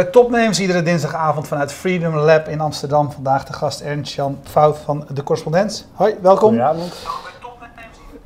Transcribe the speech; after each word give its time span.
Bij 0.00 0.08
Topnames, 0.08 0.60
iedere 0.60 0.82
dinsdagavond 0.82 1.48
vanuit 1.48 1.72
Freedom 1.72 2.14
Lab 2.14 2.48
in 2.48 2.60
Amsterdam. 2.60 3.12
Vandaag 3.12 3.44
de 3.44 3.52
gast 3.52 3.80
Ernst-Jan 3.80 4.38
Fout 4.42 4.78
van 4.78 5.06
De 5.12 5.22
Correspondent. 5.22 5.86
Hoi, 5.92 6.14
welkom. 6.22 6.48
Goedenavond. 6.48 6.94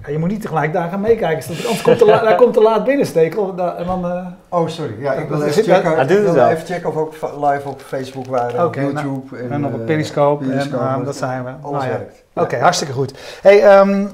Ja, 0.04 0.10
je 0.12 0.18
moet 0.18 0.28
niet 0.28 0.40
tegelijk 0.40 0.72
daar 0.72 0.88
gaan 0.90 1.00
meekijken, 1.00 1.48
anders 1.48 1.82
komt 1.82 1.98
te 1.98 2.20
hij 2.24 2.34
komt 2.34 2.54
te 2.54 2.60
laat 2.62 2.84
binnensteken. 2.84 3.38
En 3.78 3.86
dan, 3.86 4.04
eh, 4.06 4.26
Oh, 4.48 4.68
sorry. 4.68 4.94
Ja, 5.00 5.12
ik 5.12 5.28
wil 5.28 5.42
even 5.42 5.62
checken, 5.62 5.98
ik 6.00 6.08
wil 6.08 6.32
wel. 6.32 6.48
even 6.48 6.66
checken 6.66 6.88
of 6.88 6.94
we 6.94 7.00
ook 7.00 7.12
live 7.50 7.68
op 7.68 7.80
Facebook 7.80 8.26
waren, 8.26 8.64
Oké, 8.66 8.84
op 8.84 8.92
nou, 8.92 9.06
YouTube. 9.06 9.54
en 9.54 9.60
nog 9.60 9.72
op 9.72 9.80
eh, 9.80 9.86
Periscope, 9.86 10.42
en 10.44 10.50
Periscope, 10.50 10.84
eh, 10.84 10.94
dat- 10.96 11.04
dat 11.04 11.16
zijn 11.16 11.44
we. 11.44 11.50
Alles 11.62 11.80
Nou 11.80 11.92
ja. 11.92 11.98
werkt. 11.98 12.22
Oké, 12.34 12.56
hartstikke 12.58 12.92
goed. 12.92 13.14
Hey, 13.42 13.62
ehm, 13.62 14.06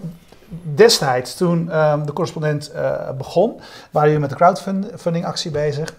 destijds, 0.62 1.34
toen 1.36 1.70
ehm, 1.70 2.04
de 2.04 2.12
correspondent 2.12 2.70
eh, 2.70 2.92
begon, 3.18 3.60
waren 3.90 4.08
jullie 4.10 4.26
met 4.28 4.38
de 4.38 4.44
crowdfunding 4.44 5.26
actie 5.26 5.50
bezig. 5.50 5.94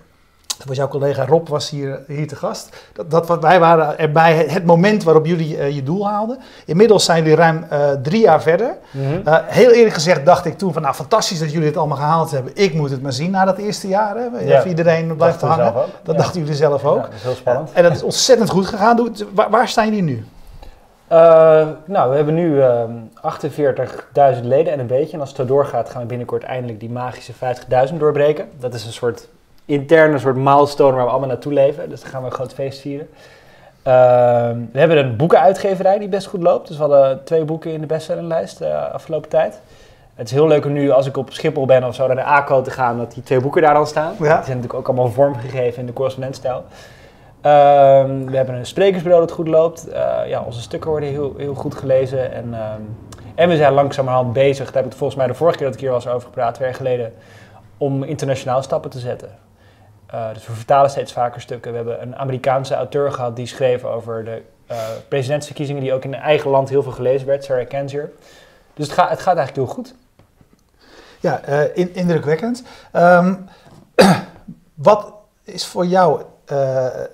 Was 0.65 0.77
jouw 0.77 0.87
collega 0.87 1.25
Rob 1.25 1.47
was 1.47 1.69
hier, 1.69 1.99
hier 2.07 2.27
te 2.27 2.35
gast. 2.35 2.75
Dat, 2.93 3.11
dat, 3.11 3.27
wat- 3.27 3.41
wij 3.41 3.59
waren 3.59 3.97
erbij 3.99 4.33
het, 4.33 4.51
het 4.53 4.65
moment 4.65 5.03
waarop 5.03 5.25
jullie 5.25 5.57
eh, 5.57 5.75
je 5.75 5.83
doel 5.83 6.07
haalden. 6.07 6.37
Inmiddels 6.65 7.05
zijn 7.05 7.21
jullie 7.23 7.37
ruim 7.37 7.65
eh, 7.69 7.89
drie 8.01 8.21
jaar 8.21 8.41
verder. 8.41 8.75
Mhm. 8.91 9.27
Eh, 9.27 9.37
heel 9.45 9.71
eerlijk 9.71 9.93
gezegd 9.93 10.25
dacht 10.25 10.45
ik 10.45 10.57
toen 10.57 10.73
van 10.73 10.81
nou 10.81 10.93
fantastisch 10.95 11.39
dat 11.39 11.51
jullie 11.51 11.67
het 11.67 11.77
allemaal 11.77 11.97
gehaald 11.97 12.31
hebben. 12.31 12.51
Ik 12.55 12.73
moet 12.73 12.89
het 12.89 13.01
maar 13.01 13.13
zien 13.13 13.31
na 13.31 13.45
dat 13.45 13.57
eerste 13.57 13.87
jaar. 13.87 14.15
Hè? 14.15 14.39
Ja. 14.43 14.63
Iedereen 14.65 15.15
blijft 15.15 15.41
hangen. 15.41 15.73
Dat 15.73 15.85
Ja. 16.03 16.13
dachten 16.13 16.39
jullie 16.41 16.55
zelf 16.55 16.85
ook. 16.85 16.95
Ja, 16.95 17.01
dat 17.01 17.13
is 17.13 17.21
heel 17.23 17.35
spannend. 17.35 17.71
En 17.73 17.83
dat 17.83 17.91
is 17.95 18.03
ontzettend 18.03 18.49
goed 18.49 18.65
gegaan. 18.65 18.95
Doe- 18.95 19.11
Waar, 19.35 19.49
waar 19.49 19.67
staan 19.67 19.85
jullie 19.85 20.03
nu? 20.03 20.25
Eh, 21.07 21.17
nou, 21.85 22.09
we 22.09 22.15
hebben 22.15 22.33
nu 22.33 22.61
ehm 22.61 22.91
48.000 23.21 24.45
leden 24.45 24.73
en 24.73 24.79
een 24.79 24.87
beetje. 24.87 25.13
En 25.13 25.19
als 25.19 25.29
het 25.29 25.37
zo 25.37 25.45
doorgaat, 25.45 25.89
gaan 25.89 26.01
we 26.01 26.07
binnenkort 26.07 26.43
eindelijk 26.43 26.79
die 26.79 26.89
magische 26.89 27.33
50.000 27.33 27.99
doorbreken. 27.99 28.45
Dat 28.59 28.73
is 28.73 28.85
een 28.85 28.91
soort 28.93 29.27
interne 29.71 30.19
soort 30.19 30.35
milestone 30.35 30.95
waar 30.95 31.05
we 31.05 31.09
allemaal 31.09 31.29
naartoe 31.29 31.53
leven. 31.53 31.89
Dus 31.89 32.01
dan 32.01 32.09
gaan 32.09 32.21
we 32.21 32.27
een 32.27 32.33
groot 32.33 32.53
feest 32.53 32.79
vieren. 32.79 33.09
Ehm, 33.83 34.57
we 34.71 34.79
hebben 34.79 34.97
een 34.97 35.15
boekenuitgeverij 35.15 35.99
die 35.99 36.09
best 36.09 36.27
goed 36.27 36.41
loopt. 36.41 36.67
Dus 36.67 36.77
we 36.77 36.83
hadden 36.83 37.23
twee 37.23 37.43
boeken 37.43 37.71
in 37.71 37.81
de 37.81 37.87
bestsellerlijst 37.87 38.57
de 38.57 38.89
afgelopen 38.89 39.29
tijd. 39.29 39.61
Het 40.15 40.27
is 40.27 40.35
heel 40.35 40.47
leuk 40.47 40.65
om 40.65 40.71
nu, 40.71 40.89
als 40.91 41.07
ik 41.07 41.17
op 41.17 41.31
Schiphol 41.31 41.65
ben 41.65 41.83
of 41.83 41.95
zo, 41.95 42.07
naar 42.07 42.15
de 42.15 42.23
ACO 42.23 42.61
te 42.61 42.71
gaan, 42.71 42.97
dat 42.97 43.13
die 43.13 43.23
twee 43.23 43.39
boeken 43.39 43.61
daar 43.61 43.73
dan 43.73 43.87
staan. 43.87 44.11
Ja. 44.11 44.17
Die 44.17 44.27
zijn 44.27 44.57
natuurlijk 44.57 44.73
ook 44.73 44.87
allemaal 44.87 45.11
vormgegeven 45.11 45.79
in 45.79 45.85
de 45.85 45.93
correspondentstijl. 45.93 46.63
Ehm, 47.41 48.25
we 48.25 48.35
hebben 48.35 48.55
een 48.55 48.65
sprekersbureau 48.65 49.25
dat 49.25 49.35
goed 49.35 49.47
loopt. 49.47 49.87
Eh, 49.87 50.17
ja, 50.25 50.43
onze 50.45 50.61
stukken 50.61 50.89
worden 50.89 51.09
heel, 51.09 51.33
heel 51.37 51.53
goed 51.53 51.75
gelezen. 51.75 52.33
En, 52.33 52.53
ehm, 52.53 52.81
en 53.35 53.49
we 53.49 53.55
zijn 53.57 53.73
langzamerhand 53.73 54.33
bezig, 54.33 54.65
daar 54.65 54.73
heb 54.73 54.83
ik 54.83 54.89
het 54.89 54.97
volgens 54.97 55.19
mij 55.19 55.27
de 55.27 55.33
vorige 55.33 55.57
keer 55.57 55.65
dat 55.65 55.75
ik 55.75 55.81
hier 55.81 55.91
was 55.91 56.07
over 56.07 56.27
gepraat, 56.27 56.53
twee 56.53 56.67
jaar 56.67 56.77
geleden, 56.77 57.13
om 57.77 58.03
internationaal 58.03 58.63
stappen 58.63 58.89
te 58.89 58.99
zetten. 58.99 59.29
Eh, 60.11 60.33
dus 60.33 60.47
we 60.47 60.53
vertalen 60.53 60.89
steeds 60.89 61.13
vaker 61.13 61.41
stukken. 61.41 61.71
We 61.71 61.77
hebben 61.77 62.01
een 62.01 62.15
Amerikaanse 62.15 62.75
auteur 62.75 63.11
gehad 63.11 63.35
die 63.35 63.45
schreef 63.45 63.83
over 63.83 64.25
de 64.25 64.41
eh, 64.67 64.77
presidentsverkiezingen, 65.07 65.81
die 65.81 65.93
ook 65.93 66.03
in 66.03 66.15
eigen 66.15 66.49
land 66.49 66.69
heel 66.69 66.83
veel 66.83 66.91
gelezen 66.91 67.27
werd, 67.27 67.43
Sarah 67.43 67.67
Kendzior. 67.67 68.09
Dus 68.73 68.85
het, 68.85 68.95
gaat 68.95 69.09
het 69.09 69.19
gaat 69.19 69.37
eigenlijk 69.37 69.67
heel 69.67 69.75
goed. 69.75 69.95
Ja, 71.19 71.41
eh, 71.41 71.77
in, 71.77 71.95
indrukwekkend. 71.95 72.63
Ehm, 72.91 73.35
wat 74.73 75.13
is 75.43 75.65
voor 75.65 75.85
jou, 75.85 76.21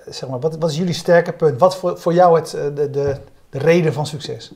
zeg 0.06 0.28
maar, 0.28 0.40
wat, 0.40 0.56
wat 0.56 0.70
is 0.70 0.76
jullie 0.76 0.94
sterke 0.94 1.32
punt? 1.32 1.60
Wat 1.60 1.76
voor, 1.76 1.98
voor 1.98 2.12
jou 2.12 2.36
het, 2.38 2.50
de, 2.50 2.90
de, 2.90 3.16
de 3.50 3.58
reden 3.58 3.92
van 3.92 4.06
succes? 4.06 4.52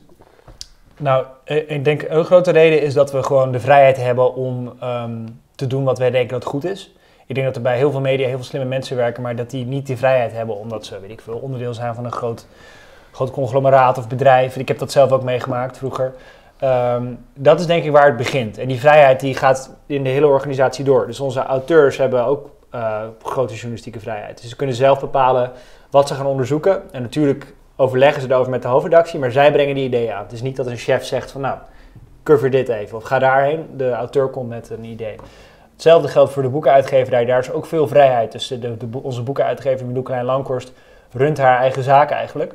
Nou, 0.97 1.25
ik 1.45 1.85
denk 1.85 2.01
een 2.01 2.25
grote 2.25 2.51
reden 2.51 2.81
is 2.81 2.93
dat 2.93 3.11
we 3.11 3.23
gewoon 3.23 3.51
de 3.51 3.59
vrijheid 3.59 3.97
hebben 3.97 4.33
om 4.33 4.73
ehm, 4.79 5.27
te 5.55 5.67
doen 5.67 5.83
wat 5.83 5.97
wij 5.97 6.11
denken 6.11 6.39
dat 6.39 6.49
goed 6.49 6.65
is. 6.65 6.93
Ik 7.25 7.35
denk 7.35 7.47
dat 7.47 7.55
er 7.55 7.61
bij 7.61 7.77
heel 7.77 7.91
veel 7.91 8.01
media 8.01 8.27
heel 8.27 8.35
veel 8.35 8.45
slimme 8.45 8.67
mensen 8.67 8.95
werken, 8.95 9.23
maar 9.23 9.35
dat 9.35 9.49
die 9.49 9.65
niet 9.65 9.85
die 9.85 9.97
vrijheid 9.97 10.31
hebben 10.31 10.55
omdat 10.57 10.85
ze, 10.85 10.99
weet 10.99 11.11
ik 11.11 11.21
veel, 11.21 11.37
onderdeel 11.37 11.73
zijn 11.73 11.95
van 11.95 12.05
een 12.05 12.11
groot, 12.11 12.47
groot 13.11 13.31
conglomeraat 13.31 13.97
of 13.97 14.07
bedrijf. 14.07 14.57
Ik 14.57 14.67
heb 14.67 14.79
dat 14.79 14.91
zelf 14.91 15.11
ook 15.11 15.23
meegemaakt 15.23 15.77
vroeger. 15.77 16.13
Ehm, 16.59 17.05
dat 17.33 17.59
is 17.59 17.65
denk 17.65 17.83
ik 17.83 17.91
waar 17.91 18.05
het 18.05 18.17
begint. 18.17 18.57
En 18.57 18.67
die 18.67 18.79
vrijheid 18.79 19.19
die 19.19 19.35
gaat 19.35 19.75
in 19.85 20.03
de 20.03 20.09
hele 20.09 20.27
organisatie 20.27 20.85
door. 20.85 21.07
Dus 21.07 21.19
onze 21.19 21.43
auteurs 21.43 21.97
hebben 21.97 22.25
ook 22.25 22.49
eh, 22.69 23.01
grote 23.23 23.53
journalistieke 23.53 23.99
vrijheid. 23.99 24.41
Dus 24.41 24.49
ze 24.49 24.55
kunnen 24.55 24.75
zelf 24.75 24.99
bepalen 24.99 25.51
wat 25.89 26.07
ze 26.07 26.13
gaan 26.13 26.25
onderzoeken. 26.25 26.81
En 26.91 27.01
natuurlijk 27.01 27.53
overleggen 27.75 28.21
ze 28.21 28.27
erover 28.27 28.51
met 28.51 28.61
de 28.61 28.67
hoofdredactie, 28.67 29.19
maar 29.19 29.31
zij 29.31 29.51
brengen 29.51 29.75
die 29.75 29.85
ideeën 29.85 30.13
aan. 30.13 30.23
Het 30.23 30.31
is 30.31 30.41
niet 30.41 30.55
dat 30.55 30.67
een 30.67 30.77
chef 30.77 31.05
zegt 31.05 31.31
van 31.31 31.41
nou, 31.41 31.57
cover 32.23 32.49
dit 32.49 32.69
even 32.69 32.97
of 32.97 33.03
ga 33.03 33.19
daarheen. 33.19 33.65
De 33.77 33.91
auteur 33.91 34.27
komt 34.27 34.49
met 34.49 34.69
een 34.69 34.83
idee. 34.83 35.15
Hetzelfde 35.83 36.11
geldt 36.11 36.31
voor 36.31 36.43
de 36.43 36.49
boekenuitgeverij. 36.49 37.25
Daar 37.25 37.39
is 37.39 37.51
ook 37.51 37.65
veel 37.65 37.87
vrijheid. 37.87 38.31
Dus 38.31 38.47
de, 38.47 38.77
onze 38.91 39.21
boekenuitgever 39.21 39.85
Milou 39.85 40.03
Klein 40.03 40.25
Langkorst 40.25 40.71
runt 41.11 41.37
haar 41.37 41.59
eigen 41.59 41.83
zaak 41.83 42.09
eigenlijk. 42.09 42.51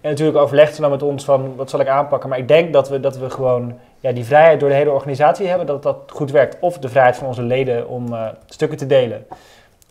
En 0.00 0.10
natuurlijk 0.10 0.38
overlegt 0.38 0.74
ze 0.74 0.80
dan 0.80 0.90
met 0.90 1.02
ons 1.02 1.24
van 1.24 1.56
wat 1.56 1.70
zal 1.70 1.80
ik 1.80 1.88
aanpakken. 1.88 2.28
Maar 2.28 2.38
ik 2.38 2.48
denk 2.48 2.72
dat 2.72 2.88
we, 2.88 3.00
dat 3.00 3.16
we 3.16 3.30
gewoon 3.30 3.78
ja, 4.00 4.12
die 4.12 4.24
vrijheid 4.24 4.60
door 4.60 4.68
de 4.68 4.74
hele 4.74 4.90
organisatie 4.90 5.46
hebben, 5.46 5.66
dat 5.66 5.82
dat 5.82 5.96
goed 6.06 6.30
werkt. 6.30 6.56
Of 6.60 6.78
de 6.78 6.88
vrijheid 6.88 7.16
van 7.16 7.26
onze 7.26 7.42
leden 7.42 7.88
om 7.88 8.12
eh, 8.12 8.28
stukken 8.46 8.78
te 8.78 8.86
delen. 8.86 9.26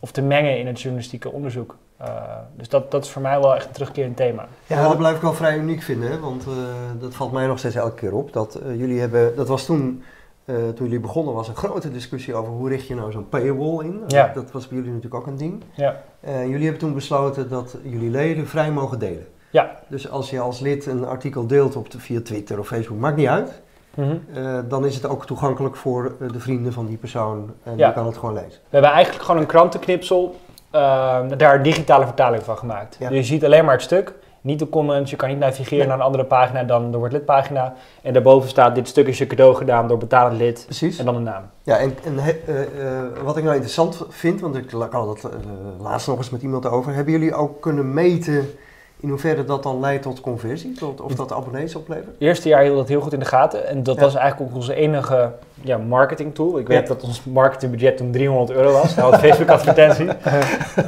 Of 0.00 0.10
te 0.10 0.22
mengen 0.22 0.58
in 0.58 0.66
het 0.66 0.80
journalistieke 0.80 1.30
onderzoek. 1.32 1.76
Eh, 1.96 2.08
dus 2.56 2.68
dat, 2.68 2.90
dat 2.90 3.04
is 3.04 3.10
voor 3.10 3.22
mij 3.22 3.40
wel 3.40 3.54
echt 3.54 3.66
een 3.66 3.72
terugkerend 3.72 4.16
thema. 4.16 4.48
Ja, 4.66 4.88
dat 4.88 4.98
blijf 4.98 5.16
ik 5.16 5.22
wel 5.22 5.34
vrij 5.34 5.56
uniek 5.56 5.82
vinden, 5.82 6.20
want 6.20 6.42
eh, 6.42 6.52
dat 7.00 7.14
valt 7.14 7.32
mij 7.32 7.46
nog 7.46 7.58
steeds 7.58 7.74
elke 7.74 7.94
keer 7.94 8.14
op. 8.14 8.32
Dat 8.32 8.58
jullie 8.76 9.00
hebben, 9.00 9.36
dat 9.36 9.48
was 9.48 9.64
toen, 9.64 10.02
eh, 10.44 10.54
toen 10.54 10.86
jullie 10.86 11.00
begonnen, 11.00 11.34
was 11.34 11.48
een 11.48 11.56
grote 11.56 11.90
discussie 11.90 12.34
over 12.34 12.52
hoe 12.52 12.68
richt 12.68 12.86
je 12.86 12.94
nou 12.94 13.12
zo'n 13.12 13.28
paywall 13.28 13.84
in. 13.84 14.02
Ja. 14.06 14.30
Dat 14.34 14.52
was 14.52 14.68
bij 14.68 14.76
jullie 14.78 14.92
natuurlijk 14.92 15.22
ook 15.22 15.26
een 15.26 15.36
ding. 15.36 15.62
Ja. 15.74 16.02
Eh, 16.20 16.46
jullie 16.46 16.62
hebben 16.62 16.78
toen 16.78 16.94
besloten 16.94 17.48
dat 17.48 17.76
jullie 17.82 18.10
leden 18.10 18.46
vrij 18.46 18.70
mogen 18.72 18.98
delen. 18.98 19.26
Ja. 19.50 19.76
Dus 19.88 20.10
als 20.10 20.30
je 20.30 20.40
als 20.40 20.60
lid 20.60 20.86
een 20.86 21.06
artikel 21.06 21.46
deelt 21.46 21.76
op 21.76 21.90
de, 21.90 21.98
via 21.98 22.20
Twitter 22.20 22.58
of 22.58 22.66
Facebook, 22.66 22.98
maakt 22.98 23.16
niet 23.16 23.28
uit. 23.28 23.60
Eh, 24.34 24.58
dan 24.68 24.84
is 24.84 24.94
het 24.94 25.06
ook 25.06 25.26
toegankelijk 25.26 25.76
voor 25.76 26.14
eh, 26.20 26.32
de 26.32 26.40
vrienden 26.40 26.72
van 26.72 26.86
die 26.86 26.96
persoon 26.96 27.54
en 27.62 27.76
Ja. 27.76 27.86
die 27.86 27.94
kan 27.94 28.06
het 28.06 28.16
gewoon 28.16 28.34
lezen. 28.34 28.50
We 28.50 28.68
hebben 28.70 28.90
eigenlijk 28.90 29.24
gewoon 29.24 29.40
een 29.40 29.46
krantenknipsel, 29.46 30.36
eh, 30.70 31.20
daar 31.36 31.62
digitale 31.62 32.04
vertaling 32.04 32.42
van 32.42 32.56
gemaakt. 32.58 32.96
Ja. 32.98 33.08
Dus 33.08 33.18
je 33.18 33.24
ziet 33.24 33.44
alleen 33.44 33.64
maar 33.64 33.74
het 33.74 33.82
stuk, 33.82 34.14
niet 34.40 34.58
de 34.58 34.68
comments, 34.68 35.10
je 35.10 35.16
kan 35.16 35.28
niet 35.28 35.38
navigeren 35.38 35.78
Nee. 35.78 35.86
naar 35.86 35.96
een 35.96 36.02
andere 36.02 36.24
pagina 36.24 36.64
dan 36.64 36.90
de 36.90 36.98
Word 36.98 37.12
Lid 37.12 37.24
pagina. 37.24 37.74
En 38.02 38.12
daarboven 38.12 38.48
staat 38.48 38.74
dit 38.74 38.88
stuk 38.88 39.06
is 39.06 39.18
je 39.18 39.26
cadeau 39.26 39.54
gedaan 39.54 39.88
door 39.88 39.98
betalend 39.98 40.36
lid 40.38 40.62
Precies. 40.64 40.98
en 40.98 41.04
dan 41.04 41.14
de 41.14 41.20
naam. 41.20 41.42
Ja, 41.62 41.76
en, 41.76 41.96
en 42.04 42.18
eh, 42.18 42.28
eh, 42.28 43.02
wat 43.22 43.36
ik 43.36 43.42
nou 43.42 43.54
interessant 43.54 44.04
vind, 44.08 44.40
want 44.40 44.56
ik 44.56 44.70
had 44.90 45.08
het 45.08 45.24
eh, 45.24 45.30
laatst 45.80 46.06
nog 46.06 46.16
eens 46.18 46.30
met 46.30 46.42
iemand 46.42 46.66
over, 46.66 46.94
hebben 46.94 47.12
jullie 47.12 47.34
ook 47.34 47.60
kunnen 47.60 47.94
meten 47.94 48.50
in 49.00 49.08
hoeverre 49.08 49.44
dat 49.44 49.62
dan 49.62 49.80
leidt 49.80 50.02
tot 50.02 50.20
conversie, 50.20 50.72
tot, 50.72 51.00
of 51.00 51.14
dat 51.14 51.32
abonnees 51.32 51.74
oplevert? 51.74 52.06
Het 52.06 52.14
eerste 52.18 52.48
jaar 52.48 52.62
hield 52.62 52.76
dat 52.76 52.88
heel 52.88 53.00
goed 53.00 53.12
in 53.12 53.18
de 53.18 53.24
gaten 53.24 53.66
en 53.68 53.82
dat 53.82 53.94
Ja. 53.96 54.00
was 54.02 54.14
eigenlijk 54.14 54.50
ook 54.50 54.56
onze 54.56 54.74
enige 54.74 55.32
ja, 55.62 55.78
marketing 55.78 56.34
tool. 56.34 56.58
Ik 56.58 56.66
weet 56.68 56.80
Ja. 56.88 56.94
dat 56.94 57.02
ons 57.02 57.24
marketingbudget 57.24 57.96
toen 57.96 58.10
300 58.10 58.50
euro 58.58 58.72
was, 58.72 58.94
had 58.96 59.18
Facebook 59.24 59.48
advertentie. 59.48 60.08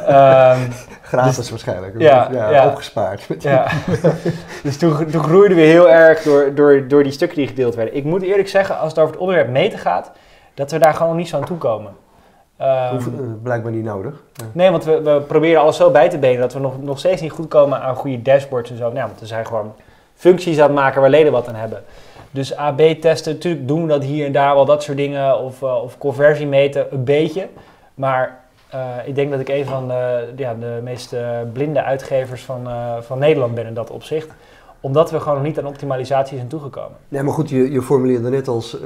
Ehm, 0.06 0.58
Gratis 1.02 1.50
waarschijnlijk, 1.50 2.00
ja, 2.00 2.28
ja. 2.32 2.66
opgespaard. 2.66 3.26
Dus 4.62 4.76
toen, 4.78 5.06
toen 5.10 5.22
groeiden 5.22 5.56
we 5.56 5.62
heel 5.62 5.90
erg 5.90 6.22
door, 6.22 6.54
door, 6.54 6.88
door 6.88 7.02
die 7.02 7.12
stukken 7.12 7.38
die 7.38 7.46
gedeeld 7.46 7.74
werden. 7.74 7.96
Ik 7.96 8.04
moet 8.04 8.22
eerlijk 8.22 8.48
zeggen, 8.48 8.78
als 8.78 8.88
het 8.90 8.98
over 8.98 9.12
het 9.12 9.20
onderwerp 9.20 9.48
meten 9.50 9.78
gaat, 9.78 10.10
dat 10.54 10.70
we 10.70 10.78
daar 10.78 10.94
gewoon 10.94 11.16
niet 11.16 11.28
zo 11.28 11.36
aan 11.36 11.44
toe 11.44 11.58
komen. 11.58 11.92
Ehm, 12.62 12.92
Hoeft, 12.92 13.06
eh, 13.06 13.12
blijkbaar 13.42 13.72
niet 13.72 13.84
nodig. 13.84 14.22
Nee, 14.52 14.70
want 14.70 14.84
we, 14.84 15.02
we 15.02 15.20
proberen 15.26 15.60
alles 15.60 15.76
zo 15.76 15.90
bij 15.90 16.08
te 16.08 16.18
benen 16.18 16.40
dat 16.40 16.52
we 16.52 16.58
nog, 16.58 16.82
nog 16.82 16.98
steeds 16.98 17.20
niet 17.20 17.30
goed 17.30 17.48
komen 17.48 17.80
aan 17.80 17.94
goede 17.94 18.22
dashboards 18.22 18.70
en 18.70 18.76
zo. 18.76 18.92
Nou, 18.92 19.06
want 19.06 19.20
we 19.20 19.26
zijn 19.26 19.46
gewoon 19.46 19.74
functies 20.14 20.58
aan 20.58 20.66
het 20.66 20.74
maken 20.74 21.00
waar 21.00 21.10
leden 21.10 21.32
wat 21.32 21.48
aan 21.48 21.54
hebben. 21.54 21.82
Dus 22.30 22.56
AB-testen, 22.56 23.32
natuurlijk 23.32 23.68
doen 23.68 23.82
we 23.82 23.88
dat 23.88 24.04
hier 24.04 24.26
en 24.26 24.32
daar 24.32 24.54
wel, 24.54 24.64
dat 24.64 24.82
soort 24.82 24.96
dingen. 24.96 25.38
Of, 25.38 25.62
eh, 25.62 25.82
of 25.82 25.98
conversie 25.98 26.46
meten, 26.46 26.86
een 26.90 27.04
beetje. 27.04 27.48
Maar 27.94 28.40
eh, 28.68 28.80
ik 29.04 29.14
denk 29.14 29.30
dat 29.30 29.40
ik 29.40 29.48
een 29.48 29.64
van 29.64 29.88
de, 29.88 30.28
ja, 30.36 30.54
de 30.54 30.80
meest 30.82 31.14
blinde 31.52 31.82
uitgevers 31.82 32.42
van, 32.42 32.68
van 33.00 33.18
Nederland 33.18 33.54
ben 33.54 33.66
in 33.66 33.74
dat 33.74 33.90
opzicht. 33.90 34.28
Omdat 34.80 35.10
we 35.10 35.20
gewoon 35.20 35.36
nog 35.36 35.46
niet 35.46 35.58
aan 35.58 35.66
optimalisatie 35.66 36.36
zijn 36.36 36.48
toegekomen. 36.48 36.96
Nee, 37.08 37.22
maar 37.22 37.34
goed, 37.34 37.50
je, 37.50 37.72
je 37.72 37.82
formuleerde 37.82 38.30
net 38.30 38.48
als 38.48 38.76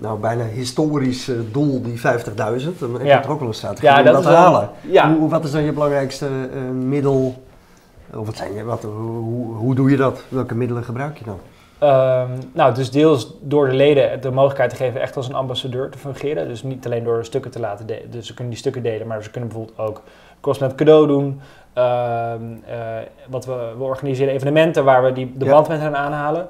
nou, 0.00 0.18
bijna 0.20 0.44
historisch 0.44 1.28
eh, 1.28 1.36
doel 1.52 1.82
die 1.82 2.00
50.000. 2.00 2.78
Dan 2.78 2.92
heb 2.92 3.00
je 3.00 3.06
Ja. 3.06 3.20
toch 3.20 3.30
ook 3.30 3.38
wel 3.38 3.48
een 3.48 3.54
strategie 3.54 3.88
Ja, 3.88 3.98
om 3.98 4.04
dat 4.04 4.22
te 4.22 4.28
wel- 4.28 4.36
halen. 4.36 4.68
Ja, 4.80 5.14
Hoe, 5.14 5.28
wat 5.28 5.44
is 5.44 5.50
dan 5.50 5.62
je 5.62 5.72
belangrijkste 5.72 6.26
eh, 6.26 6.60
middel? 6.70 7.42
Of 8.14 8.26
wat 8.26 8.36
zijn 8.36 8.54
je, 8.54 8.64
wat, 8.64 8.82
hoe, 8.82 9.54
hoe, 9.54 9.74
doe 9.74 9.90
je 9.90 9.96
dat? 9.96 10.22
Welke 10.28 10.54
middelen 10.54 10.84
gebruik 10.84 11.18
je 11.18 11.24
dan? 11.24 11.38
Ehm, 11.78 12.30
nou, 12.52 12.74
dus 12.74 12.90
deels 12.90 13.34
door 13.40 13.68
de 13.68 13.74
leden 13.74 14.20
de 14.20 14.30
mogelijkheid 14.30 14.70
te 14.70 14.76
geven 14.76 15.00
echt 15.00 15.16
als 15.16 15.28
een 15.28 15.34
ambassadeur 15.34 15.90
te 15.90 15.98
fungeren. 15.98 16.48
Dus 16.48 16.62
niet 16.62 16.86
alleen 16.86 17.04
door 17.04 17.24
stukken 17.24 17.50
te 17.50 17.60
laten 17.60 17.86
delen. 17.86 18.10
Dus 18.10 18.26
ze 18.26 18.32
kunnen 18.34 18.52
die 18.52 18.60
stukken 18.60 18.82
delen, 18.82 19.06
maar 19.06 19.22
ze 19.22 19.30
kunnen 19.30 19.48
bijvoorbeeld 19.48 19.78
ook 19.78 20.00
correspondent 20.40 20.80
cadeau 20.80 21.06
doen. 21.06 21.40
Ehm, 21.72 22.42
eh, 22.66 22.76
wat 23.28 23.44
we, 23.46 23.72
we 23.78 23.84
organiseren 23.84 24.34
evenementen 24.34 24.84
waar 24.84 25.04
we 25.04 25.12
die, 25.12 25.32
de 25.36 25.44
band 25.44 25.68
met 25.68 25.80
hen 25.80 25.96
aanhalen. 25.96 26.46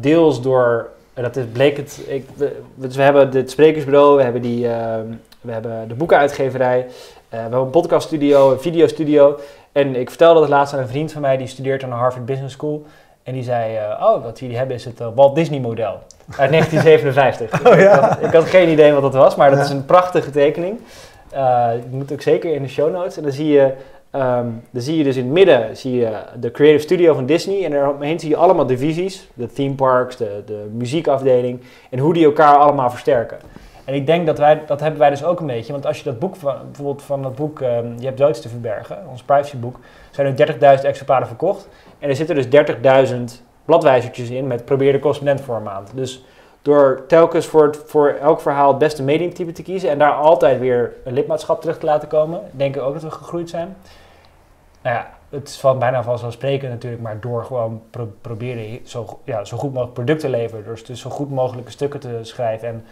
Deels 0.00 0.42
door, 0.42 0.88
en 1.14 1.22
dat 1.22 1.36
is, 1.36 1.44
bleek 1.52 1.76
het, 1.76 2.00
ik, 2.06 2.28
we, 2.34 2.60
dus 2.74 2.96
we 2.96 3.02
hebben 3.02 3.30
dit 3.30 3.50
sprekersbureau, 3.50 4.16
we 4.16 4.22
hebben 4.22 4.42
die, 4.42 4.68
ehm, 4.68 5.06
we 5.40 5.52
hebben 5.52 5.88
de 5.88 5.94
boekenuitgeverij, 5.94 6.78
uh, 6.78 6.84
we 7.28 7.36
hebben 7.36 7.60
een 7.60 7.70
podcaststudio, 7.70 8.52
een 8.52 8.60
videostudio. 8.60 9.38
En 9.72 9.96
ik 9.96 10.08
vertelde 10.08 10.40
het 10.40 10.48
laatst 10.48 10.74
aan 10.74 10.80
een 10.80 10.88
vriend 10.88 11.12
van 11.12 11.20
mij, 11.20 11.36
die 11.36 11.46
studeert 11.46 11.82
aan 11.82 11.90
de 11.90 11.96
Harvard 11.96 12.26
Business 12.26 12.54
School. 12.54 12.84
En 13.22 13.32
die 13.32 13.42
zei, 13.42 13.76
uh, 13.76 14.02
oh, 14.02 14.24
wat 14.24 14.40
jullie 14.40 14.56
hebben 14.56 14.76
is 14.76 14.84
het 14.84 14.98
Walt 15.14 15.34
Disney 15.34 15.60
model 15.60 15.98
uit 16.36 16.50
1957. 16.56 17.66
Oh, 17.66 17.78
ja. 17.78 17.80
ik, 17.80 18.00
had, 18.00 18.22
ik, 18.22 18.32
had, 18.32 18.44
geen 18.44 18.68
idee 18.68 18.92
wat 18.92 19.02
dat 19.02 19.14
was, 19.14 19.34
maar 19.34 19.50
dat 19.50 19.60
is 19.60 19.70
een 19.70 19.84
prachtige 19.84 20.30
tekening. 20.30 20.80
die 21.80 21.98
moet 21.98 22.12
ook 22.12 22.22
zeker 22.22 22.54
in 22.54 22.62
de 22.62 22.68
show 22.68 22.92
notes. 22.92 23.16
En 23.16 23.22
dan 23.22 23.32
zie 23.32 23.48
je 23.48 23.72
Um, 24.14 24.62
dan 24.70 24.82
zie 24.82 24.96
je 24.96 25.04
dus 25.04 25.16
in 25.16 25.24
het 25.24 25.32
midden 25.32 25.76
zie 25.76 25.94
je 25.94 26.22
de 26.40 26.50
Creative 26.50 26.82
Studio 26.82 27.14
van 27.14 27.26
Disney. 27.26 27.64
En 27.64 27.70
daaromheen 27.70 28.20
zie 28.20 28.28
je 28.28 28.36
allemaal 28.36 28.66
divisies. 28.66 29.28
De 29.34 29.46
theme 29.46 29.74
parks, 29.74 30.16
de, 30.16 30.42
de 30.46 30.68
muziekafdeling. 30.72 31.60
En 31.90 31.98
hoe 31.98 32.14
die 32.14 32.24
elkaar 32.24 32.56
allemaal 32.56 32.90
versterken. 32.90 33.38
En 33.84 33.94
ik 33.94 34.06
denk 34.06 34.26
dat 34.26 34.38
wij, 34.38 34.62
dat 34.66 34.80
hebben 34.80 35.00
wij 35.00 35.10
dus 35.10 35.24
ook 35.24 35.40
een 35.40 35.46
beetje. 35.46 35.72
Want 35.72 35.86
als 35.86 35.98
je 35.98 36.04
dat 36.04 36.18
boek, 36.18 36.36
van, 36.36 36.56
bijvoorbeeld 36.64 37.02
van 37.02 37.22
dat 37.22 37.34
boek, 37.34 37.60
um, 37.60 37.94
Je 37.98 38.06
hebt 38.06 38.18
zoiets 38.18 38.40
te 38.40 38.48
verbergen, 38.48 38.98
ons 39.10 39.22
privacyboek, 39.22 39.78
zijn 40.10 40.38
er 40.38 40.78
30.000 40.78 40.84
exemplaren 40.84 41.26
verkocht. 41.26 41.68
En 41.98 42.08
er 42.08 42.16
zitten 42.16 42.34
dus 42.34 42.46
30.000 43.10 43.44
bladwijzertjes 43.64 44.30
in 44.30 44.46
met 44.46 44.64
probeer 44.64 44.92
de 44.92 45.38
voor 45.42 45.56
een 45.56 45.62
maand. 45.62 45.90
Dus 45.94 46.24
door 46.62 47.04
telkens 47.06 47.46
voor, 47.46 47.76
voor 47.86 48.08
elk 48.08 48.40
verhaal 48.40 48.68
het 48.68 48.78
beste 48.78 49.02
mediumtype 49.02 49.52
te 49.52 49.62
kiezen 49.62 49.90
en 49.90 49.98
daar 49.98 50.12
altijd 50.12 50.60
weer 50.60 50.92
een 51.04 51.12
lidmaatschap 51.12 51.60
terug 51.60 51.78
te 51.78 51.86
laten 51.86 52.08
komen, 52.08 52.40
denk 52.50 52.76
ik 52.76 52.82
ook 52.82 52.92
dat 52.92 53.02
we 53.02 53.10
gegroeid 53.10 53.50
zijn 53.50 53.76
nou 54.82 54.96
ja, 54.96 55.10
het 55.28 55.48
is 55.48 55.58
van 55.58 55.78
bijna 55.78 56.02
vanzelfsprekend 56.02 56.70
natuurlijk, 56.70 57.02
maar 57.02 57.20
door 57.20 57.44
gewoon 57.44 57.82
proberen 58.20 58.80
zo, 58.84 59.20
ja, 59.24 59.44
zo 59.44 59.56
goed 59.56 59.72
mogelijk 59.72 59.94
producten 59.94 60.30
te 60.30 60.36
leveren, 60.36 60.64
dus, 60.64 60.84
dus 60.84 61.00
zo 61.00 61.10
goed 61.10 61.30
mogelijke 61.30 61.70
stukken 61.70 62.00
te 62.00 62.18
schrijven 62.22 62.68
en 62.68 62.84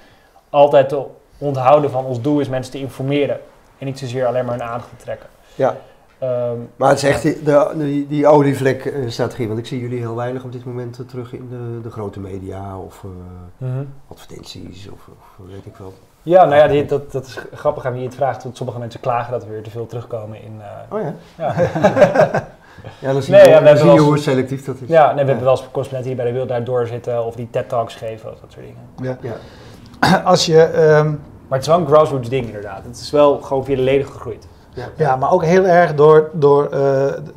altijd 0.51 0.89
te 0.89 1.05
onthouden 1.39 1.91
van 1.91 2.05
ons 2.05 2.21
doel 2.21 2.41
is 2.41 2.49
mensen 2.49 2.73
te 2.73 2.79
informeren 2.79 3.41
en 3.79 3.87
niet 3.87 3.99
zozeer 3.99 4.27
alleen 4.27 4.45
maar 4.45 4.55
een 4.55 4.63
aandacht 4.63 4.89
te 4.89 5.05
trekken. 5.05 5.29
Ja. 5.55 5.77
Um, 6.23 6.69
maar 6.77 6.89
het 6.89 6.99
is 6.99 7.05
echt 7.05 7.23
die, 7.23 7.43
de, 7.43 7.73
die, 7.77 8.07
die 8.07 8.27
olievlek-strategie, 8.27 9.47
want 9.47 9.59
ik 9.59 9.67
zie 9.67 9.81
jullie 9.81 9.99
heel 9.99 10.17
weinig 10.17 10.45
op 10.45 10.53
dit 10.53 10.65
moment 10.65 11.09
terug 11.09 11.33
in 11.33 11.49
de, 11.49 11.81
de 11.83 11.91
grote 11.91 12.21
media 12.21 12.79
of 12.79 13.03
uh, 13.05 13.11
mm 13.59 13.73
-hmm. 13.73 13.89
advertenties 14.09 14.89
of, 14.89 15.09
of, 15.09 15.47
weet 15.47 15.67
ik 15.67 15.77
wel. 15.77 15.93
Ja, 16.23 16.45
nou 16.45 16.57
ja, 16.57 16.67
die, 16.69 16.85
dat, 16.85 17.13
dat 17.13 17.27
is 17.27 17.39
grappig 17.53 17.87
aan 17.87 17.93
wie 17.93 18.01
je 18.01 18.07
het 18.07 18.17
vraagt. 18.17 18.43
Want 18.43 18.57
sommige 18.57 18.79
mensen 18.79 19.01
klagen 19.01 19.33
dat 19.33 19.45
we 19.45 19.51
weer 19.51 19.63
te 19.63 19.71
veel 19.71 19.87
terugkomen 19.87 20.43
in... 20.43 20.53
Uh, 20.59 20.97
oh 20.97 21.03
ja? 21.03 21.15
Ja. 21.39 21.55
ja, 23.01 23.13
dan 23.13 23.23
zie 23.23 23.35
nee, 23.35 23.43
je, 23.43 23.49
ja, 23.49 23.77
zie 23.77 23.91
je 23.93 24.01
hoe 24.01 24.19
selectief 24.19 24.65
dat 24.65 24.77
is. 24.81 24.89
Ja, 24.89 25.07
nee, 25.07 25.25
we 25.25 25.31
hebben 25.31 25.45
wel 25.45 25.57
eens 25.57 25.69
correspondenten 25.73 26.07
die 26.07 26.15
bij 26.15 26.25
de 26.25 26.31
Wereld 26.31 26.49
Daardoor 26.49 26.87
zitten 26.87 27.25
of 27.25 27.35
die 27.35 27.49
TED-talks 27.51 27.95
geven 27.95 28.33
of 28.33 28.41
dat 28.41 28.53
soort 28.53 28.65
dingen. 28.65 29.19
Ja. 29.21 29.37
ja. 30.01 30.23
Als 30.33 30.47
je... 30.47 30.63
Um, 30.99 31.21
maar 31.49 31.59
het 31.59 31.69
is 31.69 31.75
wel 31.75 31.79
een 31.79 31.87
grassroots 31.87 32.29
ding 32.29 32.47
inderdaad. 32.47 32.85
Het 32.85 33.01
is 33.01 33.11
wel 33.11 33.41
gewoon 33.41 33.65
via 33.65 33.77
de 33.77 33.83
leden 33.83 34.07
gegroeid. 34.07 34.47
Ja. 34.75 34.89
ja, 34.97 35.17
maar 35.17 35.33
ook 35.33 35.45
heel 35.45 35.65
erg 35.65 35.95
door, 35.95 36.31
door 36.33 36.65
uh, 36.65 36.71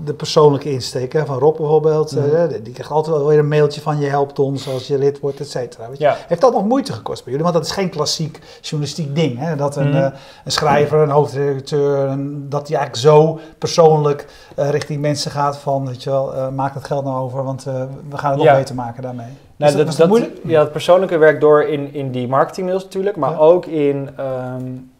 de 0.05 0.13
persoonlijke 0.17 0.71
insteek. 0.71 1.13
Hè, 1.13 1.25
van 1.25 1.37
Rob 1.37 1.57
bijvoorbeeld. 1.57 2.15
Mm 2.15 2.23
-hmm. 2.23 2.33
uh, 2.33 2.43
die 2.63 2.73
krijgt 2.73 2.91
altijd 2.91 3.15
wel 3.15 3.27
weer 3.27 3.39
een 3.39 3.47
mailtje 3.47 3.81
van 3.81 3.99
je 3.99 4.07
helpt 4.07 4.39
ons 4.39 4.69
als 4.69 4.87
je 4.87 4.97
lid 4.97 5.19
wordt, 5.19 5.39
et 5.39 5.49
cetera. 5.49 5.87
Ja. 5.97 6.15
Heeft 6.27 6.41
dat 6.41 6.53
nog 6.53 6.65
moeite 6.65 6.93
gekost 6.93 7.23
bij 7.23 7.33
jullie? 7.33 7.51
Want 7.51 7.57
dat 7.57 7.65
is 7.65 7.71
geen 7.71 7.89
klassiek 7.89 8.39
journalistiek 8.61 9.15
ding. 9.15 9.39
Hè? 9.39 9.55
Dat 9.55 9.75
een, 9.75 9.87
mm 9.87 9.93
-hmm. 9.93 10.01
uh, 10.01 10.11
een 10.45 10.51
schrijver, 10.51 10.99
een 10.99 11.09
hoofdredacteur, 11.09 11.97
een, 11.97 12.45
dat 12.49 12.67
die 12.67 12.77
eigenlijk 12.77 13.07
zo 13.07 13.39
persoonlijk 13.57 14.27
richting 14.55 15.01
mensen 15.01 15.31
gaat 15.31 15.57
van, 15.57 15.85
weet 15.85 16.03
je 16.03 16.09
wel, 16.09 16.51
maak 16.51 16.73
het 16.73 16.83
geld 16.83 17.03
nou 17.03 17.23
over, 17.23 17.43
want 17.43 17.63
we 18.09 18.17
gaan 18.17 18.29
het 18.29 18.39
nog 18.39 18.47
ja. 18.47 18.55
beter 18.55 18.75
maken 18.75 19.03
daarmee. 19.03 19.27
Nou, 19.55 19.75
dat, 19.75 19.85
dat, 19.85 19.95
dat, 19.97 20.07
moeilijk? 20.07 20.39
Ja, 20.43 20.59
het 20.59 20.71
persoonlijke 20.71 21.17
werkt 21.17 21.41
door 21.41 21.63
in, 21.63 21.93
in 21.93 22.11
die 22.11 22.27
marketingmails 22.27 22.83
natuurlijk, 22.83 23.15
maar 23.15 23.39
ook 23.39 23.65
in... 23.65 24.09
Um, 24.55 24.91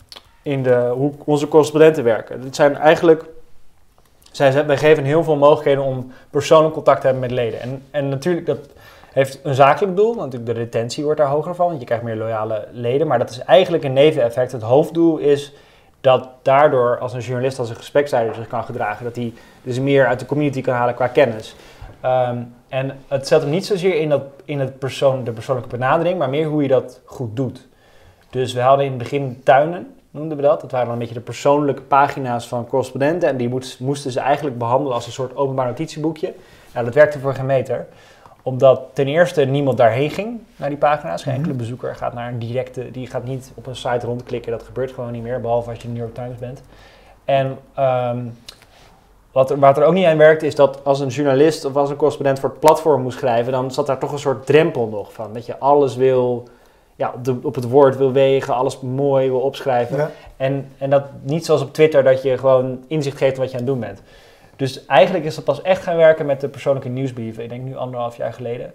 in 0.44 0.64
de, 0.64 0.92
hoe 0.96 1.12
onze 1.26 1.48
correspondenten 1.48 2.04
werken. 2.04 2.42
Het 2.42 2.56
zijn 2.56 2.78
eigenlijk, 2.78 3.26
zij, 4.32 4.66
wij 4.66 4.78
geven 4.78 5.04
heel 5.04 5.24
veel 5.24 5.36
mogelijkheden 5.36 5.84
om 5.84 6.12
persoonlijk 6.30 6.74
contact 6.74 7.02
te 7.02 7.08
hebben 7.08 7.24
met 7.24 7.32
leden. 7.32 7.62
En, 7.62 7.84
en 7.92 8.10
natuurlijk, 8.10 8.46
dat 8.46 8.60
heeft 9.14 9.40
een 9.44 9.56
zakelijk 9.56 9.96
doel, 9.96 10.16
want 10.16 10.46
de 10.46 10.52
retentie 10.52 11.04
wordt 11.04 11.20
daar 11.20 11.30
hoger 11.30 11.56
van, 11.56 11.68
want 11.68 11.80
je 11.80 11.86
krijgt 11.86 12.04
meer 12.04 12.16
loyale 12.16 12.68
leden. 12.72 13.08
Maar 13.08 13.20
dat 13.20 13.30
is 13.30 13.40
eigenlijk 13.40 13.84
een 13.84 13.94
neveneffect. 13.94 14.52
Het 14.52 14.62
hoofddoel 14.62 15.18
is 15.18 15.54
dat 16.02 16.28
daardoor, 16.42 17.00
als 17.00 17.14
een 17.14 17.20
journalist 17.20 17.60
als 17.60 17.70
een 17.70 17.76
gespreksleider 17.76 18.36
zich 18.36 18.48
kan 18.48 18.64
gedragen, 18.64 19.04
dat 19.04 19.16
hij 19.16 19.34
dus 19.62 19.80
meer 19.80 20.08
uit 20.08 20.20
de 20.20 20.26
community 20.26 20.62
kan 20.62 20.74
halen 20.74 20.96
qua 20.96 21.08
kennis. 21.08 21.56
Um, 22.06 22.54
en 22.70 23.00
het 23.08 23.28
zet 23.28 23.42
hem 23.42 23.50
niet 23.50 23.66
zozeer 23.66 23.96
in, 23.96 24.10
dat, 24.10 24.22
in 24.46 24.60
het 24.60 24.80
persoon, 24.80 25.24
de 25.24 25.32
persoonlijke 25.32 25.70
benadering, 25.70 26.18
maar 26.18 26.30
meer 26.30 26.48
hoe 26.48 26.62
je 26.62 26.68
dat 26.68 27.02
goed 27.06 27.36
doet. 27.36 27.68
Dus 28.30 28.54
we 28.54 28.60
hadden 28.60 28.86
in 28.86 28.92
het 28.92 29.02
begin 29.02 29.42
tuinen 29.44 29.96
noemden 30.14 30.38
we 30.38 30.44
dat. 30.44 30.62
Dat 30.62 30.72
waren 30.72 30.86
dan 30.86 30.94
een 30.94 31.00
beetje 31.00 31.16
de 31.16 31.22
persoonlijke 31.22 31.82
pagina's 31.82 32.48
van 32.48 32.68
correspondenten. 32.68 33.30
En 33.30 33.38
die 33.38 33.50
moesten 33.80 34.12
ze 34.12 34.20
eigenlijk 34.20 34.58
behandelen 34.58 34.94
als 34.94 35.06
een 35.06 35.12
soort 35.12 35.36
openbaar 35.36 35.66
notitieboekje. 35.66 36.34
Nou, 36.74 36.86
dat 36.86 36.94
werkte 36.94 37.20
voor 37.20 37.34
geen 37.34 37.46
meter. 37.46 37.88
Omdat 38.44 38.82
ten 38.94 39.08
eerste 39.08 39.46
niemand 39.46 39.78
daarheen 39.78 40.10
ging, 40.10 40.40
naar 40.56 40.70
die 40.70 40.78
pagina's. 40.78 41.24
Geen 41.24 41.34
mhm. 41.34 41.42
enkele 41.42 41.58
bezoeker 41.58 41.96
gaat 41.96 42.14
naar 42.14 42.32
een 42.32 42.40
directe... 42.40 42.92
Die 42.92 43.08
gaat 43.08 43.24
niet 43.24 43.52
op 43.56 43.68
een 43.68 43.76
site 43.76 44.06
rondklikken. 44.06 44.52
Dat 44.52 44.64
gebeurt 44.64 44.92
gewoon 44.92 45.12
niet 45.12 45.24
meer, 45.24 45.42
behalve 45.42 45.70
als 45.70 45.82
je 45.82 45.88
de 45.88 45.94
New 45.94 46.02
York 46.02 46.14
Times 46.14 46.38
bent. 46.38 46.62
En 47.26 47.58
um, 47.80 48.38
wat, 49.32 49.52
er, 49.52 49.60
wat 49.60 49.78
er 49.78 49.84
ook 49.84 49.94
niet 49.94 50.06
aan 50.06 50.18
werkte, 50.18 50.46
is 50.46 50.56
dat 50.56 50.84
als 50.84 51.00
een 51.00 51.08
journalist 51.08 51.66
of 51.66 51.76
als 51.76 51.90
een 51.90 51.96
correspondent 51.96 52.40
voor 52.40 52.50
het 52.50 52.60
platform 52.60 53.02
moest 53.02 53.18
schrijven... 53.18 53.52
dan 53.52 53.72
zat 53.72 53.88
daar 53.88 54.00
toch 54.00 54.12
een 54.12 54.20
soort 54.20 54.46
drempel 54.46 54.88
nog 54.88 55.14
van. 55.14 55.34
Dat 55.34 55.46
je 55.46 55.60
alles 55.60 55.96
wil 55.96 56.48
ja, 56.96 57.12
op, 57.16 57.26
de, 57.26 57.40
op 57.44 57.56
het 57.56 57.70
woord 57.70 57.98
wil 57.98 58.12
wegen, 58.12 58.54
alles 58.54 58.80
mooi 58.80 59.30
wil 59.30 59.40
opschrijven. 59.40 60.12
En, 60.38 60.68
en 60.78 60.90
dat 60.90 61.04
niet 61.22 61.46
zoals 61.46 61.62
op 61.62 61.74
Twitter, 61.74 62.04
dat 62.04 62.22
je 62.22 62.38
gewoon 62.38 62.84
inzicht 62.88 63.18
geeft 63.18 63.38
wat 63.38 63.52
je 63.52 63.52
aan 63.52 63.64
het 63.64 63.68
doen 63.68 63.80
bent. 63.80 64.02
Dus 64.56 64.86
eigenlijk 64.86 65.26
is 65.26 65.36
dat 65.36 65.44
pas 65.44 65.62
echt 65.62 65.84
gaan 65.84 65.98
werken 65.98 66.26
met 66.26 66.42
de 66.42 66.48
persoonlijke 66.48 66.90
nieuwsbrieven. 66.90 67.44
Ik 67.44 67.50
denk 67.50 67.64
nu 67.64 67.76
anderhalf 67.76 68.18
jaar 68.18 68.34
geleden. 68.34 68.74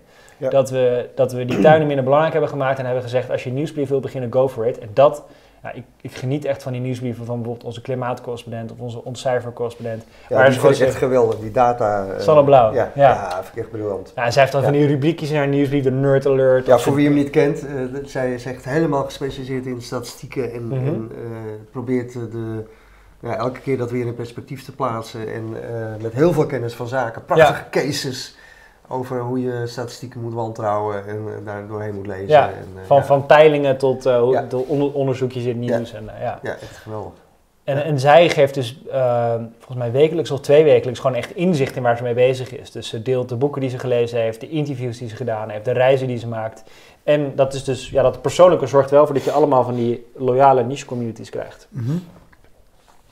Dat, 0.50 0.70
we, 0.70 1.09
dat 1.15 1.32
we 1.32 1.44
die 1.44 1.61
tuinen 1.61 1.87
minder 1.87 2.05
belangrijk 2.05 2.32
hebben 2.32 2.50
gemaakt 2.50 2.79
en 2.79 2.85
hebben 2.85 3.03
gezegd: 3.03 3.31
als 3.31 3.43
je 3.43 3.49
een 3.49 3.55
nieuwsbrief 3.55 3.88
wil 3.88 4.00
beginnen, 4.00 4.32
go 4.32 4.49
for 4.49 4.67
it. 4.67 4.79
En 4.79 4.91
dat 4.93 5.25
ja, 5.62 5.73
ik, 5.73 5.85
ik, 6.00 6.12
geniet 6.12 6.45
echt 6.45 6.62
van 6.62 6.73
die 6.73 6.81
nieuwsbrieven 6.81 7.25
van 7.25 7.37
bijvoorbeeld 7.37 7.67
onze 7.67 7.81
klimaatcorrespondent 7.81 8.73
of 8.73 8.79
onze 8.79 9.05
ontcijfercorrespondent. 9.05 10.05
Ja, 10.29 10.37
maar 10.37 10.50
die 10.50 10.69
is 10.69 10.81
echt 10.81 10.95
geweldig, 10.95 11.38
die 11.38 11.50
data. 11.50 12.07
Uh, 12.07 12.19
Zonneblauw. 12.19 12.73
Ja, 12.73 12.93
ja. 12.95 13.09
ja 13.09 13.31
vind 13.31 13.57
ik 13.57 13.62
echt 13.62 13.71
briljant. 13.71 14.12
Ja, 14.15 14.25
en 14.25 14.33
zij 14.33 14.43
heeft 14.43 14.55
dan 14.55 14.62
van 14.62 14.73
die 14.73 14.87
rubriekjes 14.87 15.31
in 15.31 15.37
haar 15.37 15.49
nieuwsbrief, 15.49 15.83
de 15.83 15.91
Nerd 15.91 16.27
Alert. 16.27 16.67
Ja, 16.67 16.79
voor 16.79 16.95
wie 16.95 17.07
hem 17.07 17.15
niet 17.15 17.31
kent, 17.31 17.65
uh, 17.65 18.05
zij 18.05 18.35
is 18.35 18.45
echt 18.45 18.65
helemaal 18.65 19.05
gespecialiseerd 19.05 19.67
in 19.67 19.83
statistieken 19.83 20.53
en, 20.53 20.65
mm 20.65 20.71
-hmm. 20.71 20.87
en 20.87 21.11
uh, 21.12 21.29
probeert 21.71 22.12
de, 22.12 22.65
ja, 23.21 23.37
elke 23.37 23.61
keer 23.61 23.79
dat 23.79 23.91
weer 23.91 24.07
in 24.07 24.15
perspectief 24.15 24.65
te 24.65 24.75
plaatsen 24.75 25.33
en 25.33 25.50
met 26.03 26.12
heel 26.12 26.33
veel 26.33 26.47
kennis 26.47 26.75
van 26.75 26.88
zaken, 26.88 27.25
prachtige 27.25 27.65
cases 27.71 28.38
over 28.88 29.21
hoe 29.21 29.42
je 29.42 29.66
statistieken 29.66 30.21
moet 30.21 30.35
wantrouwen 30.35 31.07
en 31.07 31.16
uh, 31.26 31.33
daar 31.45 31.66
doorheen 31.66 31.95
moet 31.95 32.07
lezen. 32.07 32.28
Ja, 32.28 32.49
en, 32.49 32.66
uh, 32.76 32.80
van, 32.87 32.97
ja. 32.97 33.04
van 33.04 33.26
peilingen 33.26 33.78
tot 33.78 34.07
uh, 34.07 34.28
ja. 34.30 34.47
onder, 34.66 34.92
onderzoekjes 34.92 35.42
in 35.42 35.49
het 35.49 35.59
nieuws. 35.59 35.90
Ja. 35.90 35.97
En, 35.97 36.04
ja. 36.21 36.38
ja, 36.42 36.52
echt 36.52 36.76
geweldig. 36.76 37.12
En, 37.64 37.85
en 37.85 38.00
zij 38.00 38.28
geeft 38.28 38.54
dus 38.54 38.80
volgens 39.59 39.78
mij 39.78 39.92
wekelijks 39.92 40.30
of 40.30 40.40
twee 40.40 40.64
wekelijks 40.64 41.00
gewoon 41.00 41.16
echt 41.16 41.35
inzicht 41.35 41.76
in 41.76 41.83
waar 41.83 41.97
ze 41.97 42.02
mee 42.02 42.14
bezig 42.14 42.59
is. 42.59 42.71
Dus 42.71 42.88
ze 42.88 43.02
deelt 43.02 43.28
de 43.28 43.37
boeken 43.37 43.61
die 43.61 43.71
ze 43.71 43.78
gelezen 43.78 44.21
heeft, 44.21 44.40
de 44.40 44.49
interviews 44.49 44.99
die 44.99 45.09
ze 45.09 45.16
gedaan 45.16 45.49
heeft, 45.49 45.64
de 45.64 45.71
reizen 45.71 46.07
die 46.07 46.18
ze 46.18 46.28
maakt. 46.28 46.62
En 47.02 47.33
dat 47.35 47.54
is 47.54 47.64
dus, 47.64 47.90
ja, 47.90 48.02
dat 48.02 48.23
persoonlijke 48.23 48.66
zorgt 48.66 48.90
wel 48.90 49.04
voor 49.04 49.14
dat 49.14 49.25
je 49.25 49.33
allemaal 49.33 49.64
van 49.64 49.75
die 49.75 50.07
loyale 50.16 50.64
niche 50.64 50.87
communities 50.87 51.30
krijgt. 51.30 51.66
Mm 51.71 51.85
-hmm. 51.85 52.02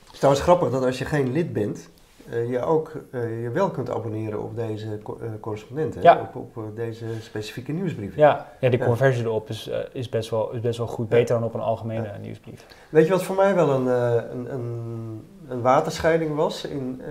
Het 0.03 0.13
is 0.13 0.17
trouwens 0.17 0.43
grappig 0.43 0.71
dat 0.71 0.85
als 0.85 0.97
je 0.97 1.05
geen 1.05 1.31
lid 1.31 1.53
bent, 1.53 1.89
je 2.29 2.61
ook 2.61 2.91
uh, 3.11 3.41
je 3.43 3.49
wel 3.49 3.69
kunt 3.69 3.89
abonneren 3.89 4.43
op 4.43 4.55
deze 4.55 4.85
uh, 4.87 5.29
correspondenten, 5.39 6.01
ja. 6.01 6.29
op, 6.33 6.55
op 6.55 6.75
deze 6.75 7.05
specifieke 7.21 7.71
nieuwsbrieven. 7.71 8.19
Ja, 8.19 8.47
ja 8.59 8.69
die 8.69 8.79
conversie 8.79 9.21
ja. 9.21 9.27
erop 9.27 9.49
is, 9.49 9.69
is, 9.91 10.09
best 10.09 10.29
wel, 10.29 10.51
is 10.51 10.59
best 10.59 10.77
wel 10.77 10.87
goed, 10.87 11.09
beter 11.09 11.35
dan 11.35 11.43
op 11.43 11.53
een 11.53 11.59
algemene 11.59 12.11
nieuwsbrief. 12.21 12.65
Weet 12.89 13.05
je 13.05 13.11
wat 13.11 13.23
voor 13.23 13.35
mij 13.35 13.55
wel 13.55 13.69
een, 13.69 13.85
een, 13.85 14.53
een, 14.53 15.27
een 15.47 15.61
waterscheiding 15.61 16.35
was? 16.35 16.65
In, 16.65 17.01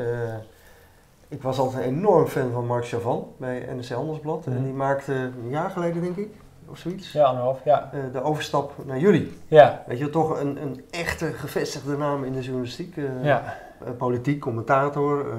ik 1.29 1.43
was 1.43 1.59
altijd 1.59 1.85
een 1.85 1.89
enorm 1.89 2.27
fan 2.27 2.53
van 2.53 2.67
Mark 2.67 2.87
Chavan 2.87 3.33
bij 3.37 3.69
NRC 3.75 3.89
Handelsblad. 3.89 4.47
Mm 4.47 4.53
-hmm. 4.53 4.57
En 4.57 4.65
die 4.65 4.75
maakte 4.77 5.13
een 5.13 5.51
jaar 5.51 5.71
geleden, 5.71 6.03
denk 6.03 6.17
ik, 6.17 6.31
of 6.69 6.79
zoiets. 6.79 7.13
Ja, 7.13 7.25
anderhalf, 7.25 7.61
ja. 7.65 7.91
de 8.13 8.23
overstap 8.23 8.73
naar 8.85 8.99
jullie. 8.99 9.33
Ja. 9.47 9.85
Weet 9.87 9.99
je, 9.99 10.11
toch 10.11 10.41
een, 10.41 10.63
een 10.63 10.85
echte 10.91 11.27
gevestigde 11.33 11.97
naam 11.97 12.25
in 12.25 12.33
de 12.33 12.41
journalistiek. 12.41 12.97
ja 13.23 13.65
politiek 13.99 14.41
commentator. 14.41 15.27
Uh, 15.27 15.33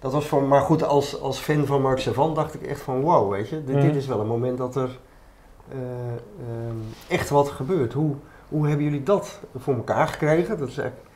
dat 0.00 0.12
was 0.12 0.26
voor, 0.26 0.42
maar 0.42 0.60
goed, 0.60 0.84
als, 0.84 1.20
als 1.20 1.38
fan 1.38 1.66
van 1.66 1.82
Mark 1.82 1.98
Savant 1.98 2.36
dacht 2.36 2.54
ik 2.54 2.62
echt 2.62 2.80
van 2.80 3.00
wow, 3.00 3.30
weet 3.30 3.48
je, 3.48 3.64
dit, 3.64 3.76
mm. 3.76 3.82
dit 3.82 3.94
is 3.94 4.06
wel 4.06 4.20
een 4.20 4.26
moment 4.26 4.58
dat 4.58 4.76
er 4.76 4.98
uh, 5.72 7.08
echt 7.08 7.30
wat 7.30 7.48
gebeurt. 7.48 7.92
Hoe, 7.92 8.14
hoe 8.48 8.66
hebben 8.66 8.84
jullie 8.84 9.02
dat 9.02 9.40
voor 9.56 9.74
elkaar 9.74 10.08
gekregen? 10.08 10.58
Dat 10.58 10.68
is 10.68 10.78
eigenlijk 10.78 11.08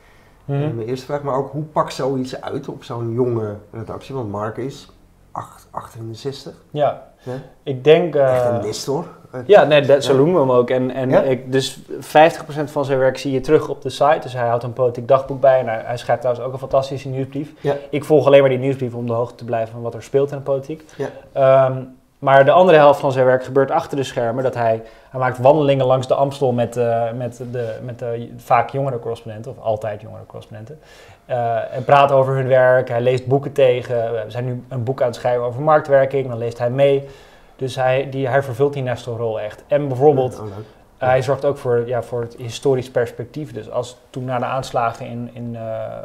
mm. 0.45 0.75
mijn 0.75 0.87
eerste 0.87 1.05
vraag. 1.05 1.23
Maar 1.23 1.35
ook 1.35 1.51
hoe 1.51 1.63
pakt 1.63 1.93
zoiets 1.93 2.41
uit 2.41 2.67
op 2.67 2.83
zo'n 2.83 3.13
jonge 3.13 3.57
redactie? 3.71 4.15
Want 4.15 4.31
Mark 4.31 4.57
is 4.57 4.96
acht- 5.37 5.67
68. 5.71 6.53
Ja, 6.71 7.01
Ja. 7.23 7.31
ik 7.63 7.83
denk... 7.83 8.15
eh, 8.15 8.35
Echt 8.35 8.45
een 8.45 8.61
Nestor. 8.61 9.05
Eh, 9.31 9.39
Ja, 9.45 9.63
nee, 9.63 9.81
dat, 9.81 10.03
zo 10.03 10.15
noemen 10.15 10.33
we 10.33 10.39
hem 10.39 10.51
ook. 10.51 10.69
En, 10.69 10.91
en 10.91 11.09
Ja? 11.09 11.21
ik, 11.21 11.51
dus 11.51 11.79
50% 11.99 12.63
van 12.65 12.85
zijn 12.85 12.99
werk 12.99 13.17
zie 13.17 13.31
je 13.31 13.39
terug 13.41 13.69
op 13.69 13.81
de 13.81 13.89
site. 13.89 14.19
Dus 14.21 14.33
hij 14.33 14.47
houdt 14.47 14.63
een 14.63 14.73
politiek 14.73 15.07
dagboek 15.07 15.41
bij. 15.41 15.59
En 15.59 15.67
hij, 15.67 15.81
hij 15.85 15.97
schrijft 15.97 16.21
trouwens 16.21 16.47
ook 16.47 16.53
een 16.53 16.59
fantastische 16.59 17.09
nieuwsbrief. 17.09 17.51
Ja. 17.61 17.73
Ik 17.89 18.03
volg 18.03 18.25
alleen 18.25 18.39
maar 18.41 18.49
die 18.49 18.59
nieuwsbrief 18.59 18.93
om 18.93 19.05
de 19.07 19.13
hoogte 19.13 19.35
te 19.35 19.45
blijven 19.45 19.73
van 19.73 19.81
wat 19.81 19.93
er 19.93 20.03
speelt 20.03 20.31
in 20.31 20.37
de 20.37 20.43
politiek. 20.43 20.83
Ja. 20.97 21.07
Ehm, 21.31 21.81
maar 22.19 22.45
de 22.45 22.51
andere 22.51 22.77
helft 22.77 22.99
van 22.99 23.11
zijn 23.11 23.25
werk 23.25 23.43
gebeurt 23.43 23.71
achter 23.71 23.97
de 23.97 24.03
schermen. 24.03 24.43
Dat 24.43 24.53
hij, 24.53 24.83
hij 25.09 25.19
maakt 25.19 25.37
wandelingen 25.37 25.85
langs 25.85 26.07
de 26.07 26.13
Amstel 26.15 26.51
met, 26.51 26.77
eh, 26.77 27.11
met, 27.11 27.41
de, 27.51 27.77
met 27.83 27.99
de 27.99 28.29
vaak 28.37 28.69
jongere 28.69 28.99
correspondenten, 28.99 29.51
of 29.51 29.59
altijd 29.63 30.01
jongere 30.01 30.25
correspondenten. 30.27 30.79
Eh, 31.27 31.75
en 31.75 31.83
praat 31.83 32.11
over 32.11 32.33
hun 32.35 32.47
werk. 32.47 32.89
Hij 32.89 33.01
leest 33.01 33.25
boeken 33.27 33.51
tegen. 33.51 34.11
We 34.11 34.23
zijn 34.27 34.45
nu 34.45 34.63
een 34.67 34.83
boek 34.83 35.01
aan 35.01 35.07
het 35.07 35.15
schrijven 35.15 35.43
over 35.43 35.61
marktwerking. 35.61 36.27
Dan 36.27 36.37
leest 36.37 36.57
hij 36.57 36.69
mee. 36.69 37.07
Dus 37.55 37.75
hij, 37.75 38.09
die, 38.09 38.27
hij 38.27 38.43
vervult 38.43 38.73
die 38.73 38.83
Nestor-rol 38.83 39.39
echt. 39.39 39.63
En 39.67 39.87
bijvoorbeeld, 39.87 40.39
Oh, 40.39 40.45
leuk. 40.45 40.65
hij 40.97 41.21
zorgt 41.21 41.45
ook 41.45 41.57
voor, 41.57 41.87
ja, 41.87 42.03
voor 42.03 42.21
het 42.21 42.35
historisch 42.35 42.91
perspectief. 42.91 43.53
Dus 43.53 43.69
als 43.71 43.97
toen 44.09 44.23
na 44.25 44.37
de 44.39 44.45
aanslagen 44.45 45.05
in, 45.05 45.29
in 45.33 45.55
eh, 45.55 45.61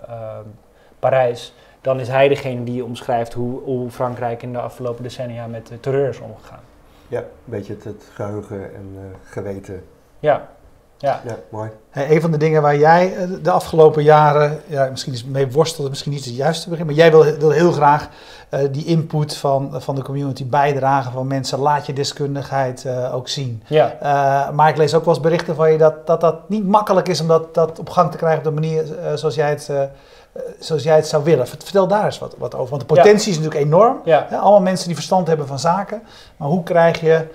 eh, 0.08 0.38
Parijs, 0.98 1.54
dan 1.80 2.00
is 2.00 2.08
hij 2.08 2.28
degene 2.28 2.64
die 2.64 2.84
omschrijft 2.84 3.32
hoe, 3.32 3.60
hoe 3.62 3.90
Frankrijk 3.90 4.42
in 4.42 4.52
de 4.52 4.60
afgelopen 4.60 5.02
decennia 5.02 5.46
met 5.46 5.66
de 5.66 5.80
terreur 5.80 6.08
is 6.08 6.18
omgegaan. 6.20 6.60
Ja, 7.08 7.18
een 7.18 7.26
beetje 7.44 7.74
het, 7.74 7.84
het 7.84 8.10
geheugen 8.14 8.74
en 8.74 8.92
eh, 8.96 9.30
geweten. 9.30 9.84
Ja, 10.18 10.48
ja. 10.96 11.20
Ja, 11.24 11.36
mooi. 11.48 11.70
Hey, 11.92 12.10
een 12.14 12.20
van 12.20 12.30
de 12.30 12.36
dingen 12.36 12.62
waar 12.62 12.76
jij 12.76 13.16
eh, 13.16 13.28
de 13.42 13.50
afgelopen 13.50 14.02
jaren, 14.02 14.60
ja, 14.66 14.88
misschien 14.90 15.12
is 15.12 15.24
mee 15.24 15.50
worstelde, 15.50 15.90
misschien 15.90 16.12
niet 16.12 16.24
het 16.24 16.36
juiste 16.36 16.68
begin, 16.68 16.86
maar 16.86 16.94
jij 16.94 17.10
wil, 17.10 17.24
wil 17.38 17.50
heel 17.50 17.72
graag 17.72 18.08
eh, 18.48 18.60
die 18.70 18.84
input 18.84 19.36
van, 19.36 19.70
van 19.82 19.94
de 19.94 20.02
community 20.02 20.46
bijdragen 20.46 21.12
van 21.12 21.26
mensen. 21.26 21.58
Laat 21.58 21.86
je 21.86 21.92
deskundigheid 21.92 22.84
eh, 22.84 23.14
ook 23.14 23.28
zien. 23.28 23.62
ja. 23.66 24.50
Maar 24.54 24.68
ik 24.68 24.76
lees 24.76 24.94
ook 24.94 25.04
wel 25.04 25.14
eens 25.14 25.22
berichten 25.22 25.54
van 25.54 25.72
je 25.72 25.78
dat, 25.78 26.06
dat 26.06 26.20
dat 26.20 26.48
niet 26.48 26.66
makkelijk 26.66 27.08
is 27.08 27.20
om 27.20 27.26
dat, 27.28 27.54
dat 27.54 27.78
op 27.78 27.90
gang 27.90 28.10
te 28.10 28.16
krijgen 28.16 28.38
op 28.38 28.44
de 28.44 28.60
manier 28.60 28.84
zoals, 29.14 29.34
jij 29.34 29.48
het, 29.48 29.70
zoals 30.58 30.82
jij 30.82 30.96
het 30.96 31.06
zou 31.06 31.24
willen. 31.24 31.48
Vert- 31.48 31.62
Vertel 31.64 31.86
daar 31.88 32.04
eens 32.04 32.18
wat, 32.18 32.34
wat 32.38 32.54
over, 32.54 32.68
want 32.70 32.80
de 32.80 32.94
potentie 32.94 33.30
is 33.30 33.36
natuurlijk 33.38 33.64
enorm. 33.64 34.00
ja. 34.04 34.26
Hè, 34.28 34.36
allemaal 34.36 34.60
mensen 34.60 34.86
die 34.86 34.94
verstand 34.96 35.26
hebben 35.26 35.46
van 35.46 35.58
zaken. 35.58 36.02
Maar 36.36 36.48
hoe 36.48 36.62
krijg 36.62 37.00
je 37.00 37.26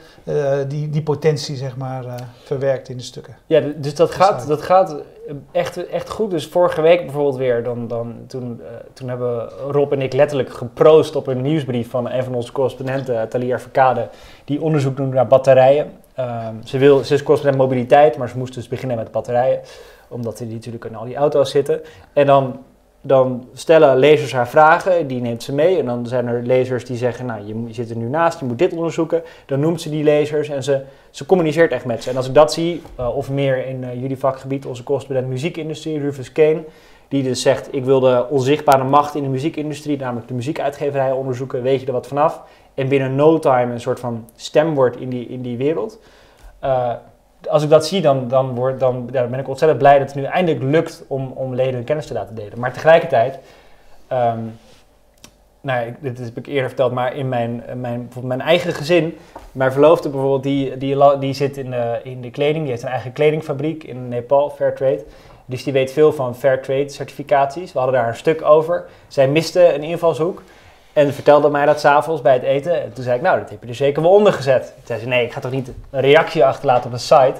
die, 0.67 0.89
die 0.89 1.01
potentie 1.03 1.55
zeg 1.55 1.77
maar, 1.77 2.03
verwerkt 2.43 2.89
in 2.89 2.97
de 2.97 3.03
stukken? 3.03 3.35
Ja, 3.45 3.61
dus 3.75 3.95
dat 3.95 4.11
gaat, 4.11 4.46
dat 4.47 4.61
gaat 4.61 4.91
eh, 4.91 5.33
echt, 5.51 5.87
echt 5.87 6.09
goed. 6.09 6.31
Dus 6.31 6.47
vorige 6.47 6.81
week 6.81 7.01
bijvoorbeeld 7.01 7.35
weer, 7.35 7.63
dan, 7.63 7.87
dan, 7.87 8.15
toen, 8.27 8.61
eh, 8.61 8.67
toen 8.93 9.09
hebben 9.09 9.49
Rob 9.49 9.91
en 9.91 10.01
ik 10.01 10.13
letterlijk 10.13 10.49
geproost 10.49 11.15
op 11.15 11.27
een 11.27 11.41
nieuwsbrief 11.41 11.89
van 11.89 12.09
een 12.09 12.23
van 12.23 12.35
onze 12.35 12.51
correspondenten, 12.51 13.29
Talia 13.29 13.59
Verkade, 13.59 14.09
die 14.45 14.61
onderzoek 14.61 14.97
doet 14.97 15.13
naar 15.13 15.27
batterijen. 15.27 15.91
Ehm, 16.13 16.55
ze, 16.63 16.77
wil, 16.77 17.03
ze 17.03 17.13
is 17.13 17.23
correspondent 17.23 17.63
mobiliteit, 17.63 18.17
maar 18.17 18.29
ze 18.29 18.37
moest 18.37 18.53
dus 18.53 18.67
beginnen 18.67 18.97
met 18.97 19.11
batterijen, 19.11 19.59
omdat 20.07 20.37
die 20.37 20.47
natuurlijk 20.47 20.85
in 20.85 20.95
al 20.95 21.05
die 21.05 21.15
auto's 21.15 21.51
zitten. 21.51 21.81
En 22.13 22.25
dan, 22.25 22.59
dan 23.07 23.47
stellen 23.53 23.97
lezers 23.97 24.33
haar 24.33 24.47
vragen, 24.47 25.07
die 25.07 25.21
neemt 25.21 25.43
ze 25.43 25.53
mee. 25.53 25.79
En 25.79 25.85
dan 25.85 26.07
zijn 26.07 26.27
er 26.27 26.43
lezers 26.43 26.85
die 26.85 26.97
zeggen, 26.97 27.25
nou, 27.25 27.41
je, 27.45 27.73
zit 27.73 27.89
er 27.89 27.97
nu 27.97 28.09
naast, 28.09 28.39
je 28.39 28.45
moet 28.45 28.59
dit 28.59 28.73
onderzoeken. 28.73 29.23
Dan 29.45 29.59
noemt 29.59 29.81
ze 29.81 29.89
die 29.89 30.03
lezers 30.03 30.49
en 30.49 30.63
ze 30.63 30.83
ze 31.17 31.25
communiceert 31.25 31.71
echt 31.71 31.85
met 31.85 32.03
ze. 32.03 32.09
En 32.09 32.17
als 32.17 32.27
ik 32.27 32.33
dat 32.33 32.53
zie, 32.53 32.81
eh, 32.95 33.15
of 33.15 33.29
meer 33.29 33.65
in 33.65 33.83
eh, 33.83 34.01
jullie 34.01 34.17
vakgebied, 34.17 34.65
onze 34.65 34.83
correspondent 34.83 35.27
muziekindustrie, 35.27 35.99
Rufus 35.99 36.31
Kane, 36.31 36.63
die 37.07 37.23
dus 37.23 37.41
zegt, 37.41 37.73
ik 37.73 37.85
wil 37.85 37.99
de 37.99 38.25
onzichtbare 38.29 38.83
macht 38.83 39.15
in 39.15 39.23
de 39.23 39.29
muziekindustrie, 39.29 39.97
namelijk 39.97 40.27
de 40.27 40.33
muziekuitgeverij 40.33 41.11
onderzoeken, 41.11 41.61
weet 41.61 41.79
je 41.79 41.87
er 41.87 41.93
wat 41.93 42.07
vanaf? 42.07 42.41
En 42.73 42.87
binnen 42.87 43.15
no 43.15 43.39
time 43.39 43.73
een 43.73 43.79
soort 43.79 43.99
van 43.99 44.25
stem 44.35 44.75
wordt 44.75 44.97
in 44.97 45.09
die, 45.09 45.27
in 45.27 45.41
die 45.41 45.57
wereld. 45.57 45.99
Eh, 46.59 46.93
als 47.49 47.63
ik 47.63 47.69
dat 47.69 47.87
zie, 47.87 48.01
dan, 48.01 48.27
dan, 48.27 48.55
word, 48.55 48.79
dan, 48.79 49.05
ben 49.05 49.33
ik 49.33 49.47
ontzettend 49.47 49.79
blij 49.79 49.99
dat 49.99 50.07
het 50.07 50.15
nu 50.15 50.23
eindelijk 50.23 50.63
lukt 50.63 51.03
om, 51.07 51.31
om 51.31 51.55
leden 51.55 51.73
hun 51.73 51.83
kennis 51.83 52.07
te 52.07 52.13
laten 52.13 52.35
delen. 52.35 52.59
Maar 52.59 52.73
tegelijkertijd, 52.73 53.39
ehm, 54.07 54.39
nou, 55.61 55.95
dit 55.99 56.17
heb 56.17 56.37
ik 56.37 56.47
eerder 56.47 56.67
verteld, 56.67 56.91
maar 56.91 57.15
in 57.15 57.29
mijn, 57.29 57.63
in 57.67 57.81
mijn, 57.81 58.11
mijn 58.21 58.41
eigen 58.41 58.73
gezin, 58.73 59.17
mijn 59.51 59.71
verloofde 59.71 60.09
bijvoorbeeld, 60.09 60.43
die, 60.43 60.77
die, 60.77 61.17
die 61.19 61.33
zit 61.33 61.57
in 61.57 61.71
de, 61.71 61.99
in 62.03 62.21
de 62.21 62.31
kleding, 62.31 62.61
die 62.61 62.71
heeft 62.71 62.83
een 62.83 62.89
eigen 62.89 63.13
kledingfabriek 63.13 63.83
in 63.83 64.07
Nepal, 64.07 64.49
Fairtrade. 64.49 65.03
Dus 65.45 65.63
die 65.63 65.73
weet 65.73 65.91
veel 65.91 66.13
van 66.13 66.35
Fairtrade 66.35 66.89
certificaties. 66.89 67.73
We 67.73 67.79
hadden 67.79 67.99
daar 67.99 68.07
een 68.07 68.15
stuk 68.15 68.41
over. 68.41 68.85
Zij 69.07 69.27
miste 69.27 69.73
een 69.73 69.83
invalshoek 69.83 70.41
en 70.97 71.13
vertelde 71.13 71.49
mij 71.49 71.65
dat 71.65 71.79
s'avonds 71.79 72.21
bij 72.21 72.33
het 72.33 72.43
eten. 72.43 72.83
En 72.83 72.93
toen 72.93 73.03
zei 73.03 73.15
ik, 73.15 73.21
nou, 73.21 73.39
dat 73.39 73.49
heb 73.49 73.61
je 73.61 73.67
er 73.67 73.75
zeker 73.75 74.01
wel 74.01 74.11
onder 74.11 74.33
gezet. 74.33 74.61
Toen 74.75 74.85
zei 74.85 74.99
ze, 74.99 75.07
nee, 75.07 75.25
ik 75.25 75.31
ga 75.31 75.39
toch 75.39 75.51
niet 75.51 75.71
een 75.89 76.01
reactie 76.01 76.45
achterlaten 76.45 76.85
op 76.85 76.91
een 76.91 76.99
site. 76.99 77.33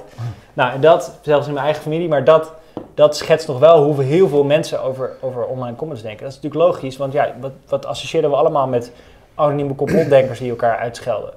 Nou, 0.52 0.72
en 0.72 0.80
dat, 0.80 1.18
zelfs 1.20 1.46
in 1.46 1.52
mijn 1.52 1.64
eigen 1.64 1.82
familie, 1.82 2.08
maar 2.08 2.24
dat, 2.24 2.52
dat 2.94 3.16
schetst 3.16 3.48
nog 3.48 3.58
wel 3.58 3.82
hoe 3.84 4.02
heel 4.02 4.28
veel 4.28 4.44
mensen 4.44 4.82
over, 4.82 5.10
over 5.20 5.44
online 5.44 5.76
comments 5.76 6.02
denken. 6.02 6.22
Dat 6.22 6.32
is 6.32 6.40
natuurlijk 6.40 6.70
logisch, 6.70 6.96
want 6.96 7.12
ja, 7.12 7.34
wat, 7.40 7.52
wat 7.68 7.86
associëren 7.86 8.30
we 8.30 8.36
allemaal 8.36 8.66
met 8.66 8.92
anonieme 9.34 9.74
complotdenkers 9.74 10.38
die 10.38 10.50
elkaar 10.50 10.78
uitschelden? 10.78 11.32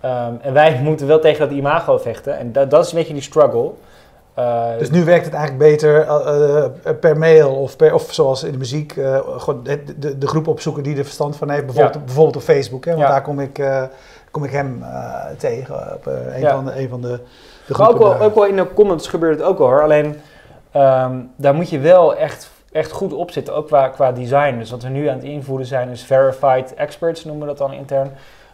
Ehm, 0.00 0.32
en 0.40 0.52
wij 0.52 0.80
moeten 0.84 1.06
wel 1.06 1.20
tegen 1.20 1.48
dat 1.48 1.56
imago 1.56 1.98
vechten. 1.98 2.38
En 2.38 2.52
dat, 2.52 2.70
dat 2.70 2.84
is 2.84 2.92
een 2.92 2.98
beetje 2.98 3.12
die 3.12 3.22
struggle. 3.22 3.70
Eh, 4.34 4.78
Dus 4.78 4.90
nu 4.90 5.04
werkt 5.04 5.24
het 5.24 5.34
eigenlijk 5.34 5.70
beter 5.70 6.00
eh, 6.00 6.64
eh, 6.64 6.70
per 7.00 7.18
mail 7.18 7.54
of, 7.54 7.76
per, 7.76 7.94
of 7.94 8.12
zoals 8.12 8.42
in 8.42 8.52
de 8.52 8.58
muziek, 8.58 8.92
gewoon 9.36 9.62
de, 9.62 9.82
de, 9.98 10.18
de 10.18 10.26
groep 10.26 10.46
opzoeken 10.48 10.82
die 10.82 10.96
er 10.96 11.04
verstand 11.04 11.36
van 11.36 11.50
heeft. 11.50 11.64
Bijvoorbeeld, 11.66 12.04
bijvoorbeeld 12.04 12.36
op 12.36 12.42
Facebook, 12.42 12.84
hè, 12.84 12.90
want 12.90 13.02
Ja. 13.02 13.10
daar 13.10 13.22
kom 13.22 13.40
ik, 13.40 13.62
kom 14.30 14.44
ik 14.44 14.50
hem 14.50 14.84
tegen 15.38 15.74
op 15.94 16.06
een, 16.06 16.40
Ja. 16.40 16.54
van 16.54 16.64
de, 16.64 16.80
een 16.80 16.88
van 16.88 17.00
de, 17.00 17.08
de 17.66 17.74
Maar 17.78 17.88
ook 17.88 17.94
groepen. 17.96 18.18
wel, 18.18 18.26
ook 18.28 18.34
wel 18.34 18.46
in 18.46 18.56
de 18.56 18.66
comments 18.74 19.08
gebeurt 19.08 19.38
het 19.38 19.46
ook 19.48 19.58
wel 19.58 19.66
hoor. 19.66 19.82
Alleen 19.82 20.16
ehm, 20.72 21.16
daar 21.36 21.54
moet 21.54 21.70
je 21.70 21.78
wel 21.78 22.16
echt, 22.16 22.50
echt 22.72 22.90
goed 22.90 23.12
op 23.12 23.30
zitten, 23.30 23.54
ook 23.54 23.66
qua, 23.66 23.88
qua 23.88 24.12
design. 24.12 24.58
Dus 24.58 24.70
wat 24.70 24.82
we 24.82 24.88
nu 24.88 25.06
aan 25.06 25.14
het 25.16 25.24
invoeren 25.24 25.66
zijn 25.66 25.88
is 25.88 26.04
verified 26.04 26.74
experts, 26.74 27.24
noemen 27.24 27.42
we 27.42 27.48
dat 27.48 27.58
dan 27.68 27.72
intern. 27.72 28.10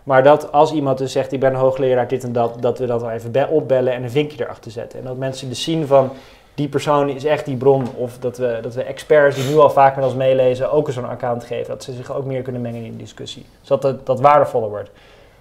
Maar 0.09 0.23
dat 0.23 0.53
als 0.53 0.73
iemand 0.73 0.99
dus 0.99 1.13
zegt, 1.13 1.33
ik 1.33 1.41
ben 1.41 1.51
een 1.51 1.61
hoogleraar 1.61 2.09
dit 2.09 2.25
en 2.25 2.33
dat, 2.33 2.57
dat 2.61 2.79
we 2.79 2.87
dat 2.87 3.01
dan 3.01 3.11
even 3.11 3.31
be- 3.31 3.47
opbellen 3.51 3.93
en 3.93 4.03
een 4.03 4.11
vinkje 4.11 4.45
erachter 4.45 4.71
zetten. 4.71 4.99
En 4.99 5.05
dat 5.05 5.17
mensen 5.17 5.49
dus 5.49 5.63
zien 5.63 5.87
van, 5.87 6.11
die 6.55 6.69
persoon 6.69 7.09
is 7.09 7.25
echt 7.25 7.45
die 7.45 7.57
bron. 7.57 7.87
Of 7.95 8.19
dat 8.19 8.39
we, 8.39 8.59
dat 8.63 8.75
we 8.75 8.83
experts 8.83 9.37
die 9.37 9.49
nu 9.49 9.59
al 9.59 9.71
vaak 9.71 9.97
met 9.97 10.05
ons 10.05 10.15
meelezen 10.15 10.73
ook 10.73 10.87
eens 10.87 10.97
zo'n 10.97 11.09
account 11.09 11.45
geven. 11.45 11.69
Dat 11.69 11.83
ze 11.83 11.93
zich 11.93 12.13
ook 12.13 12.25
meer 12.25 12.43
kunnen 12.43 12.63
mengen 12.63 12.85
in 12.85 12.91
de 12.91 12.97
discussie. 12.97 13.47
Zodat 13.61 13.83
het, 13.83 14.07
dat 14.07 14.21
waardevoller 14.21 14.69
wordt. 14.69 14.91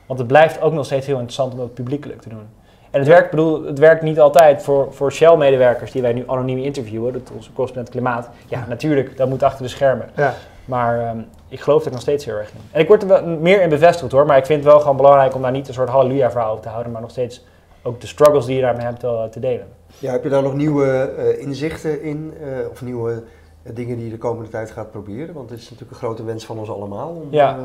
Want 0.05 0.19
het 0.19 0.27
blijft 0.27 0.61
ook 0.61 0.73
nog 0.73 0.85
steeds 0.85 1.05
heel 1.05 1.15
interessant 1.15 1.53
om 1.53 1.59
dat 1.59 1.73
publiekelijk 1.73 2.21
te 2.21 2.29
doen. 2.29 2.47
En 2.91 2.99
het 2.99 3.07
werkt, 3.07 3.29
bedoel, 3.29 3.65
het 3.65 3.79
werkt 3.79 4.01
niet 4.01 4.19
altijd 4.19 4.63
voor, 4.63 4.87
voor 4.93 5.11
Shell-medewerkers 5.11 5.91
die 5.91 6.01
wij 6.01 6.13
nu 6.13 6.23
anoniem 6.27 6.57
interviewen, 6.57 7.13
dat 7.13 7.31
onze 7.35 7.53
correspondent 7.53 7.95
klimaat. 7.95 8.29
Ja, 8.47 8.65
natuurlijk, 8.67 9.17
dat 9.17 9.29
moet 9.29 9.43
achter 9.43 9.63
de 9.63 9.69
schermen. 9.69 10.09
Ja. 10.15 10.33
Maar 10.67 10.99
ehm, 11.07 11.17
ik 11.47 11.59
geloof 11.59 11.85
er 11.85 11.91
nog 11.91 12.01
steeds 12.01 12.25
heel 12.25 12.35
erg 12.35 12.51
in. 12.51 12.59
En 12.71 12.81
ik 12.81 12.87
word 12.87 13.01
er 13.01 13.07
wel 13.07 13.25
meer 13.25 13.61
in 13.61 13.69
bevestigd 13.69 14.11
hoor, 14.11 14.25
maar 14.25 14.37
ik 14.37 14.45
vind 14.45 14.63
het 14.63 14.71
wel 14.71 14.79
gewoon 14.81 14.97
belangrijk 14.97 15.35
om 15.35 15.41
daar 15.41 15.51
niet 15.51 15.67
een 15.67 15.73
soort 15.73 15.89
halleluja-verhaal 15.89 16.51
over 16.51 16.63
te 16.63 16.69
houden, 16.69 16.91
maar 16.91 17.01
nog 17.01 17.11
steeds 17.11 17.45
ook 17.81 18.01
de 18.01 18.07
struggles 18.07 18.45
die 18.45 18.55
je 18.55 18.61
daarmee 18.61 18.85
hebt 18.85 19.01
wel 19.01 19.23
eh, 19.23 19.29
te 19.29 19.39
delen. 19.39 19.67
Ja, 19.99 20.11
heb 20.11 20.23
je 20.23 20.29
daar 20.29 20.43
nog 20.43 20.53
nieuwe 20.53 20.85
eh, 21.17 21.41
inzichten 21.41 22.01
in? 22.01 22.33
eh, 22.41 22.69
of 22.71 22.81
nieuwe 22.81 23.23
dingen 23.63 23.95
die 23.95 24.05
je 24.05 24.11
de 24.11 24.17
komende 24.17 24.49
tijd 24.49 24.71
gaat 24.71 24.91
proberen? 24.91 25.33
Want 25.33 25.49
het 25.49 25.59
is 25.59 25.63
natuurlijk 25.69 25.91
een 25.91 25.97
grote 26.07 26.23
wens 26.23 26.45
van 26.45 26.59
ons 26.59 26.69
allemaal 26.69 27.09
om 27.09 27.27
Ja. 27.29 27.57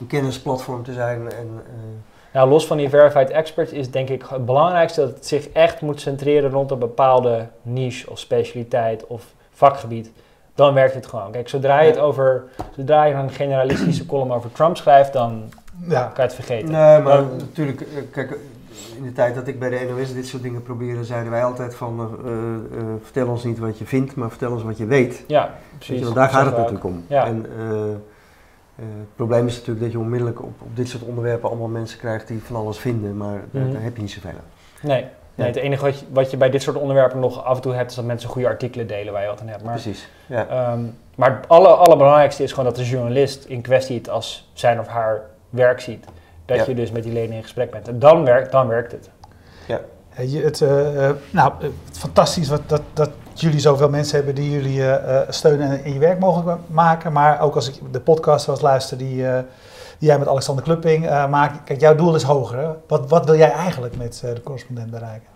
een 0.00 0.06
kennisplatform 0.06 0.82
te 0.82 0.92
zijn. 0.92 1.32
En, 1.32 1.62
Nou, 2.32 2.48
los 2.48 2.66
van 2.66 2.76
die 2.76 2.88
verified 2.88 3.30
experts 3.30 3.72
is 3.72 3.90
denk 3.90 4.08
ik 4.08 4.24
het 4.28 4.44
belangrijkste 4.46 5.00
dat 5.00 5.10
het 5.14 5.26
zich 5.26 5.48
echt 5.48 5.80
moet 5.80 6.00
centreren 6.00 6.50
rond 6.50 6.70
een 6.70 6.78
bepaalde 6.78 7.46
niche 7.62 8.10
of 8.10 8.18
specialiteit 8.18 9.06
of 9.06 9.24
vakgebied. 9.50 10.10
Dan 10.54 10.74
werkt 10.74 10.94
het 10.94 11.06
gewoon. 11.06 11.30
Kijk, 11.32 11.48
zodra 11.48 11.80
je 11.80 11.90
het 11.90 11.98
over, 11.98 12.44
zodra 12.76 13.04
je 13.04 13.14
een 13.14 13.30
generalistische 13.30 14.06
column 14.06 14.32
over 14.32 14.52
Trump 14.52 14.76
schrijft, 14.76 15.12
dan 15.12 15.42
Ja. 15.88 16.00
kan 16.02 16.12
je 16.14 16.22
het 16.22 16.34
vergeten. 16.34 16.70
Nee, 16.70 17.00
maar 17.02 17.16
Dan- 17.16 17.36
natuurlijk, 17.36 17.80
eh, 17.80 17.86
kijk, 18.10 18.38
in 18.96 19.02
de 19.02 19.12
tijd 19.12 19.34
dat 19.34 19.46
ik 19.46 19.58
bij 19.58 19.70
de 19.70 19.86
NOS 19.90 20.14
dit 20.14 20.26
soort 20.26 20.42
dingen 20.42 20.62
probeerde, 20.62 21.04
zeiden 21.04 21.30
wij 21.30 21.44
altijd 21.44 21.74
van, 21.74 22.00
eh, 22.24 22.32
eh, 22.78 22.84
vertel 23.02 23.28
ons 23.28 23.44
niet 23.44 23.58
wat 23.58 23.78
je 23.78 23.84
vindt, 23.84 24.14
maar 24.16 24.28
vertel 24.30 24.52
ons 24.52 24.62
wat 24.62 24.78
je 24.78 24.86
weet. 24.86 25.24
Ja, 25.26 25.54
precies. 25.76 25.98
je, 25.98 26.04
want 26.04 26.16
daar 26.16 26.28
gaat 26.28 26.46
het 26.46 26.56
natuurlijk 26.56 26.84
om. 26.84 27.04
Ja. 27.06 27.26
En 27.26 27.46
het 28.76 29.14
probleem 29.16 29.46
is 29.46 29.52
natuurlijk 29.54 29.80
dat 29.80 29.92
je 29.92 29.98
onmiddellijk 29.98 30.42
op, 30.42 30.52
op 30.62 30.76
dit 30.76 30.88
soort 30.88 31.02
onderwerpen 31.02 31.48
allemaal 31.48 31.68
mensen 31.68 31.98
krijgt 31.98 32.28
die 32.28 32.42
van 32.42 32.56
alles 32.56 32.78
vinden, 32.78 33.16
maar 33.16 33.40
daar, 33.50 33.62
Mhm. 33.62 33.72
daar 33.72 33.82
heb 33.82 33.96
je 33.96 34.02
niet 34.02 34.10
zoveel 34.10 34.30
aan. 34.30 34.88
Nee, 34.88 35.06
nee, 35.34 35.46
het 35.46 35.56
enige 35.56 35.84
wat 35.84 35.98
je, 35.98 36.06
wat 36.12 36.30
je 36.30 36.36
bij 36.36 36.50
dit 36.50 36.62
soort 36.62 36.76
onderwerpen 36.76 37.18
nog 37.20 37.44
af 37.44 37.56
en 37.56 37.62
toe 37.62 37.74
hebt, 37.74 37.90
is 37.90 37.96
dat 37.96 38.04
mensen 38.04 38.28
goede 38.28 38.48
artikelen 38.48 38.86
delen 38.86 39.12
waar 39.12 39.22
je 39.22 39.28
wat 39.28 39.40
aan 39.40 39.48
hebt. 39.48 39.62
Maar, 39.62 39.72
Precies. 39.72 40.08
Ja. 40.26 40.46
ehm, 40.48 40.80
maar 41.14 41.30
het 41.36 41.48
alle, 41.48 41.68
allerbelangrijkste 41.68 42.42
is 42.42 42.50
gewoon 42.50 42.64
dat 42.64 42.76
de 42.76 42.84
journalist 42.88 43.44
in 43.44 43.60
kwestie 43.60 43.96
het 43.96 44.08
als 44.10 44.50
zijn 44.52 44.80
of 44.80 44.86
haar 44.86 45.20
werk 45.50 45.80
ziet. 45.80 46.04
Dat 46.46 46.56
Ja. 46.56 46.64
je 46.66 46.74
dus 46.74 46.90
met 46.90 47.02
die 47.02 47.12
leden 47.12 47.36
in 47.36 47.42
gesprek 47.42 47.70
bent. 47.70 47.88
En 47.88 47.98
dan 47.98 48.24
werkt, 48.24 48.52
dan 48.52 48.68
werkt 48.68 48.92
het. 48.92 49.10
Je- 50.26 50.42
Het, 50.42 50.60
eh, 50.60 51.08
eh, 51.08 51.14
nou, 51.30 51.52
eh, 51.60 51.68
fantastisch 51.92 52.48
wat, 52.48 52.60
dat, 52.66 52.80
dat 52.92 53.10
jullie 53.34 53.60
zoveel 53.60 53.88
mensen 53.88 54.16
hebben 54.16 54.34
die 54.34 54.50
jullie 54.50 54.80
eh, 54.82 55.20
eh, 55.20 55.26
steunen 55.30 55.84
en 55.84 55.92
je 55.92 55.98
werk 55.98 56.18
mogelijk 56.18 56.46
ma- 56.46 56.58
maken. 56.82 57.12
Maar 57.12 57.40
ook 57.40 57.54
als 57.54 57.68
ik 57.68 57.74
de 57.92 58.00
podcast 58.00 58.46
was 58.46 58.60
luister, 58.60 58.98
die, 58.98 59.26
eh, 59.28 59.38
die 59.98 60.08
jij 60.08 60.18
met 60.18 60.28
Alexander 60.28 60.64
Klupping 60.64 61.04
uh, 61.04 61.28
maakt. 61.28 61.64
Kijk, 61.64 61.80
jouw 61.80 61.94
doel 61.94 62.14
is 62.14 62.22
hoger. 62.22 62.76
Wat, 62.86 63.08
wat 63.08 63.24
wil 63.24 63.36
jij 63.36 63.50
eigenlijk 63.50 63.96
met 63.96 64.22
uh, 64.24 64.34
de 64.34 64.42
correspondent 64.42 64.90
bereiken? 64.90 65.32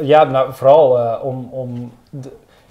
ja, 0.00 0.24
nou, 0.24 0.52
vooral 0.52 1.18
om... 1.20 1.48
om 1.52 1.92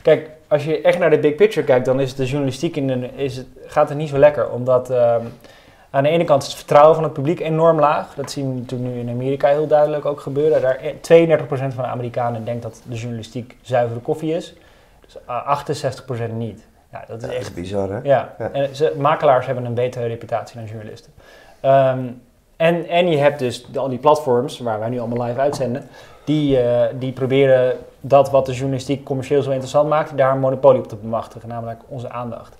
kijk, 0.01 0.29
als 0.53 0.63
je 0.65 0.81
echt 0.81 0.99
naar 0.99 1.09
de 1.09 1.19
big 1.19 1.35
picture 1.35 1.65
kijkt, 1.65 1.85
dan 1.85 1.99
is 1.99 2.15
de 2.15 2.25
journalistiek 2.25 2.75
in 2.75 2.87
de, 2.87 3.09
is 3.15 3.37
het, 3.37 3.47
gaat 3.65 3.89
het 3.89 3.97
niet 3.97 4.09
zo 4.09 4.17
lekker. 4.17 4.49
Omdat 4.49 4.89
ehm, 4.89 5.25
aan 5.89 6.03
de 6.03 6.09
ene 6.09 6.23
kant 6.23 6.41
is 6.41 6.47
het 6.47 6.57
vertrouwen 6.57 6.95
van 6.95 7.03
het 7.03 7.13
publiek 7.13 7.39
enorm 7.39 7.79
laag. 7.79 8.13
Dat 8.15 8.31
zien 8.31 8.53
we 8.53 8.59
natuurlijk 8.59 8.93
nu 8.93 8.99
in 8.99 9.09
Amerika 9.09 9.47
heel 9.47 9.67
duidelijk 9.67 10.05
ook 10.05 10.19
gebeuren. 10.19 10.61
Daar 10.61 10.79
32% 10.81 11.47
van 11.47 11.69
de 11.83 11.83
Amerikanen 11.83 12.45
denkt 12.45 12.61
dat 12.61 12.81
de 12.87 12.95
journalistiek 12.95 13.57
zuivere 13.61 13.99
koffie 13.99 14.33
is. 14.33 14.53
Dus 15.05 15.17
68% 16.29 16.31
niet. 16.33 16.65
Ja, 16.93 17.03
dat 17.07 17.23
is 17.23 17.29
echt 17.29 17.53
bizar, 17.53 17.89
hè? 17.89 17.99
Ja, 18.03 18.35
en 18.51 18.75
ze, 18.75 18.93
makelaars 18.97 19.45
hebben 19.45 19.65
een 19.65 19.73
betere 19.73 20.07
reputatie 20.07 20.57
dan 20.57 20.65
journalisten. 20.65 21.13
Ehm, 21.59 21.99
en, 22.55 22.87
en 22.87 23.07
je 23.07 23.17
hebt 23.17 23.39
dus 23.39 23.65
al 23.75 23.89
die 23.89 23.97
platforms, 23.97 24.59
waar 24.59 24.79
wij 24.79 24.89
nu 24.89 24.99
allemaal 24.99 25.27
live 25.27 25.39
uitzenden, 25.39 25.87
die, 26.23 26.63
uh, 26.63 26.81
die 26.99 27.11
proberen 27.11 27.77
dat 27.99 28.29
wat 28.29 28.45
de 28.45 28.53
journalistiek 28.53 29.03
commercieel 29.03 29.41
zo 29.41 29.49
interessant 29.49 29.89
maakt, 29.89 30.17
daar 30.17 30.31
een 30.31 30.39
monopolie 30.39 30.81
op 30.81 30.87
te 30.87 30.95
bemachtigen, 30.95 31.49
namelijk 31.49 31.81
onze 31.87 32.09
aandacht. 32.09 32.55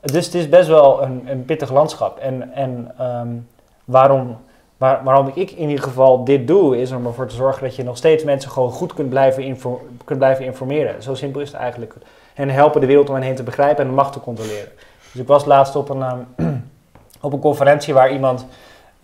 Dus 0.00 0.24
het 0.24 0.34
is 0.34 0.48
best 0.48 0.68
wel 0.68 1.02
een, 1.02 1.22
een 1.26 1.44
pittig 1.44 1.72
landschap. 1.72 2.18
En, 2.18 2.52
en 2.52 2.94
um, 3.00 3.48
waarom, 3.84 4.36
waar, 4.76 5.04
waarom 5.04 5.30
ik 5.34 5.50
in 5.50 5.68
ieder 5.68 5.84
geval 5.84 6.24
dit 6.24 6.46
doe, 6.46 6.80
is 6.80 6.92
om 6.92 7.06
ervoor 7.06 7.26
te 7.26 7.34
zorgen 7.34 7.62
dat 7.62 7.76
je 7.76 7.84
nog 7.84 7.96
steeds 7.96 8.24
mensen 8.24 8.50
gewoon 8.50 8.70
goed 8.70 8.94
kunt 8.94 9.08
blijven, 9.08 9.58
kunt 10.04 10.18
blijven 10.18 10.44
informeren. 10.44 11.02
Zo 11.02 11.14
simpel 11.14 11.40
is 11.40 11.52
het 11.52 11.60
eigenlijk. 11.60 11.94
En 12.34 12.50
helpen 12.50 12.80
de 12.80 12.86
wereld 12.86 13.08
om 13.08 13.14
hen 13.14 13.24
heen 13.24 13.34
te 13.34 13.42
begrijpen 13.42 13.84
en 13.84 13.90
de 13.90 13.96
macht 13.96 14.12
te 14.12 14.20
controleren. 14.20 14.72
Dus 15.12 15.20
ik 15.20 15.26
was 15.26 15.44
laatst 15.44 15.76
op 15.76 15.88
een, 15.88 16.02
um, 16.36 16.70
op 17.20 17.32
een 17.32 17.40
conferentie 17.40 17.94
waar 17.94 18.12
iemand 18.12 18.46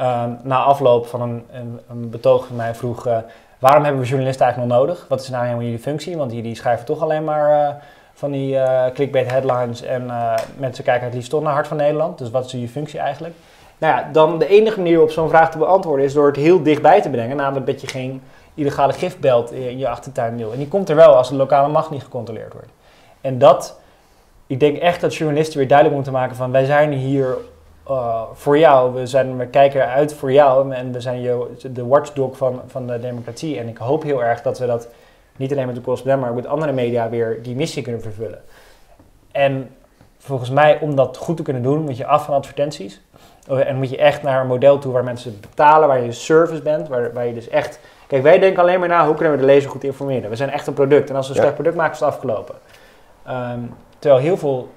um, 0.00 0.38
na 0.42 0.62
afloop 0.62 1.06
van 1.06 1.20
een, 1.20 1.46
een, 1.52 1.80
een, 1.88 2.10
betoog 2.10 2.46
van 2.46 2.56
mij 2.56 2.74
vroeg... 2.74 3.06
Uh, 3.06 3.18
waarom 3.58 3.84
hebben 3.84 4.02
we 4.02 4.08
journalisten 4.08 4.44
eigenlijk 4.44 4.72
nog 4.72 4.80
nodig? 4.80 5.06
Wat 5.08 5.20
is 5.20 5.28
nou 5.28 5.44
helemaal 5.44 5.64
jullie 5.64 5.78
functie? 5.78 6.16
Want 6.16 6.32
jullie 6.32 6.54
schrijven 6.54 6.86
toch 6.86 7.00
alleen 7.02 7.24
maar... 7.24 7.50
Uh, 7.50 7.74
van 8.14 8.30
die 8.30 8.54
uh, 8.54 8.84
clickbait 8.94 9.30
headlines 9.30 9.82
en 9.82 10.10
mensen 10.56 10.84
kijken 10.84 11.04
het 11.04 11.14
liefst 11.14 11.30
toch 11.30 11.42
naar 11.42 11.52
Hart 11.52 11.66
van 11.66 11.76
Nederland. 11.76 12.18
Dus 12.18 12.30
wat 12.30 12.44
is 12.44 12.52
je 12.52 12.68
functie 12.68 12.98
eigenlijk? 12.98 13.34
Nou 13.78 13.96
ja, 13.96 14.08
dan 14.12 14.38
de 14.38 14.46
enige 14.46 14.76
manier 14.76 15.02
op 15.02 15.10
zo'n 15.10 15.28
vraag 15.28 15.50
te 15.50 15.58
beantwoorden 15.58 16.04
is 16.04 16.12
door 16.12 16.26
het 16.26 16.36
heel 16.36 16.62
dichtbij 16.62 17.00
te 17.02 17.10
brengen. 17.10 17.36
Namelijk 17.36 17.66
dat 17.66 17.80
je 17.80 17.86
geen 17.86 18.22
illegale 18.54 18.92
gifbelt 18.92 19.52
in 19.52 19.78
je 19.78 19.88
achtertuin 19.88 20.36
wil. 20.36 20.52
En 20.52 20.58
die 20.58 20.68
komt 20.68 20.88
er 20.88 20.96
wel 20.96 21.16
als 21.16 21.28
de 21.28 21.34
lokale 21.34 21.68
macht 21.68 21.90
niet 21.90 22.02
gecontroleerd 22.02 22.52
wordt. 22.52 22.68
En 23.20 23.38
dat, 23.38 23.80
ik 24.46 24.60
denk 24.60 24.76
echt 24.76 25.00
dat 25.00 25.14
journalisten 25.14 25.58
weer 25.58 25.68
duidelijk 25.68 25.96
moeten 25.96 26.20
maken 26.20 26.36
van 26.36 26.52
wij 26.52 26.64
zijn 26.64 26.92
hier 26.92 27.36
uh, 27.90 28.22
voor 28.32 28.58
jou. 28.58 28.94
We, 28.94 29.06
zijn, 29.06 29.36
we 29.36 29.46
kijken 29.46 29.82
eruit 29.82 30.14
voor 30.14 30.32
jou 30.32 30.74
en 30.74 30.92
we 30.92 31.00
zijn 31.00 31.20
je, 31.20 31.46
de 31.72 31.86
watchdog 31.86 32.36
van, 32.36 32.60
van 32.66 32.86
de 32.86 33.00
democratie. 33.00 33.58
En 33.58 33.68
ik 33.68 33.76
hoop 33.76 34.02
heel 34.02 34.22
erg 34.22 34.42
dat 34.42 34.58
we 34.58 34.66
dat 34.66 34.88
niet 35.36 35.52
alleen 35.52 35.66
met 35.66 35.74
de 35.74 35.80
correspondent, 35.80 36.22
maar 36.22 36.30
ook 36.30 36.36
met 36.36 36.46
andere 36.46 36.72
media 36.72 37.08
weer 37.08 37.42
die 37.42 37.54
missie 37.54 37.82
kunnen 37.82 38.02
vervullen. 38.02 38.42
En 39.32 39.70
volgens 40.18 40.50
mij, 40.50 40.78
om 40.80 40.94
dat 40.94 41.16
goed 41.16 41.36
te 41.36 41.42
kunnen 41.42 41.62
doen, 41.62 41.80
moet 41.80 41.96
je 41.96 42.06
af 42.06 42.24
van 42.24 42.34
advertenties. 42.34 43.00
Oh, 43.48 43.66
en 43.66 43.76
moet 43.76 43.90
je 43.90 43.96
echt 43.96 44.22
naar 44.22 44.40
een 44.40 44.46
model 44.46 44.78
toe 44.78 44.92
waar 44.92 45.04
mensen 45.04 45.40
betalen, 45.40 45.88
waar 45.88 46.02
je 46.02 46.12
service 46.12 46.62
bent, 46.62 46.88
waar, 46.88 47.12
waar 47.12 47.26
je 47.26 47.34
dus 47.34 47.48
echt... 47.48 47.80
Kijk, 48.06 48.22
wij 48.22 48.38
denken 48.38 48.62
alleen 48.62 48.78
maar 48.78 48.88
na, 48.88 49.06
hoe 49.06 49.14
kunnen 49.14 49.34
we 49.34 49.40
de 49.40 49.46
lezer 49.46 49.70
goed 49.70 49.84
informeren? 49.84 50.30
We 50.30 50.36
zijn 50.36 50.50
echt 50.50 50.66
een 50.66 50.74
product 50.74 51.10
en 51.10 51.16
als 51.16 51.26
we 51.28 51.34
een 51.34 51.40
slecht 51.40 51.54
product 51.54 51.76
maken, 51.76 51.92
is 51.92 52.00
het 52.00 52.08
afgelopen. 52.08 52.54
Um, 53.30 53.74
terwijl 53.98 54.22
heel 54.22 54.36
veel 54.36 54.68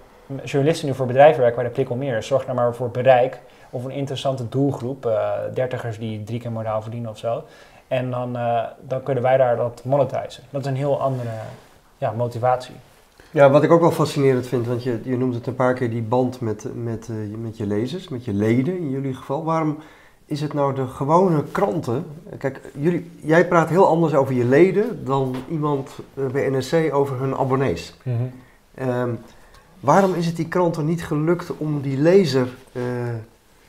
journalisten 0.43 0.87
nu 0.87 0.93
voor 0.93 1.05
bedrijven 1.05 1.39
werken 1.39 1.55
waar 1.55 1.65
de 1.65 1.73
prikkel 1.73 1.95
meer 1.95 2.17
is. 2.17 2.27
Zorg 2.27 2.45
nou 2.45 2.57
maar 2.57 2.75
voor 2.75 2.89
bereik 2.89 3.39
of 3.69 3.83
een 3.83 3.91
interessante 3.91 4.49
doelgroep. 4.49 5.05
Uh, 5.05 5.31
dertigers 5.53 5.97
die 5.97 6.23
drie 6.23 6.39
keer 6.39 6.51
modaal 6.51 6.81
verdienen 6.81 7.09
of 7.09 7.17
zo. 7.17 7.43
En 7.87 8.11
dan, 8.11 8.37
uh, 8.37 8.63
dan 8.87 9.03
kunnen 9.03 9.23
wij 9.23 9.37
daar 9.37 9.55
dat 9.55 9.81
monetizen. 9.85 10.43
Dat 10.49 10.61
is 10.61 10.67
een 10.67 10.75
heel 10.75 11.01
andere 11.01 11.29
ja, 11.97 12.11
motivatie. 12.11 12.75
Ja, 13.31 13.49
wat 13.49 13.63
ik 13.63 13.71
ook 13.71 13.81
wel 13.81 13.91
fascinerend 13.91 14.47
vind, 14.47 14.67
want 14.67 14.83
je, 14.83 14.99
je 15.03 15.17
noemt 15.17 15.35
het 15.35 15.47
een 15.47 15.55
paar 15.55 15.73
keer 15.73 15.89
die 15.89 16.01
band 16.01 16.39
met, 16.39 16.67
met, 16.75 17.07
uh, 17.11 17.35
met 17.37 17.57
je 17.57 17.67
lezers, 17.67 18.07
met 18.09 18.25
je 18.25 18.33
leden 18.33 18.77
in 18.77 18.89
jullie 18.89 19.13
geval. 19.13 19.43
Waarom 19.43 19.77
is 20.25 20.41
het 20.41 20.53
nou 20.53 20.75
de 20.75 20.87
gewone 20.87 21.43
kranten? 21.51 22.05
Kijk, 22.37 22.61
jullie, 22.77 23.11
jij 23.21 23.47
praat 23.47 23.69
heel 23.69 23.87
anders 23.87 24.13
over 24.13 24.33
je 24.33 24.45
leden 24.45 25.05
dan 25.05 25.35
iemand 25.49 25.95
bij 26.31 26.49
NRC 26.49 26.93
over 26.93 27.19
hun 27.19 27.35
abonnees. 27.35 27.93
Mm 28.03 28.17
-hmm. 28.17 28.31
Um, 28.81 29.19
waarom 29.79 30.13
is 30.13 30.25
het 30.25 30.35
die 30.35 30.47
kranten 30.47 30.85
niet 30.85 31.03
gelukt 31.03 31.57
om 31.57 31.81
die 31.81 31.97
lezer 31.97 32.47
uh, 32.73 32.83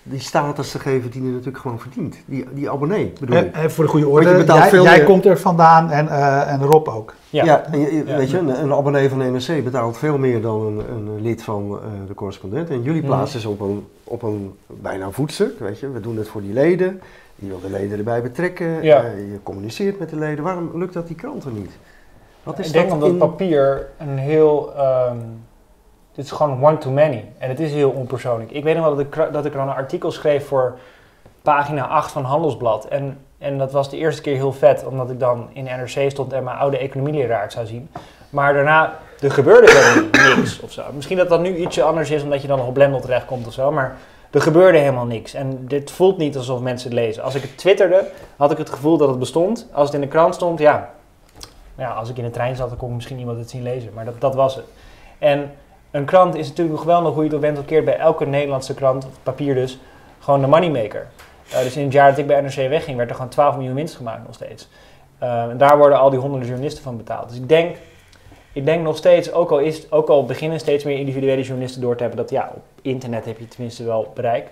die 0.07 0.21
status 0.21 0.71
te 0.71 0.79
geven 0.79 1.11
die 1.11 1.23
hij 1.23 1.31
natuurlijk 1.31 1.59
gewoon 1.59 1.81
verdient. 1.81 2.17
Die, 2.27 2.47
die 2.53 2.71
abonnee 2.71 3.13
bedoel 3.21 3.37
ik. 3.37 3.55
En, 3.55 3.71
voor 3.71 3.85
de 3.85 3.91
goede 3.91 4.09
orde, 4.09 4.45
jij, 4.47 4.83
jij 4.83 5.05
komt 5.05 5.25
er 5.25 5.39
vandaan 5.39 5.91
en, 5.91 6.07
uh, 6.07 6.53
en 6.53 6.63
Rob 6.63 6.89
ook. 6.89 7.15
Ja, 7.31 7.45
ja, 7.45 7.65
en, 7.65 7.81
ja 7.81 8.17
weet 8.17 8.31
je, 8.31 8.39
een, 8.39 8.63
een, 8.63 8.73
abonnee 8.73 9.09
van 9.09 9.19
de 9.19 9.25
NRC 9.25 9.65
betaalt 9.65 9.97
veel 9.97 10.19
meer 10.19 10.43
dan 10.43 10.61
een, 10.61 10.89
een 10.89 11.21
lid 11.23 11.43
van 11.43 11.71
uh, 11.73 11.79
de 12.07 12.15
correspondent. 12.15 12.71
En 12.71 12.83
jullie 12.83 13.03
plaatsen 13.03 13.41
ze 13.41 13.49
op 13.49 13.61
een, 13.61 13.87
op 14.05 14.23
een 14.23 14.55
bijna 14.67 15.11
voetstuk, 15.11 15.59
weet 15.59 15.79
je. 15.79 15.91
We 15.91 16.01
doen 16.01 16.17
het 16.17 16.29
voor 16.29 16.43
die 16.43 16.53
leden. 16.53 17.01
Je 17.35 17.49
wil 17.49 17.61
de 17.61 17.71
leden 17.71 17.99
erbij 17.99 18.23
betrekken. 18.23 18.83
Ja. 18.83 19.05
Uh, 19.05 19.33
je 19.33 19.39
communiceert 19.43 19.99
met 19.99 20.11
de 20.11 20.17
leden. 20.17 20.45
Waarom 20.45 20.71
lukt 20.75 20.93
dat 20.93 21.07
die 21.07 21.17
kranten 21.17 21.55
niet? 21.55 21.73
Wat 22.45 22.59
is 22.59 22.67
ik 22.67 22.73
denk 22.73 22.93
omdat 22.93 23.09
in... 23.09 23.17
papier 23.17 23.89
een 23.99 24.19
heel... 24.19 24.73
Um, 24.79 25.45
dit 26.15 26.25
is 26.25 26.31
gewoon 26.31 26.65
one-to-many. 26.65 27.25
En 27.39 27.49
het 27.49 27.61
is 27.61 27.73
heel 27.73 27.91
onpersoonlijk. 27.91 28.51
Ik 28.51 28.65
weet 28.65 28.77
nog 28.77 28.85
wel 28.85 28.97
dat 28.97 29.07
ik, 29.07 29.33
dat 29.33 29.45
ik 29.45 29.53
dan 29.53 29.69
een 29.69 29.75
artikel 29.75 30.11
schreef 30.11 30.47
voor 30.47 30.79
pagina 31.43 31.87
8 31.87 32.13
van 32.13 32.25
Handelsblad. 32.25 32.85
En, 32.85 33.19
en 33.39 33.59
dat 33.59 33.73
was 33.73 33.91
de 33.91 33.97
eerste 33.97 34.23
keer 34.23 34.35
heel 34.35 34.53
vet, 34.53 34.87
omdat 34.87 35.11
ik 35.11 35.21
dan 35.21 35.49
in 35.53 35.65
NRC 35.65 36.11
stond 36.11 36.33
en 36.33 36.45
mijn 36.45 36.57
oude 36.57 36.79
economieleraar 36.79 37.53
zou 37.53 37.67
zien. 37.67 37.91
Maar 38.31 38.55
daarna, 38.55 38.99
er 39.21 39.31
gebeurde 39.31 39.73
helemaal 39.73 40.37
niks 40.37 40.61
of 40.61 40.73
zo. 40.73 40.83
Misschien 40.95 41.17
dat 41.17 41.29
dat 41.29 41.41
nu 41.41 41.57
ietsje 41.57 41.83
anders 41.83 42.11
is, 42.11 42.23
omdat 42.23 42.43
je 42.43 42.49
dan 42.49 42.59
nog 42.59 42.67
op 42.67 42.75
Blendel 42.75 43.01
terechtkomt 43.01 43.47
of 43.47 43.53
zo. 43.53 43.73
Maar 43.73 43.97
er 44.31 44.41
gebeurde 44.41 44.79
helemaal 44.79 45.07
niks. 45.07 45.35
En 45.35 45.67
dit 45.67 45.91
voelt 45.91 46.19
niet 46.19 46.37
alsof 46.37 46.61
mensen 46.61 46.91
het 46.91 46.99
lezen. 46.99 47.23
Als 47.23 47.35
ik 47.35 47.43
het 47.43 47.57
twitterde, 47.57 48.07
had 48.37 48.51
ik 48.51 48.59
het 48.59 48.71
gevoel 48.71 48.97
dat 48.97 49.09
het 49.09 49.19
bestond. 49.19 49.69
Als 49.73 49.87
het 49.87 49.95
in 49.95 50.01
de 50.01 50.09
krant 50.09 50.35
stond, 50.35 50.59
ja. 50.59 50.91
Ja 51.75 51.91
als 51.91 52.11
ik 52.11 52.17
in 52.17 52.25
de 52.25 52.31
trein 52.31 52.57
zat, 52.57 52.69
dan 52.69 52.79
kon 52.79 52.89
ik 52.89 52.95
misschien 52.95 53.19
iemand 53.19 53.39
het 53.39 53.51
zien 53.51 53.63
lezen. 53.63 53.91
Maar 53.95 54.05
dat, 54.05 54.21
dat 54.21 54.35
was 54.35 54.55
het. 54.55 54.65
En 55.19 55.51
een 55.91 56.05
krant 56.05 56.35
is 56.35 56.49
natuurlijk 56.49 56.77
nog 56.77 56.85
wel 56.85 57.03
nog 57.03 57.15
hoe 57.15 57.25
je 57.25 57.31
het 57.31 57.41
bent 57.41 57.59
of 57.59 57.65
bij 57.65 57.97
elke 57.99 58.27
Nederlandse 58.27 58.75
krant, 58.75 59.07
papier 59.23 59.55
dus, 59.55 59.79
gewoon 60.19 60.41
de 60.41 60.47
moneymaker. 60.47 61.07
Uh, 61.53 61.59
dus 61.59 61.77
in 61.77 61.85
het 61.85 61.93
jaar 61.93 62.11
dat 62.11 62.19
ik 62.19 62.27
bij 62.27 62.41
NRC 62.41 62.55
wegging, 62.55 62.97
werd 62.97 63.09
er 63.09 63.15
gewoon 63.15 63.31
12 63.31 63.57
miljoen 63.57 63.75
winst 63.75 63.97
gemaakt 63.97 64.27
nog 64.27 64.35
steeds. 64.35 64.69
Uh, 65.23 65.43
en 65.43 65.59
daar 65.59 65.79
worden 65.79 65.99
al 65.99 66.11
die 66.11 66.19
honderden 66.19 66.49
journalisten 66.49 66.83
van 66.83 66.97
betaald. 66.97 67.29
Dus 67.29 67.39
ik 67.39 67.49
denk, 67.49 67.77
ik 68.53 68.65
denk 68.65 68.83
nog 68.83 68.97
steeds, 68.97 69.33
ook 69.33 69.51
al, 69.51 69.59
is, 69.59 69.93
ook 69.93 70.09
al 70.09 70.25
beginnen 70.25 70.61
steeds 70.61 70.85
meer 70.85 70.99
individuele 70.99 71.43
journalisten 71.43 71.81
door 71.81 71.97
te 71.97 72.03
hebben, 72.03 72.21
dat 72.21 72.31
ja, 72.31 72.51
op 72.55 72.63
internet 72.83 73.25
heb 73.25 73.39
je 73.39 73.49
tenminste 73.49 73.85
wel 73.85 74.13
bereik. 74.15 74.49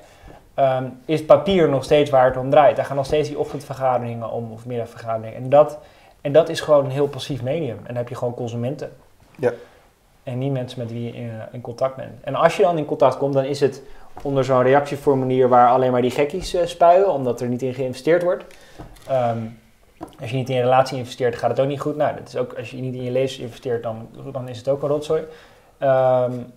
Um, 0.57 0.99
is 1.05 1.25
papier 1.25 1.69
nog 1.69 1.85
steeds 1.85 2.11
waar 2.11 2.25
het 2.25 2.37
om 2.37 2.51
draait. 2.51 2.77
Daar 2.77 2.85
gaan 2.85 2.97
nog 2.97 3.07
steeds 3.07 3.29
die 3.29 3.39
ochtendvergaderingen 3.39 4.31
om, 4.31 4.53
of 4.53 4.67
middagvergaderingen. 4.67 5.43
En 5.43 5.49
dat, 5.49 5.79
en 6.23 6.33
dat 6.33 6.49
is 6.49 6.61
gewoon 6.61 6.85
een 6.85 6.91
heel 6.91 7.09
passief 7.09 7.43
medium. 7.43 7.79
En 7.79 7.87
dan 7.87 7.97
heb 7.97 8.09
je 8.09 8.15
gewoon 8.15 8.35
consumenten. 8.35 8.93
Ja 9.37 9.53
en 10.23 10.39
niet 10.39 10.53
mensen 10.53 10.79
met 10.79 10.93
wie 10.93 11.05
je 11.05 11.13
in, 11.13 11.31
in, 11.53 11.61
contact 11.61 11.97
bent. 11.97 12.13
En 12.21 12.35
als 12.35 12.57
je 12.57 12.63
dan 12.63 12.79
in 12.79 12.85
contact 12.85 13.17
komt, 13.17 13.35
dan 13.35 13.45
is 13.45 13.61
het 13.61 13.83
onder 14.23 14.45
zo'n 14.45 14.63
reactieformulier 14.63 15.49
waar 15.49 15.69
alleen 15.69 15.93
maar 15.93 16.03
die 16.03 16.11
gekkies 16.11 16.55
uh, 16.55 16.67
spuien, 16.67 17.11
omdat 17.11 17.41
er 17.41 17.49
niet 17.49 17.63
in 17.63 17.75
geïnvesteerd 17.75 18.23
wordt. 18.23 18.45
Um, 19.11 19.59
als 20.21 20.31
je 20.31 20.37
niet 20.37 20.49
in 20.49 20.55
je 20.55 20.63
relatie 20.63 20.99
investeert, 20.99 21.37
gaat 21.37 21.51
het 21.51 21.61
ook 21.61 21.67
niet 21.67 21.81
goed. 21.81 21.97
Nou, 21.97 22.17
dat 22.17 22.29
is 22.29 22.37
ook, 22.37 22.55
als 22.55 22.71
je 22.71 22.77
niet 22.77 22.95
in 22.95 23.03
je 23.03 23.11
lezers 23.11 23.41
investeert, 23.41 23.83
dan, 23.83 24.09
dan 24.33 24.49
is 24.49 24.59
het 24.59 24.69
ook 24.69 24.83
een 24.83 24.89
rotzooi. 24.89 25.21
Um, 25.21 26.53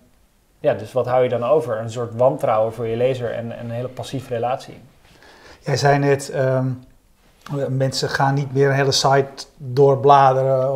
ja, 0.60 0.74
dus 0.74 0.92
wat 0.92 1.06
hou 1.06 1.22
je 1.22 1.28
dan 1.28 1.44
over? 1.44 1.78
Een 1.78 1.90
soort 1.90 2.14
wantrouwen 2.14 2.72
voor 2.72 2.86
je 2.86 2.96
lezer 2.96 3.32
en, 3.32 3.58
en 3.58 3.64
een 3.64 3.70
hele 3.70 3.88
passieve 3.88 4.34
relatie. 4.34 4.74
Jij 5.60 5.76
zei 5.76 5.98
net, 5.98 6.34
um, 6.34 6.84
Mensen 7.68 8.08
gaan 8.08 8.34
niet 8.34 8.52
meer 8.54 8.68
een 8.68 8.74
hele 8.74 8.92
site 8.92 9.46
doorbladeren 9.56 10.72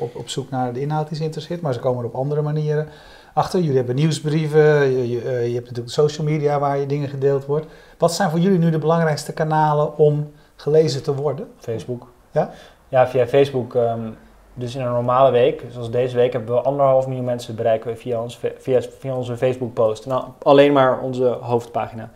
op, 0.00 0.16
op 0.16 0.28
zoek 0.28 0.50
naar 0.50 0.72
de 0.72 0.80
inhoud 0.80 1.08
die 1.08 1.16
ze 1.16 1.22
interesseert, 1.22 1.60
maar 1.60 1.72
ze 1.72 1.78
komen 1.78 2.02
er 2.02 2.08
op 2.08 2.14
andere 2.14 2.42
manieren 2.42 2.88
achter. 3.34 3.60
Jullie 3.60 3.76
hebben 3.76 3.94
nieuwsbrieven, 3.94 4.90
je, 4.90 5.08
je, 5.10 5.20
eh, 5.20 5.46
je 5.46 5.54
hebt 5.54 5.66
natuurlijk 5.66 5.94
social 5.94 6.26
media 6.26 6.58
waar 6.58 6.78
je 6.78 6.86
dingen 6.86 7.08
gedeeld 7.08 7.46
wordt. 7.46 7.66
Wat 7.98 8.12
zijn 8.12 8.30
voor 8.30 8.38
jullie 8.38 8.58
nu 8.58 8.70
de 8.70 8.78
belangrijkste 8.78 9.32
kanalen 9.32 9.98
om 9.98 10.32
gelezen 10.56 11.02
te 11.02 11.14
worden? 11.14 11.48
Facebook. 11.58 12.08
Ja? 12.30 12.50
Ja, 12.88 13.08
via 13.08 13.26
Facebook. 13.26 13.74
Um, 13.74 14.16
dus 14.54 14.74
in 14.74 14.80
een 14.80 14.92
normale 14.92 15.30
week, 15.30 15.64
zoals 15.70 15.90
deze 15.90 16.16
week, 16.16 16.32
hebben 16.32 16.54
we 16.54 16.60
anderhalf 16.60 17.06
miljoen 17.06 17.24
mensen 17.24 17.54
bereiken 17.54 17.98
via, 17.98 18.22
ons, 18.22 18.40
via, 18.58 18.80
via 18.98 19.14
onze 19.14 19.36
Facebook-post. 19.36 20.06
Nou, 20.06 20.24
alleen 20.42 20.72
maar 20.72 21.00
onze 21.00 21.24
hoofdpagina. 21.24 22.10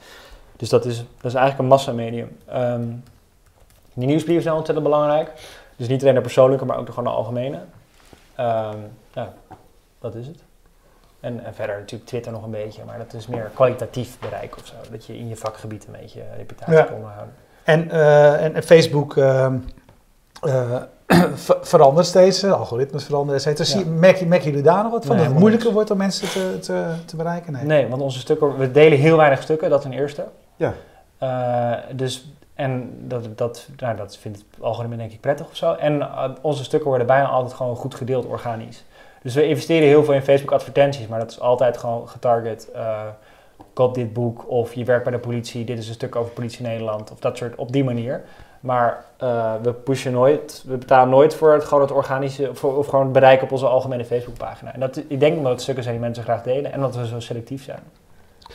Dus 0.57 0.69
dat 0.69 0.85
is, 0.85 0.97
dat 0.97 1.25
is 1.25 1.35
eigenlijk 1.35 1.59
een 1.59 1.67
massamedium. 1.67 2.37
Um, 2.55 3.03
die 3.99 4.09
nieuwsbrieven 4.09 4.43
zijn 4.43 4.55
ontzettend 4.55 4.89
belangrijk. 4.89 5.31
Dus 5.77 5.89
niet 5.89 6.03
alleen 6.03 6.15
de 6.15 6.21
persoonlijke, 6.21 6.65
maar 6.65 6.79
ook 6.79 6.87
de, 6.87 6.93
gewoon 6.93 7.13
de 7.13 7.19
algemene. 7.19 7.57
Um, 7.57 8.91
ja, 9.13 9.33
dat 10.01 10.15
is 10.15 10.27
het. 10.27 10.39
En, 11.21 11.45
en 11.45 11.55
verder 11.55 11.79
natuurlijk 11.79 12.09
Twitter 12.11 12.33
nog 12.33 12.43
een 12.45 12.51
beetje, 12.51 12.83
maar 12.87 12.99
dat 12.99 13.13
is 13.13 13.27
meer 13.27 13.51
kwalitatief 13.55 14.19
bereik 14.19 14.57
of 14.57 14.67
zo. 14.67 14.75
Dat 14.91 15.07
je 15.07 15.19
in 15.19 15.29
je 15.29 15.37
vakgebied 15.37 15.87
een 15.87 15.97
beetje 16.01 16.23
reputatie 16.37 16.75
Ja. 16.75 16.83
kan 16.83 16.95
onderhouden. 16.95 17.35
En, 17.65 17.91
eh, 17.91 18.45
en, 18.45 18.55
en 18.55 18.63
Facebook 18.63 19.17
ehm, 19.17 19.57
eh, 20.43 20.77
ver- 21.35 21.59
verandert 21.61 22.07
steeds, 22.07 22.41
de 22.41 22.53
algoritmes 22.53 23.05
veranderen, 23.05 23.35
et 23.45 23.59
cetera. 23.59 23.79
Ja. 23.79 23.91
Merken 24.27 24.43
jullie 24.51 24.63
daar 24.63 24.83
nog 24.83 24.93
wat 24.93 25.05
van? 25.07 25.15
Nee, 25.15 25.25
dat 25.25 25.33
het 25.33 25.41
moeilijker 25.41 25.73
wordt 25.73 25.91
om 25.91 25.97
mensen 25.99 26.29
te, 26.29 26.59
te, 26.59 26.93
te 27.05 27.17
bereiken? 27.17 27.53
Nee. 27.53 27.65
Nee, 27.65 27.89
want 27.89 28.03
onze 28.03 28.19
stukken, 28.19 28.57
we 28.59 28.71
delen 28.71 28.99
heel 28.99 29.17
weinig 29.17 29.43
stukken, 29.43 29.71
dat 29.71 29.83
ten 29.83 29.93
eerste. 29.93 30.25
Ja. 30.57 30.75
Eh, 31.19 31.97
dus, 31.97 32.33
en 32.59 32.95
dat, 33.01 33.39
dat, 33.39 33.69
nou, 33.77 33.97
dat 33.97 34.17
vindt 34.17 34.39
het 34.39 34.63
algoritme 34.63 34.97
denk 34.97 35.13
ik 35.13 35.21
prettig 35.21 35.47
of 35.47 35.57
zo. 35.57 35.73
En 35.73 36.03
eh, 36.03 36.31
onze 36.41 36.65
stukken 36.65 36.89
worden 36.89 37.07
bijna 37.07 37.29
altijd 37.29 37.55
gewoon 37.55 37.77
goed 37.77 37.95
gedeeld 37.95 38.27
organisch. 38.27 38.85
Dus 39.23 39.35
we 39.35 39.49
investeren 39.49 39.89
heel 39.89 40.05
veel 40.05 40.15
in 40.15 40.23
Facebook 40.23 40.53
advertenties, 40.53 41.07
maar 41.07 41.19
dat 41.19 41.31
is 41.31 41.41
altijd 41.41 41.77
gewoon 41.77 42.09
getarget. 42.09 42.71
eh, 42.71 43.01
koop 43.73 43.95
dit 43.95 44.13
boek 44.13 44.51
of 44.51 44.75
je 44.75 44.85
werkt 44.85 45.05
bij 45.05 45.13
de 45.13 45.19
politie, 45.19 45.65
dit 45.65 45.79
is 45.79 45.89
een 45.89 45.95
stuk 45.95 46.17
over 46.17 46.33
politie 46.33 46.67
Nederland 46.67 47.13
of 47.13 47.19
dat 47.19 47.37
soort, 47.37 47.55
op 47.55 47.73
die 47.73 47.85
manier. 47.85 48.23
Maar 48.61 49.05
eh, 49.17 49.55
we 49.63 49.73
pushen 49.73 50.13
nooit, 50.13 50.65
we 50.67 50.77
betalen 50.77 51.09
nooit 51.09 51.35
voor 51.35 51.53
het, 51.53 51.65
gewoon 51.65 51.83
het 51.83 51.93
organische, 51.93 52.51
of 52.63 52.87
gewoon 52.87 53.05
het 53.05 53.13
bereik 53.13 53.43
op 53.43 53.53
onze 53.53 53.67
algemene 53.67 54.05
Facebookpagina. 54.05 54.75
En 54.75 54.81
dat, 54.81 54.97
ik 55.09 55.21
denk 55.21 55.37
omdat 55.37 55.53
het 55.53 55.61
stukken 55.61 55.83
zijn 55.85 55.97
die 55.97 56.05
mensen 56.05 56.25
graag 56.25 56.43
delen 56.43 56.73
en 56.73 56.81
dat 56.81 56.97
we 56.97 57.07
zo 57.07 57.21
selectief 57.21 57.65
zijn. 57.65 57.83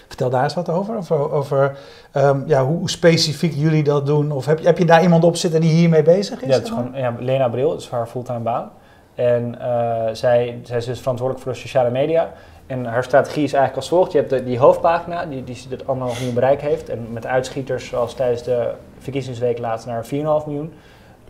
Vertel 0.08 0.30
daar 0.30 0.44
eens 0.44 0.54
wat 0.54 0.70
over. 0.70 0.98
Over, 0.98 1.32
over 1.32 1.78
ehm, 2.12 2.42
ja, 2.46 2.66
hoe 2.66 2.90
specifiek 2.90 3.54
jullie 3.54 3.84
dat 3.84 4.06
doen. 4.06 4.32
Of 4.32 4.46
heb 4.46 4.60
je, 4.60 4.66
heb 4.66 4.78
je 4.78 4.86
daar 4.86 5.04
iemand 5.04 5.24
op 5.24 5.36
zitten 5.36 5.62
die 5.62 5.72
hiermee 5.72 6.04
bezig 6.04 6.42
is? 6.42 6.48
Ja, 6.48 6.54
het 6.54 6.64
is 6.64 6.70
gewoon, 6.70 6.92
ja, 6.94 7.16
Lena 7.20 7.50
Bril, 7.50 7.70
dat 7.70 7.82
is 7.82 7.90
haar 7.90 8.08
fulltime 8.08 8.40
baan. 8.40 8.72
En 9.16 9.62
eh, 9.62 10.14
zij, 10.14 10.60
zij 10.64 10.78
is 10.78 10.86
dus 10.86 11.00
verantwoordelijk 11.00 11.46
voor 11.46 11.54
de 11.54 11.60
sociale 11.60 11.90
media. 11.90 12.32
En 12.68 12.86
haar 12.86 13.04
strategie 13.04 13.44
is 13.44 13.54
eigenlijk 13.54 13.76
als 13.76 13.90
volgt. 13.90 14.12
Je 14.12 14.18
hebt 14.18 14.30
de, 14.30 14.44
die 14.44 14.58
hoofdpagina, 14.58 15.26
die, 15.26 15.44
die 15.44 15.58
het 15.70 15.88
anderhalf 15.88 16.18
miljoen 16.18 16.36
bereik 16.36 16.62
heeft. 16.62 16.90
En 16.90 17.08
met 17.14 17.26
uitschieters 17.26 17.88
zoals 17.88 18.14
tijdens 18.14 18.44
de 18.44 18.72
verkiezingsweek 18.98 19.60
laatst 19.60 19.86
naar 19.86 20.06
4,5 20.06 20.10
miljoen. 20.10 20.74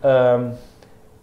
Ehm, 0.00 0.42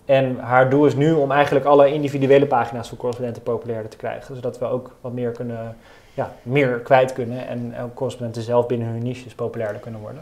en 0.05 0.39
haar 0.39 0.69
doel 0.69 0.85
is 0.85 0.95
nu 0.95 1.13
om 1.13 1.31
eigenlijk 1.31 1.65
alle 1.65 1.93
individuele 1.93 2.45
pagina's 2.45 2.89
voor 2.89 2.97
correspondenten 2.97 3.43
populairder 3.43 3.91
te 3.91 3.97
krijgen. 3.97 4.35
Zodat 4.35 4.59
we 4.59 4.65
ook 4.65 4.95
wat 5.01 5.13
meer 5.13 5.31
kunnen, 5.31 5.77
ja, 6.13 6.33
meer 6.43 6.79
kwijt 6.79 7.13
kunnen. 7.13 7.47
En 7.47 7.73
ook 7.83 7.93
correspondenten 7.93 8.41
zelf 8.41 8.67
binnen 8.67 8.87
hun 8.87 9.03
niches 9.03 9.33
populairder 9.33 9.81
kunnen 9.81 10.01
worden. 10.01 10.21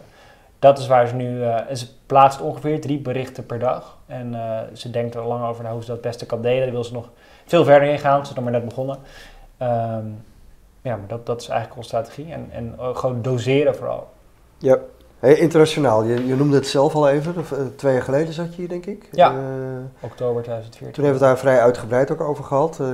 Dat 0.59 0.79
is 0.79 0.87
waar 0.87 1.07
ze 1.07 1.15
nu, 1.15 1.43
eh, 1.43 1.69
en 1.69 1.77
ze 1.77 1.87
plaatst 2.05 2.41
ongeveer 2.41 2.81
drie 2.81 2.99
berichten 2.99 3.45
per 3.45 3.59
dag. 3.59 3.97
En 4.05 4.35
eh, 4.35 4.59
ze 4.73 4.89
denkt 4.89 5.15
er 5.15 5.23
lang 5.23 5.45
over 5.45 5.63
na 5.63 5.71
hoe 5.71 5.81
ze 5.81 5.87
dat 5.87 5.95
het 5.95 6.05
beste 6.05 6.25
kan 6.25 6.41
delen. 6.41 6.61
Daar 6.61 6.71
wil 6.71 6.83
ze 6.83 6.93
nog 6.93 7.09
veel 7.45 7.63
verder 7.63 7.89
in 7.89 7.99
gaan, 7.99 8.25
ze 8.25 8.29
is 8.29 8.35
nog 8.35 8.43
maar 8.43 8.53
net 8.53 8.65
begonnen. 8.65 8.97
Ehm, 9.57 10.05
ja, 10.81 10.95
maar 10.95 11.07
dat, 11.07 11.25
dat 11.25 11.41
is 11.41 11.47
eigenlijk 11.47 11.77
onze 11.77 11.89
strategie. 11.89 12.33
En, 12.33 12.49
en 12.51 12.75
eh, 12.79 12.95
gewoon 12.95 13.21
doseren 13.21 13.75
vooral. 13.75 14.09
Ja. 14.57 14.77
Hey, 15.19 15.35
internationaal, 15.35 16.03
je, 16.03 16.27
je 16.27 16.35
noemde 16.35 16.55
het 16.55 16.67
zelf 16.67 16.95
al 16.95 17.09
even. 17.09 17.37
Of, 17.37 17.51
eh, 17.51 17.59
twee 17.75 17.93
jaar 17.93 18.01
geleden 18.01 18.33
zat 18.33 18.49
je 18.49 18.55
hier, 18.55 18.67
denk 18.69 18.85
ik. 18.85 19.09
Ja. 19.11 19.31
Eh, 19.31 19.37
Oktober 19.99 20.41
2014. 20.43 20.91
toen 20.91 21.03
hebben 21.03 21.21
we 21.21 21.27
het 21.27 21.35
daar 21.35 21.37
vrij 21.51 21.61
uitgebreid 21.61 22.11
ook 22.11 22.21
over 22.21 22.43
gehad. 22.43 22.79
Eh, 22.79 22.87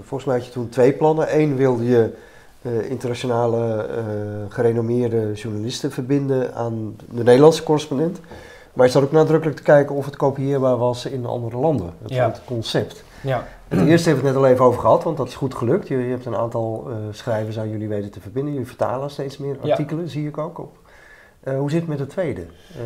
volgens 0.00 0.24
mij 0.24 0.36
had 0.36 0.46
je 0.46 0.52
toen 0.52 0.68
twee 0.68 0.92
plannen. 0.92 1.40
Eén 1.40 1.56
wilde 1.56 1.84
je 1.84 2.10
internationale 2.88 3.86
gerenommeerde 4.48 5.32
journalisten 5.32 5.90
verbinden 5.90 6.54
aan 6.54 6.96
de 7.10 7.22
Nederlandse 7.22 7.62
correspondent. 7.62 8.20
Maar 8.72 8.86
je 8.86 8.92
zat 8.92 9.02
ook 9.02 9.12
nadrukkelijk 9.12 9.56
te 9.56 9.62
kijken 9.62 9.94
of 9.94 10.04
het 10.04 10.16
kopieerbaar 10.16 10.76
was 10.76 11.06
in 11.06 11.26
andere 11.26 11.56
landen. 11.56 11.92
Het, 12.02 12.10
Ja. 12.10 12.26
het 12.26 12.40
concept. 12.44 13.04
Ja, 13.22 13.44
Het 13.68 13.80
eerste 13.86 14.08
hebben 14.08 14.24
we 14.26 14.30
het 14.30 14.38
net 14.40 14.48
al 14.48 14.52
even 14.54 14.64
over 14.64 14.80
gehad, 14.80 15.04
want 15.04 15.16
dat 15.16 15.28
is 15.28 15.34
goed 15.34 15.54
gelukt. 15.54 15.88
Je, 15.88 15.96
je 15.98 16.10
hebt 16.10 16.26
een 16.26 16.36
aantal 16.36 16.88
schrijvers 17.10 17.58
aan 17.58 17.70
jullie 17.70 17.88
weten 17.88 18.10
te 18.10 18.20
verbinden. 18.20 18.52
Jullie 18.52 18.68
vertalen 18.68 19.10
steeds 19.10 19.38
meer 19.38 19.56
Ja. 19.62 19.70
artikelen, 19.70 20.08
zie 20.08 20.28
ik 20.28 20.38
ook 20.38 20.58
op. 20.58 20.76
Eh, 21.42 21.58
hoe 21.58 21.70
zit 21.70 21.80
het 21.80 21.88
met 21.88 21.98
het 21.98 22.08
tweede? 22.08 22.40
Eh, 22.40 22.78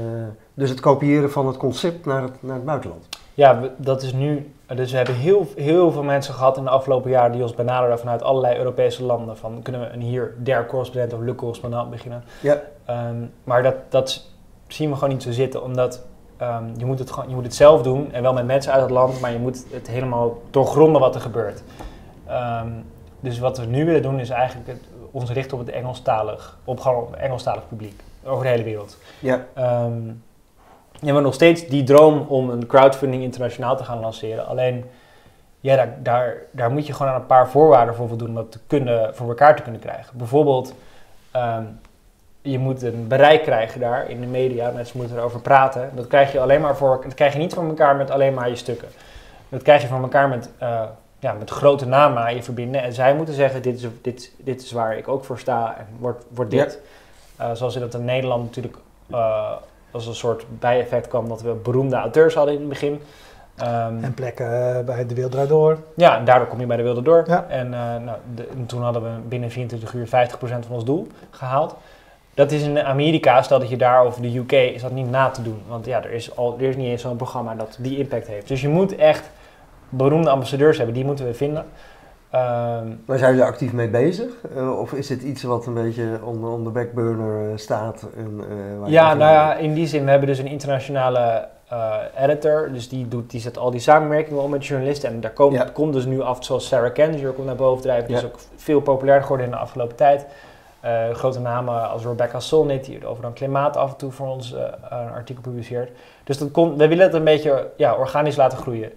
dus 0.54 0.70
het 0.70 0.80
kopiëren 0.80 1.30
van 1.30 1.46
het 1.46 1.56
concept 1.56 2.06
naar 2.06 2.22
het, 2.22 2.42
naar 2.42 2.54
het 2.54 2.64
buitenland. 2.64 3.08
ja 3.34 3.60
we- 3.60 3.70
dat 3.76 4.02
is 4.02 4.12
nu. 4.12 4.50
Dus 4.74 4.90
we 4.90 4.96
hebben 4.96 5.14
heel, 5.14 5.46
heel 5.56 5.92
veel 5.92 6.02
mensen 6.02 6.34
gehad 6.34 6.56
in 6.56 6.64
de 6.64 6.70
afgelopen 6.70 7.10
jaren 7.10 7.32
die 7.32 7.42
ons 7.42 7.54
benaderden 7.54 7.98
vanuit 7.98 8.22
allerlei 8.22 8.56
Europese 8.58 9.04
landen. 9.04 9.36
Van 9.36 9.62
kunnen 9.62 9.80
we 9.80 9.86
een 9.88 10.00
hier 10.00 10.34
der 10.38 10.66
correspondent 10.66 11.12
of 11.12 11.20
le 11.20 11.34
correspondent 11.34 11.90
beginnen? 11.90 12.24
Ja. 12.40 12.60
Ehm, 12.84 13.16
maar 13.44 13.62
dat, 13.62 13.74
dat 13.88 14.24
zien 14.66 14.88
we 14.88 14.94
gewoon 14.94 15.10
niet 15.10 15.22
zo 15.22 15.30
zitten, 15.32 15.62
omdat 15.62 16.02
ehm, 16.36 16.64
je, 16.76 16.84
moet 16.84 16.98
het 16.98 17.12
je 17.28 17.34
moet 17.34 17.44
het 17.44 17.54
zelf 17.54 17.82
doen 17.82 18.12
en 18.12 18.22
wel 18.22 18.32
met 18.32 18.46
mensen 18.46 18.72
uit 18.72 18.82
het 18.82 18.90
land, 18.90 19.20
maar 19.20 19.32
je 19.32 19.38
moet 19.38 19.64
het 19.70 19.86
helemaal 19.88 20.38
doorgronden 20.50 21.00
wat 21.00 21.14
er 21.14 21.20
gebeurt. 21.20 21.62
Ehm, 22.26 22.68
dus 23.20 23.38
wat 23.38 23.58
we 23.58 23.66
nu 23.66 23.84
willen 23.84 24.02
doen 24.02 24.20
is 24.20 24.30
eigenlijk 24.30 24.68
het, 24.68 24.80
ons 25.10 25.30
richten 25.30 25.58
op 25.58 25.66
het 25.66 25.74
Engelstalig, 25.74 26.58
op 26.64 26.80
gewoon 26.80 27.02
op 27.02 27.10
het 27.10 27.20
Engelstalig 27.20 27.68
publiek 27.68 28.00
over 28.26 28.44
de 28.44 28.50
hele 28.50 28.62
wereld. 28.64 28.98
Ja, 29.20 29.46
Ehm 29.54 30.10
we 31.00 31.04
hebben 31.04 31.22
nog 31.22 31.34
steeds 31.34 31.66
die 31.66 31.84
droom 31.84 32.26
om 32.28 32.50
een 32.50 32.66
crowdfunding 32.66 33.22
internationaal 33.22 33.76
te 33.76 33.84
gaan 33.84 34.00
lanceren. 34.00 34.46
Alleen, 34.46 34.84
ja, 35.60 35.76
daar, 35.76 35.96
daar, 36.02 36.36
daar 36.50 36.70
moet 36.70 36.86
je 36.86 36.92
gewoon 36.92 37.12
aan 37.12 37.20
een 37.20 37.26
paar 37.26 37.48
voorwaarden 37.48 37.94
voor 37.94 38.08
voldoen 38.08 38.28
om 38.28 38.34
dat 38.34 38.52
te 38.52 38.58
kunnen, 38.66 39.14
voor 39.14 39.28
elkaar 39.28 39.56
te 39.56 39.62
kunnen 39.62 39.80
krijgen. 39.80 40.18
Bijvoorbeeld, 40.18 40.74
ehm, 41.30 41.62
je 42.42 42.58
moet 42.58 42.82
een 42.82 43.08
bereik 43.08 43.42
krijgen 43.42 43.80
daar 43.80 44.10
in 44.10 44.20
de 44.20 44.26
media, 44.26 44.70
mensen 44.70 44.98
moeten 44.98 45.16
erover 45.16 45.40
praten. 45.40 45.90
Dat 45.94 46.06
krijg 46.06 46.32
je 46.32 46.40
alleen 46.40 46.60
maar 46.60 46.76
voor, 46.76 47.00
dat 47.02 47.14
krijg 47.14 47.32
je 47.32 47.38
niet 47.38 47.54
voor 47.54 47.68
elkaar 47.68 47.96
met 47.96 48.10
alleen 48.10 48.34
maar 48.34 48.48
je 48.48 48.56
stukken. 48.56 48.88
Dat 49.48 49.62
krijg 49.62 49.82
je 49.82 49.88
voor 49.88 50.02
elkaar 50.02 50.28
met, 50.28 50.50
eh, 50.58 50.82
ja, 51.18 51.32
met 51.32 51.50
grote 51.50 51.86
namen 51.86 52.22
aan 52.22 52.34
je 52.34 52.42
verbinden. 52.42 52.82
En 52.82 52.92
zij 52.92 53.14
moeten 53.14 53.34
zeggen, 53.34 53.62
dit 53.62 53.76
is, 53.76 53.86
dit, 54.02 54.32
dit 54.38 54.62
is 54.62 54.72
waar 54.72 54.96
ik 54.96 55.08
ook 55.08 55.24
voor 55.24 55.38
sta 55.38 55.74
en 55.78 55.86
wordt, 55.98 56.24
wordt 56.28 56.50
dit. 56.50 56.80
Eh, 57.36 57.50
zoals 57.52 57.74
dat 57.78 57.94
in 57.94 58.04
Nederland 58.04 58.44
natuurlijk 58.44 58.76
eh, 59.10 59.50
als 59.90 60.06
een 60.06 60.14
soort 60.14 60.44
bijeffect 60.58 61.08
kwam 61.08 61.28
dat 61.28 61.42
we 61.42 61.52
beroemde 61.52 61.96
auteurs 61.96 62.34
hadden 62.34 62.54
in 62.54 62.60
het 62.60 62.68
begin. 62.68 63.00
Ehm, 63.56 64.04
En 64.04 64.14
plekken 64.14 64.76
eh, 64.78 64.84
bij 64.84 65.06
De 65.06 65.14
Wereld 65.14 65.48
Door. 65.48 65.78
ja, 65.96 66.18
en 66.18 66.24
daardoor 66.24 66.46
kom 66.48 66.60
je 66.60 66.66
bij 66.66 66.76
de 66.76 66.82
Wilde 66.82 67.02
Door. 67.02 67.24
Ja. 67.26 67.46
En 67.48 67.68
nou, 67.70 68.00
de- 68.34 68.46
en 68.46 68.66
toen 68.66 68.82
hadden 68.82 69.02
we 69.02 69.08
binnen 69.28 69.50
24 69.50 69.92
uur 69.92 70.06
50% 70.06 70.66
van 70.66 70.74
ons 70.74 70.84
doel 70.84 71.06
gehaald. 71.30 71.74
Dat 72.34 72.50
is 72.52 72.62
in 72.62 72.78
Amerika, 72.78 73.42
stel 73.42 73.58
dat 73.58 73.68
je 73.68 73.76
daar 73.76 74.04
of 74.06 74.16
de 74.16 74.36
UK, 74.36 74.52
is 74.52 74.82
dat 74.82 74.90
niet 74.90 75.10
na 75.10 75.30
te 75.30 75.42
doen. 75.42 75.62
Want 75.68 75.86
ja, 75.86 76.02
er 76.04 76.10
is, 76.12 76.36
al, 76.36 76.54
er 76.58 76.64
is 76.68 76.76
niet 76.76 76.86
eens 76.86 77.02
zo'n 77.02 77.16
programma 77.16 77.54
dat 77.54 77.76
die 77.80 77.98
impact 77.98 78.26
heeft. 78.26 78.48
Dus 78.48 78.60
je 78.60 78.68
moet 78.68 78.96
echt 78.96 79.30
beroemde 79.88 80.30
ambassadeurs 80.30 80.76
hebben, 80.76 80.94
die 80.94 81.04
moeten 81.04 81.26
we 81.26 81.34
vinden. 81.34 81.64
Ehm, 82.36 82.86
maar 83.06 83.18
zijn 83.18 83.30
jullie 83.30 83.44
er 83.46 83.50
actief 83.52 83.72
mee 83.72 83.88
bezig? 83.88 84.30
Eh, 84.56 84.78
of 84.78 84.92
is 84.92 85.06
dit 85.06 85.22
iets 85.22 85.42
wat 85.42 85.66
een 85.66 85.74
beetje 85.74 86.18
on, 86.24 86.44
on 86.44 86.64
the 86.64 86.70
backburner 86.70 87.50
eh, 87.50 87.56
staat? 87.56 88.06
En, 88.16 88.40
eh, 88.40 88.80
waar 88.80 88.90
ja, 88.90 89.14
nou 89.14 89.32
ja, 89.32 89.54
in 89.54 89.74
die 89.74 89.86
zin, 89.86 90.04
we 90.04 90.10
hebben 90.10 90.28
dus 90.28 90.38
een 90.38 90.46
internationale 90.46 91.48
editor. 92.18 92.68
Dus 92.72 92.88
die, 92.88 93.08
doet, 93.08 93.30
die 93.30 93.40
zet 93.40 93.58
al 93.58 93.70
die 93.70 93.80
samenwerkingen 93.80 94.42
om 94.42 94.50
met 94.50 94.66
journalisten. 94.66 95.08
En 95.10 95.20
daar 95.20 95.30
komt, 95.30 95.52
Ja. 95.52 95.64
komt 95.72 95.92
dus 95.92 96.04
nu 96.04 96.20
af, 96.20 96.44
zoals 96.44 96.66
Sarah 96.66 96.92
Kendzior 96.92 97.32
komt 97.32 97.46
naar 97.46 97.56
boven 97.56 97.82
drijven. 97.82 98.06
Die 98.06 98.16
Ja. 98.16 98.22
is 98.22 98.28
ook 98.28 98.38
veel 98.56 98.80
populairder 98.80 99.22
geworden 99.22 99.46
in 99.46 99.52
de 99.52 99.58
afgelopen 99.58 99.96
tijd. 99.96 100.26
Grote 101.12 101.40
namen 101.40 101.90
als 101.90 102.04
Rebecca 102.04 102.40
Solnit, 102.40 102.84
die 102.84 103.06
over 103.06 103.22
dan 103.22 103.32
klimaat 103.32 103.76
af 103.76 103.90
en 103.90 103.96
toe 103.96 104.10
voor 104.10 104.26
ons 104.26 104.52
een 104.90 105.10
artikel 105.14 105.42
publiceert. 105.42 105.90
Dus 106.24 106.38
dat 106.38 106.50
komt, 106.50 106.76
we 106.76 106.88
willen 106.88 107.04
het 107.04 107.14
een 107.14 107.24
beetje 107.24 107.70
ja, 107.76 107.94
organisch 107.94 108.36
laten 108.36 108.58
groeien. 108.58 108.92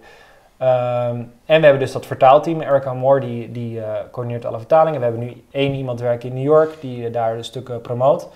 Ehm, 0.60 1.16
en 1.46 1.60
we 1.60 1.64
hebben 1.64 1.80
dus 1.80 1.92
dat 1.92 2.06
vertaalteam. 2.06 2.62
Erica 2.62 2.94
Moore, 2.94 3.20
die, 3.20 3.52
die 3.52 3.82
eh, 3.82 3.92
coördineert 4.12 4.46
alle 4.46 4.58
vertalingen. 4.58 5.00
We 5.00 5.06
hebben 5.06 5.24
nu 5.24 5.44
één 5.52 5.74
iemand 5.74 6.00
werken 6.00 6.30
in 6.30 6.36
New 6.36 6.44
York, 6.44 6.72
die 6.82 7.06
eh, 7.06 7.14
daar 7.14 7.36
de 7.38 7.44
stukken 7.44 7.82
promoot. 7.82 8.28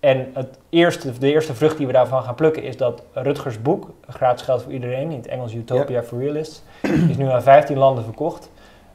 En 0.00 0.30
het 0.34 0.58
eerste, 0.68 1.18
de 1.18 1.32
eerste 1.32 1.54
vrucht 1.54 1.76
die 1.76 1.86
we 1.86 1.92
daarvan 1.92 2.22
gaan 2.22 2.34
plukken 2.34 2.62
is 2.62 2.76
dat 2.76 3.02
Rutgers 3.12 3.62
boek, 3.62 3.90
gratis 4.08 4.42
geld 4.44 4.62
voor 4.62 4.72
iedereen, 4.72 5.10
in 5.10 5.16
het 5.16 5.26
Engels 5.26 5.54
Utopia 5.54 6.02
for 6.02 6.18
Realists, 6.18 6.62
is 7.08 7.16
nu 7.16 7.30
aan 7.30 7.42
15 7.42 7.78
landen 7.78 8.04
verkocht. 8.04 8.50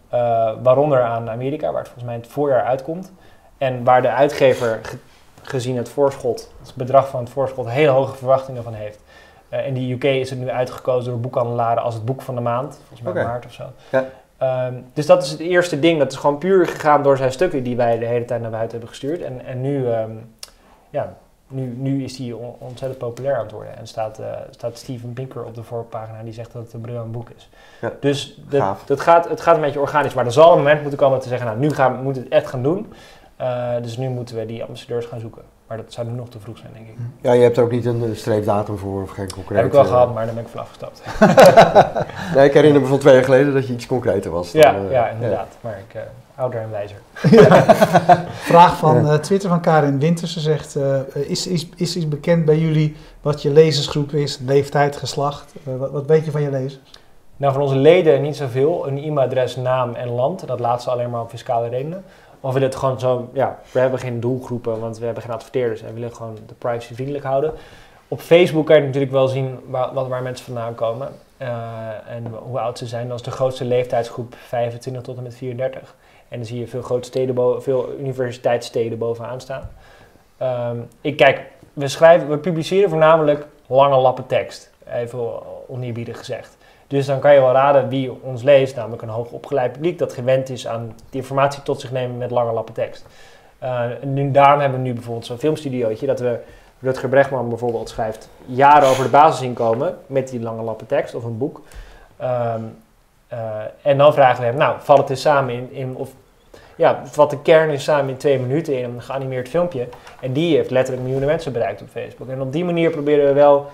Eh, 0.10 0.52
waaronder 0.64 1.02
aan 1.02 1.30
Amerika, 1.30 1.66
waar 1.72 1.78
het 1.82 1.88
volgens 1.88 2.06
mij 2.06 2.16
in 2.16 2.22
het 2.22 2.30
voorjaar 2.30 2.64
uitkomt. 2.64 3.12
En 3.58 3.84
waar 3.84 4.02
de 4.02 4.10
uitgever, 4.10 4.80
ge- 4.82 4.98
gezien 5.42 5.78
het 5.78 5.90
voorschot, 5.90 6.54
het 6.64 6.76
bedrag 6.76 7.10
van 7.10 7.20
het 7.20 7.30
voorschot, 7.30 7.70
hele 7.70 7.90
hoge 7.92 8.16
verwachtingen 8.16 8.64
van 8.64 8.74
heeft. 8.74 9.00
Eh, 9.52 9.68
in 9.68 9.74
de 9.74 9.92
UK 9.92 10.04
is 10.04 10.30
het 10.30 10.40
nu 10.40 10.50
uitgekozen 10.50 11.12
door 11.12 11.20
boekhandelaren 11.22 11.84
als 11.84 11.94
het 11.94 12.06
boek 12.06 12.22
van 12.22 12.36
de 12.36 12.42
maand, 12.42 12.76
volgens 12.88 13.02
mij 13.02 13.14
maart 13.26 13.46
of 13.46 13.52
zo. 13.54 13.64
Ja. 13.92 14.06
Ehm, 14.38 14.74
dus 14.94 15.06
dat 15.06 15.24
is 15.24 15.30
het 15.32 15.40
eerste 15.40 15.80
ding. 15.80 16.00
Dat 16.00 16.12
is 16.12 16.18
gewoon 16.18 16.38
puur 16.38 16.68
gegaan 16.68 17.04
door 17.04 17.18
zijn 17.18 17.32
stukken 17.32 17.64
die 17.64 17.76
wij 17.76 17.98
de 17.98 18.06
hele 18.06 18.26
tijd 18.26 18.42
naar 18.42 18.50
buiten 18.50 18.72
hebben 18.72 18.90
gestuurd. 18.90 19.22
En, 19.22 19.46
en 19.46 19.62
nu, 19.62 19.88
ehm, 19.92 20.12
ja, 20.90 21.14
nu, 21.48 21.74
nu 21.78 22.04
is 22.04 22.18
hij 22.18 22.32
on- 22.32 22.56
ontzettend 22.58 22.98
populair 23.00 23.36
aan 23.36 23.44
het 23.44 23.52
worden. 23.52 23.78
En 23.78 23.88
staat, 23.88 24.20
eh, 24.20 24.26
staat 24.50 24.78
Steven 24.78 25.14
Pinker 25.14 25.44
op 25.44 25.56
de 25.56 25.64
voorpagina 25.64 26.24
die 26.24 26.34
zegt 26.34 26.54
dat 26.54 26.64
het 26.64 26.74
een 26.74 26.82
briljant 26.82 27.12
boek 27.12 27.30
is. 27.36 27.50
Ja. 27.82 27.92
Dus 28.00 28.40
dat, 28.50 28.78
dat 28.86 29.00
gaat, 29.02 29.30
het 29.30 29.42
gaat 29.42 29.56
een 29.56 29.62
beetje 29.62 29.80
organisch. 29.80 30.14
Maar 30.14 30.26
er 30.26 30.32
zal 30.32 30.52
een 30.52 30.58
moment 30.58 30.82
moeten 30.82 31.00
komen 31.00 31.20
te 31.20 31.28
zeggen, 31.28 31.48
nou 31.48 31.60
nu 31.60 31.70
gaan, 31.70 31.98
we 31.98 32.04
moeten 32.04 32.24
het 32.24 32.32
echt 32.32 32.48
gaan 32.48 32.64
doen. 32.64 32.94
Eh, 33.36 33.70
dus 33.82 33.98
nu 33.98 34.10
moeten 34.10 34.36
we 34.36 34.46
die 34.46 34.62
ambassadeurs 34.64 35.06
gaan 35.06 35.20
zoeken. 35.20 35.42
Maar 35.72 35.80
dat 35.80 35.94
zou 35.94 36.08
nu 36.08 36.14
nog 36.14 36.30
te 36.30 36.40
vroeg 36.40 36.58
zijn, 36.58 36.72
denk 36.74 36.88
ik. 36.88 36.94
Ja, 37.22 37.32
je 37.32 37.42
hebt 37.42 37.58
er 37.58 37.64
ook 37.64 37.72
niet 37.72 37.86
een 37.86 38.04
eh, 38.04 38.16
streepdatum 38.16 38.78
voor 38.78 39.02
of 39.02 39.10
geen 39.10 39.32
concreet. 39.32 39.58
Heb 39.58 39.66
ik 39.66 39.72
wel 39.72 39.82
eh, 39.82 39.88
gehad, 39.88 40.14
maar 40.14 40.26
daar 40.26 40.34
ben 40.34 40.44
ik 40.44 40.50
van 40.50 40.60
afgestapt. 40.62 41.02
Nee, 42.36 42.48
ik 42.48 42.54
herinner 42.54 42.82
me 42.82 42.88
van 42.88 43.00
twee 43.00 43.14
jaar 43.14 43.24
geleden 43.24 43.54
dat 43.54 43.68
je 43.68 43.74
iets 43.74 43.86
concreter 43.86 44.32
was. 44.32 44.52
dan, 44.52 44.62
ja, 44.62 44.76
eh, 44.76 44.92
ja, 44.92 45.10
inderdaad. 45.10 45.58
Maar 45.62 45.80
ik, 45.88 45.96
eh, 45.96 46.02
ouder 46.36 46.62
en 46.62 46.72
wijzer. 46.72 46.98
Vraag 48.52 48.78
van 48.78 49.08
eh, 49.08 49.14
Twitter 49.14 49.50
van 49.50 49.62
Karin 49.62 50.00
Winters. 50.00 50.34
Ze 50.34 50.40
zegt, 50.40 50.76
eh, 50.76 51.00
is, 51.14 51.48
is, 51.48 51.68
is 51.76 51.96
iets 51.96 52.08
bekend 52.08 52.46
bij 52.46 52.58
jullie 52.58 52.96
wat 53.22 53.42
je 53.42 53.50
lezersgroep 53.50 54.12
is? 54.12 54.40
Leeftijd, 54.46 54.96
geslacht? 54.96 55.54
Wat, 55.64 55.92
wat 55.92 56.06
weet 56.06 56.26
je 56.26 56.32
van 56.32 56.42
je 56.42 56.50
lezers? 56.50 56.80
Nou, 57.38 57.54
van 57.54 57.62
onze 57.62 57.76
leden 57.76 58.22
niet 58.22 58.36
zoveel. 58.36 58.88
Een 58.88 58.98
e-mailadres, 58.98 59.56
naam 59.56 59.94
en 59.94 60.10
land. 60.10 60.48
Dat 60.48 60.60
laatste 60.60 60.90
alleen 60.90 61.10
maar 61.10 61.22
om 61.22 61.30
fiscale 61.30 61.70
redenen. 61.70 62.04
Of 62.42 62.54
we 62.54 62.60
dit 62.60 62.76
gewoon 62.76 63.00
zo, 63.00 63.30
ja, 63.34 63.60
we 63.72 63.80
hebben 63.80 64.00
geen 64.00 64.20
doelgroepen, 64.20 64.80
want 64.80 64.98
we 64.98 65.06
hebben 65.06 65.24
geen 65.24 65.34
adverteerders 65.34 65.82
en 65.82 65.94
willen 65.94 66.16
gewoon 66.16 66.38
de 66.48 66.54
privacy 66.54 66.94
vriendelijk 66.94 67.24
houden. 67.24 67.54
Op 68.08 68.20
Facebook 68.20 68.66
kan 68.66 68.76
je 68.76 68.82
natuurlijk 68.82 69.12
wel 69.12 69.28
zien 69.28 69.60
waar, 69.66 69.94
waar 69.94 70.24
mensen 70.24 70.46
vandaan 70.46 70.76
komen 70.76 71.10
eh, 71.38 71.48
en 72.08 72.26
hoe 72.44 72.60
oud 72.60 72.78
ze 72.78 72.88
zijn. 72.88 73.08
Dat 73.08 73.20
is 73.20 73.26
de 73.26 73.32
grootste 73.32 73.66
leeftijdsgroep 73.66 74.36
25 74.48 75.02
tot 75.02 75.18
en 75.18 75.24
met 75.24 75.36
34. 75.36 75.96
En 76.28 76.38
dan 76.38 76.46
zie 76.46 76.60
je 76.60 76.68
veel 76.68 76.82
grote 76.82 77.08
steden, 77.08 77.62
veel 77.62 77.90
universiteitssteden 78.00 78.98
bovenaan 78.98 79.42
staan. 79.42 79.70
Ehm, 80.38 80.78
ik 81.02 81.18
kijk, 81.18 81.42
we, 81.74 81.88
schrijven, 81.88 82.30
we 82.30 82.38
publiceren 82.38 82.90
voornamelijk 82.90 83.46
lange 83.68 83.98
lappen 83.98 84.26
tekst. 84.26 84.72
Even 84.86 85.20
oneerbiedig 85.68 86.18
gezegd. 86.18 86.58
Dus 86.92 87.06
dan 87.06 87.20
kan 87.20 87.34
je 87.34 87.40
wel 87.40 87.52
raden 87.52 87.90
wie 87.90 88.22
ons 88.22 88.44
leest, 88.44 88.76
namelijk 88.76 89.02
een 89.02 89.10
hoogopgeleid 89.10 89.72
publiek 89.72 89.98
dat 89.98 90.14
gewend 90.14 90.50
is 90.50 90.68
aan 90.68 90.96
informatie 91.10 91.64
tot 91.64 91.82
zich 91.82 91.92
nemen 91.92 92.18
met 92.18 92.32
lange 92.32 92.52
lappen 92.52 92.74
tekst. 92.74 93.06
En 93.60 94.14
nu, 94.14 94.32
daarom 94.32 94.60
hebben 94.60 94.82
we 94.82 94.88
nu 94.88 94.94
bijvoorbeeld 94.94 95.26
zo'n 95.26 95.38
filmstudiootje 95.38 96.06
dat 96.06 96.20
we, 96.20 96.40
Rutger 96.80 97.10
Bregman 97.10 97.50
bijvoorbeeld 97.50 97.90
schrijft 97.90 98.30
jaren 98.46 98.88
over 98.88 99.04
de 99.04 99.10
basisinkomen 99.10 99.98
met 100.08 100.30
die 100.30 100.42
lange 100.42 100.62
lappen 100.62 100.88
tekst 100.88 101.16
of 101.16 101.24
een 101.24 101.38
boek. 101.38 101.62
Ehm, 102.18 102.62
eh, 103.28 103.40
en 103.82 103.98
dan 103.98 104.14
vragen 104.14 104.40
we 104.40 104.46
hem, 104.46 104.58
nou, 104.58 104.76
vat 104.80 105.10
het 105.10 105.20
samen 105.20 105.54
in, 105.54 105.72
in 105.72 105.96
of 105.96 106.10
ja, 106.76 107.02
vat 107.04 107.30
de 107.30 107.42
kern 107.42 107.70
eens 107.70 107.84
samen 107.84 108.10
in 108.10 108.18
twee 108.18 108.40
minuten 108.40 108.78
in 108.78 108.84
een 108.84 109.02
geanimeerd 109.02 109.50
filmpje. 109.50 109.88
En 110.22 110.34
die 110.34 110.56
heeft 110.56 110.70
letterlijk 110.70 111.04
miljoenen 111.04 111.30
mensen 111.30 111.54
bereikt 111.54 111.82
op 111.82 111.90
Facebook. 111.90 112.30
En 112.30 112.42
op 112.42 112.52
die 112.52 112.66
manier 112.66 112.90
proberen 112.90 113.28
we 113.28 113.34
wel 113.34 113.66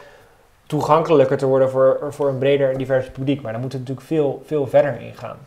toegankelijker 0.68 1.38
te 1.38 1.46
worden 1.46 1.70
voor, 1.70 1.98
voor 2.10 2.30
een 2.30 2.38
breder 2.38 2.72
en 2.72 2.78
divers 2.78 3.10
publiek. 3.10 3.42
Maar 3.42 3.52
dan 3.52 3.62
moet 3.62 3.72
het 3.72 3.82
natuurlijk 3.82 4.08
veel, 4.08 4.42
veel 4.46 4.68
verder 4.68 5.02
ingaan. 5.02 5.38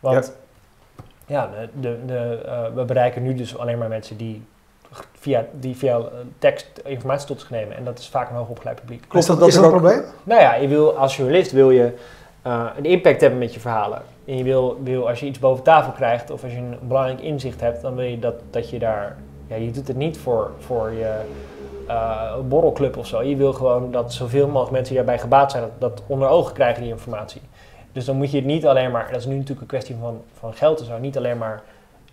Want 0.00 0.32
ja, 1.26 1.46
de, 1.46 1.68
de, 1.80 1.96
de, 2.06 2.40
eh, 2.46 2.74
we 2.74 2.84
bereiken 2.84 3.22
nu 3.22 3.34
dus 3.34 3.58
alleen 3.58 3.78
maar 3.78 3.88
mensen 3.88 4.16
die 4.16 4.42
via, 5.12 5.44
die 5.52 5.76
via 5.76 5.96
eh, 5.96 6.04
tekst 6.38 6.66
informatie 6.84 7.26
tot 7.26 7.40
zich 7.40 7.50
nemen. 7.50 7.76
En 7.76 7.84
dat 7.84 7.98
is 7.98 8.08
vaak 8.08 8.30
een 8.30 8.36
hoogopgeleid 8.36 8.80
publiek. 8.80 9.00
Klopt 9.00 9.16
is 9.16 9.26
dat, 9.26 9.38
dat 9.38 9.48
is 9.48 9.54
dat 9.54 9.64
een 9.64 9.70
probleem? 9.70 10.02
Nou 10.24 10.40
ja, 10.40 10.54
je 10.54 10.68
wil, 10.68 10.98
als 10.98 11.16
journalist 11.16 11.52
wil 11.52 11.70
je 11.70 11.92
eh, 12.42 12.66
een 12.76 12.84
impact 12.84 13.20
hebben 13.20 13.38
met 13.38 13.54
je 13.54 13.60
verhalen. 13.60 14.02
En 14.24 14.36
je 14.36 14.44
wil, 14.44 14.80
wil, 14.82 15.08
als 15.08 15.20
je 15.20 15.26
iets 15.26 15.38
boven 15.38 15.64
tafel 15.64 15.92
krijgt 15.92 16.30
of 16.30 16.42
als 16.42 16.52
je 16.52 16.58
een 16.58 16.78
belangrijk 16.82 17.20
inzicht 17.20 17.60
hebt, 17.60 17.82
dan 17.82 17.94
wil 17.94 18.04
je 18.04 18.18
dat, 18.18 18.34
dat 18.50 18.70
je 18.70 18.78
daar... 18.78 19.16
Ja, 19.46 19.56
je 19.56 19.70
doet 19.70 19.88
het 19.88 19.96
niet 19.96 20.18
voor, 20.18 20.50
voor 20.58 20.92
je 20.92 21.14
eh, 21.88 22.34
borrelclub 22.48 22.96
of 22.96 23.06
zo. 23.06 23.22
Je 23.22 23.36
wil 23.36 23.52
gewoon 23.52 23.90
dat 23.90 24.12
zoveel 24.12 24.46
mogelijk 24.46 24.70
mensen 24.70 24.94
die 24.94 25.04
daarbij 25.04 25.18
gebaat 25.22 25.50
zijn, 25.50 25.62
dat, 25.62 25.72
dat 25.94 26.02
onder 26.06 26.28
ogen 26.28 26.54
krijgen 26.54 26.82
die 26.82 26.90
informatie. 26.92 27.40
Dus 27.92 28.04
dan 28.04 28.16
moet 28.16 28.30
je 28.30 28.36
het 28.36 28.46
niet 28.46 28.66
alleen 28.66 28.90
maar, 28.90 29.08
dat 29.10 29.20
is 29.20 29.26
nu 29.26 29.32
natuurlijk 29.34 29.60
een 29.60 29.66
kwestie 29.66 29.96
van, 30.00 30.20
van 30.38 30.54
geld 30.54 30.80
en 30.80 30.86
zo, 30.86 30.98
niet 30.98 31.16
alleen 31.16 31.38
maar 31.38 31.62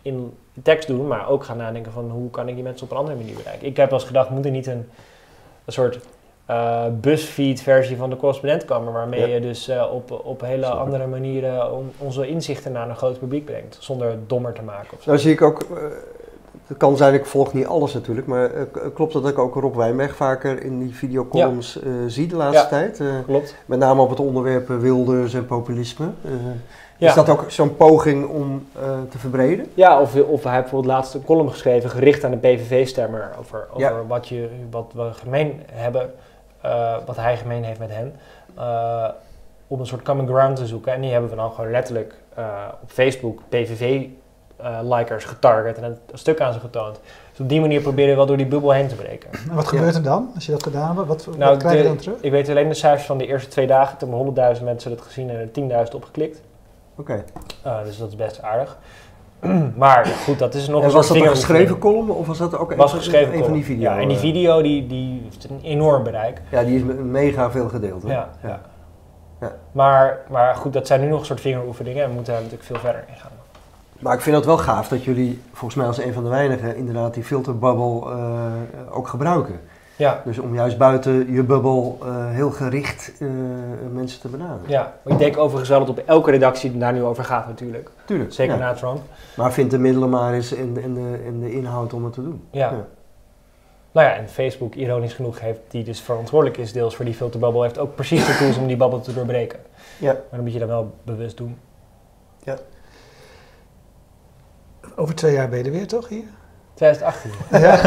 in 0.02 0.34
tekst 0.64 0.88
doen, 0.88 1.08
maar 1.08 1.30
ook 1.30 1.44
gaan 1.44 1.58
nadenken 1.58 1.92
van 1.92 2.10
hoe 2.10 2.30
kan 2.30 2.48
ik 2.48 2.54
die 2.56 2.64
mensen 2.64 2.86
op 2.86 2.92
een 2.92 2.98
andere 2.98 3.18
manier 3.18 3.36
bereiken. 3.36 3.68
Ik 3.68 3.78
heb 3.78 3.90
wel 3.90 4.00
eens 4.00 4.08
gedacht, 4.08 4.30
moet 4.30 4.46
er 4.46 4.52
niet 4.52 4.68
een, 4.68 4.90
een 5.66 5.74
soort 5.74 6.00
eh 6.46 6.84
busfeed 7.02 7.62
versie 7.62 7.98
van 7.98 8.10
de 8.10 8.16
correspondent 8.16 8.66
komen, 8.66 8.94
waarmee 8.94 9.20
Ja. 9.20 9.26
je 9.26 9.40
dus 9.42 9.68
eh, 9.68 9.92
op, 9.94 10.22
op 10.26 10.42
hele 10.42 10.66
andere 10.66 11.08
manieren 11.08 11.72
on- 11.74 11.92
onze 11.98 12.28
inzichten 12.28 12.72
naar 12.72 12.90
een 12.90 12.96
groot 12.96 13.20
publiek 13.20 13.46
brengt, 13.46 13.78
zonder 13.80 14.10
het 14.10 14.30
dommer 14.30 14.54
te 14.54 14.62
maken 14.62 14.98
of 14.98 15.04
zo. 15.04 15.10
Nou 15.10 15.22
zie 15.22 15.32
ik 15.32 15.42
ook, 15.42 15.66
het 16.68 16.78
kan 16.78 16.98
zijn, 16.98 17.14
ik 17.14 17.26
volg 17.26 17.54
niet 17.54 17.66
alles 17.66 17.94
natuurlijk, 17.94 18.28
maar 18.28 18.52
eh, 18.54 18.62
klopt 18.94 19.14
dat 19.14 19.28
ik 19.28 19.40
ook 19.40 19.56
Rob 19.56 19.76
Wijnberg 19.76 20.16
vaker 20.16 20.64
in 20.64 20.80
die 20.80 20.96
videocolumns 20.96 21.82
eh, 21.82 21.92
zie 22.08 22.28
de 22.28 22.36
laatste 22.36 22.62
Ja. 22.64 22.68
tijd? 22.68 23.00
Eh, 23.00 23.08
Klopt. 23.26 23.56
met 23.66 23.80
name 23.80 24.02
op 24.02 24.10
het 24.10 24.20
onderwerp 24.20 24.68
Wilders 24.68 25.34
en 25.34 25.46
populisme. 25.46 26.06
Ja. 26.98 27.08
Is 27.10 27.14
dat 27.14 27.30
ook 27.30 27.44
zo'n 27.52 27.76
poging 27.76 28.28
om 28.28 28.68
te 29.10 29.18
verbreden? 29.18 29.66
Ja, 29.74 30.02
of, 30.02 30.16
of 30.16 30.44
hij 30.44 30.52
heeft 30.54 30.64
bijvoorbeeld 30.64 30.86
laatst 30.94 31.14
een 31.14 31.24
column 31.26 31.50
geschreven 31.52 31.90
gericht 31.90 32.24
aan 32.24 32.32
de 32.32 32.38
PVV-stemmer 32.38 33.32
over, 33.40 33.68
over 33.70 33.82
Ja. 33.82 34.06
wat, 34.08 34.28
je, 34.28 34.50
wat 34.70 34.92
we 34.96 35.10
gemeen 35.14 35.62
hebben, 35.72 36.14
wat 37.06 37.16
hij 37.16 37.38
gemeen 37.38 37.64
heeft 37.64 37.80
met 37.80 37.90
hen, 37.92 38.14
om 39.68 39.80
een 39.80 39.86
soort 39.88 40.02
common 40.02 40.28
ground 40.28 40.56
te 40.56 40.66
zoeken. 40.68 40.94
En 40.94 41.02
die 41.02 41.12
hebben 41.12 41.30
we 41.30 41.36
dan 41.36 41.52
gewoon 41.52 41.72
letterlijk 41.72 42.16
op 42.82 42.92
Facebook 42.92 43.40
PVV-likers 44.70 45.26
getarget 45.26 45.78
en 45.78 45.84
een, 45.84 45.98
stuk 46.14 46.42
aan 46.42 46.54
ze 46.54 46.60
getoond. 46.60 47.00
Dus 47.32 47.40
op 47.40 47.50
die 47.50 47.62
manier 47.62 47.82
proberen 47.82 48.10
we 48.10 48.16
wel 48.16 48.26
door 48.26 48.38
die 48.38 48.46
bubbel 48.46 48.72
heen 48.72 48.88
te 48.88 48.96
breken. 48.96 49.30
En 49.50 49.56
wat 49.56 49.68
gebeurt 49.68 49.96
er 49.96 50.04
dan 50.04 50.32
als 50.36 50.46
je 50.46 50.52
dat 50.52 50.64
gedaan 50.64 50.96
hebt? 50.96 51.08
Wat, 51.08 51.28
Nou, 51.38 51.52
wat 51.52 51.58
krijg 51.60 51.76
je 51.76 51.82
de- 51.82 51.88
dan 51.88 51.98
terug? 51.98 52.18
Ik 52.22 52.32
weet 52.32 52.50
alleen 52.50 52.68
de 52.70 52.74
cijfers 52.74 53.06
van 53.06 53.18
de 53.18 53.26
eerste 53.28 53.50
twee 53.50 53.68
dagen. 53.68 53.98
Toen 53.98 54.10
hebben 54.10 54.26
100.000 54.58 54.64
mensen 54.66 54.90
dat 54.90 55.02
gezien 55.02 55.30
en 55.30 55.36
er 55.36 55.52
10.000 55.52 55.96
opgeklikt. 55.96 56.42
Oké. 56.98 57.24
Eh, 57.64 57.84
dus 57.84 57.98
dat 57.98 58.08
is 58.10 58.16
best 58.16 58.42
aardig. 58.42 58.78
maar 59.76 60.06
goed, 60.06 60.40
dat 60.40 60.54
is 60.54 60.68
nog 60.68 60.82
En 60.82 60.88
een 60.88 60.94
was 60.94 61.08
soort 61.08 61.20
dat 61.20 61.28
een 61.28 61.34
vingeroefening. 61.34 61.68
geschreven 61.70 61.78
column 61.80 62.10
of 62.10 62.28
was 62.28 62.38
dat 62.38 62.58
ook 62.58 62.76
was 62.76 62.92
een, 62.92 62.98
geschreven 62.98 63.34
een 63.38 63.44
van 63.44 63.54
die 63.54 63.64
video's? 63.66 63.94
Ja, 63.96 64.00
en 64.02 64.08
die 64.08 64.18
video 64.18 64.62
die, 64.62 64.88
die 64.88 65.22
heeft 65.24 65.50
een 65.50 65.60
enorm 65.64 66.04
bereik. 66.04 66.42
Ja, 66.52 66.64
die 66.64 66.76
is 66.76 66.84
me- 66.84 66.94
mega 66.94 67.52
veel 67.52 67.70
gedeeld. 67.70 68.04
Hè? 68.04 68.12
Ja, 68.12 68.30
ja. 68.44 68.62
Ja. 69.42 69.52
Maar, 69.72 70.20
maar 70.30 70.56
goed, 70.56 70.74
dat 70.74 70.88
zijn 70.88 71.02
nu 71.02 71.08
nog 71.08 71.20
een 71.20 71.26
soort 71.26 71.42
vingeroefeningen 71.42 72.02
en 72.04 72.08
we 72.10 72.14
moeten 72.16 72.34
daar 72.34 72.42
natuurlijk 72.42 72.70
veel 72.70 72.80
verder 72.80 73.04
in 73.08 73.16
gaan. 73.16 73.32
Maar 74.06 74.14
ik 74.14 74.22
vind 74.22 74.36
het 74.36 74.46
wel 74.46 74.58
gaaf 74.58 74.88
dat 74.88 75.04
jullie, 75.04 75.42
volgens 75.52 75.76
mij 75.76 75.88
als 75.88 75.98
een 75.98 76.14
van 76.14 76.24
de 76.24 76.30
weinigen, 76.30 76.76
inderdaad 76.76 77.14
die 77.14 77.24
filterbubbel 77.24 78.12
eh, 78.12 78.52
ook 78.90 79.08
gebruiken. 79.08 79.60
Ja, 79.96 80.22
Dus 80.26 80.40
om 80.40 80.54
juist 80.54 80.78
buiten 80.78 81.32
je 81.32 81.44
bubbel 81.44 81.98
eh, 82.02 82.30
heel 82.30 82.52
gericht 82.52 83.14
eh, 83.20 83.28
mensen 83.94 84.20
te 84.22 84.28
benaderen. 84.28 84.70
ja. 84.70 84.94
Maar 85.04 85.14
ik 85.14 85.20
denk 85.20 85.38
overigens 85.38 85.70
wel 85.70 85.80
dat 85.80 85.90
op 85.90 85.98
elke 85.98 86.32
redactie 86.32 86.78
daar 86.78 86.94
nu 86.94 87.04
over 87.04 87.24
gaat 87.24 87.48
natuurlijk. 87.48 87.90
Tuurlijk. 88.06 88.34
Zeker 88.34 88.54
ja. 88.54 88.60
na 88.60 88.74
Trump. 88.74 89.02
Maar 89.36 89.54
vind 89.54 89.72
de 89.72 89.78
middelen 89.78 90.10
maar 90.10 90.34
eens 90.34 90.56
en, 90.56 90.78
en, 90.84 90.94
de, 90.94 91.20
en 91.26 91.40
de 91.40 91.52
inhoud 91.52 91.94
om 91.94 92.04
het 92.04 92.14
te 92.14 92.22
doen. 92.22 92.44
Ja. 92.52 92.72
Ja. 92.72 92.86
Nou 93.92 94.08
ja, 94.08 94.16
en 94.16 94.30
Facebook, 94.30 94.76
ironisch 94.76 95.14
genoeg, 95.14 95.40
heeft, 95.40 95.60
die 95.68 95.84
dus 95.84 96.02
verantwoordelijk 96.02 96.58
is 96.58 96.72
deels 96.72 96.96
voor 96.96 97.06
die 97.06 97.14
filterbubbel, 97.14 97.64
heeft 97.64 97.78
ook 97.78 97.96
precies 97.96 98.26
de 98.26 98.38
tools 98.38 98.58
om 98.58 98.68
die 98.68 98.78
bubbel 98.78 99.02
te 99.02 99.14
doorbreken. 99.14 99.60
Ja. 99.98 100.12
Maar 100.12 100.24
dan 100.32 100.42
moet 100.42 100.54
je 100.54 100.60
dat 100.60 100.68
wel 100.68 100.94
bewust 101.04 101.38
doen. 101.38 101.58
Over 104.96 105.16
twee 105.16 105.34
jaar 105.34 105.50
ben 105.50 105.58
je 105.58 105.64
er 105.64 105.72
weer, 105.72 105.88
toch? 105.88 106.10
Hier? 106.10 106.24
2018. 106.74 107.32
Ja. 107.52 107.80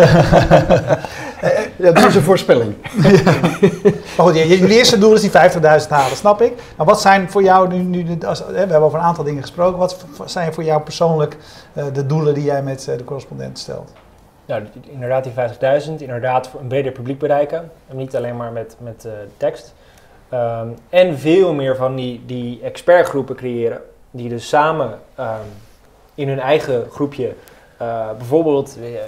Ja, 1.76 1.92
dat 1.92 2.04
is 2.04 2.14
een 2.14 2.22
voorspelling. 2.22 2.74
Maar 4.16 4.26
goed, 4.26 4.36
jullie 4.36 4.76
eerste 4.76 4.98
doel 4.98 5.14
is 5.14 5.20
die 5.20 5.30
50.000 5.30 5.88
halen, 5.88 6.16
snap 6.16 6.42
ik. 6.42 6.52
Maar 6.76 6.86
wat 6.86 7.00
zijn 7.00 7.30
voor 7.30 7.42
jou 7.42 7.68
nu, 7.68 8.02
nu 8.02 8.18
als, 8.26 8.38
hè, 8.38 8.52
we 8.52 8.58
hebben 8.58 8.80
over 8.80 8.98
een 8.98 9.04
aantal 9.04 9.24
dingen 9.24 9.42
gesproken. 9.42 9.78
Wat 9.78 10.06
zijn 10.24 10.52
voor 10.52 10.64
jou 10.64 10.82
persoonlijk 10.82 11.36
eh, 11.72 11.84
de 11.92 12.06
doelen 12.06 12.34
die 12.34 12.44
jij 12.44 12.62
met 12.62 12.88
eh, 12.88 12.96
de 12.96 13.04
correspondent 13.04 13.58
stelt? 13.58 13.92
Nou, 14.46 14.62
inderdaad 14.90 15.24
die 15.24 15.32
50.000, 15.82 15.94
inderdaad 15.98 16.48
voor 16.48 16.60
een 16.60 16.68
breder 16.68 16.92
publiek 16.92 17.18
bereiken. 17.18 17.70
En 17.88 17.96
niet 17.96 18.16
alleen 18.16 18.36
maar 18.36 18.52
met, 18.52 18.76
met 18.78 19.04
eh, 19.04 19.12
tekst. 19.36 19.74
Ehm, 20.28 20.68
en 20.88 21.18
veel 21.18 21.54
meer 21.54 21.76
van 21.76 21.96
die, 21.96 22.22
die 22.26 22.60
expertgroepen 22.62 23.36
creëren. 23.36 23.80
Die 24.10 24.28
dus 24.28 24.48
samen 24.48 24.98
ehm, 25.14 25.46
in 26.18 26.28
hun 26.28 26.40
eigen 26.40 26.86
groepje, 26.90 27.34
eh, 27.76 28.08
bijvoorbeeld 28.16 28.78
eh, 28.82 29.00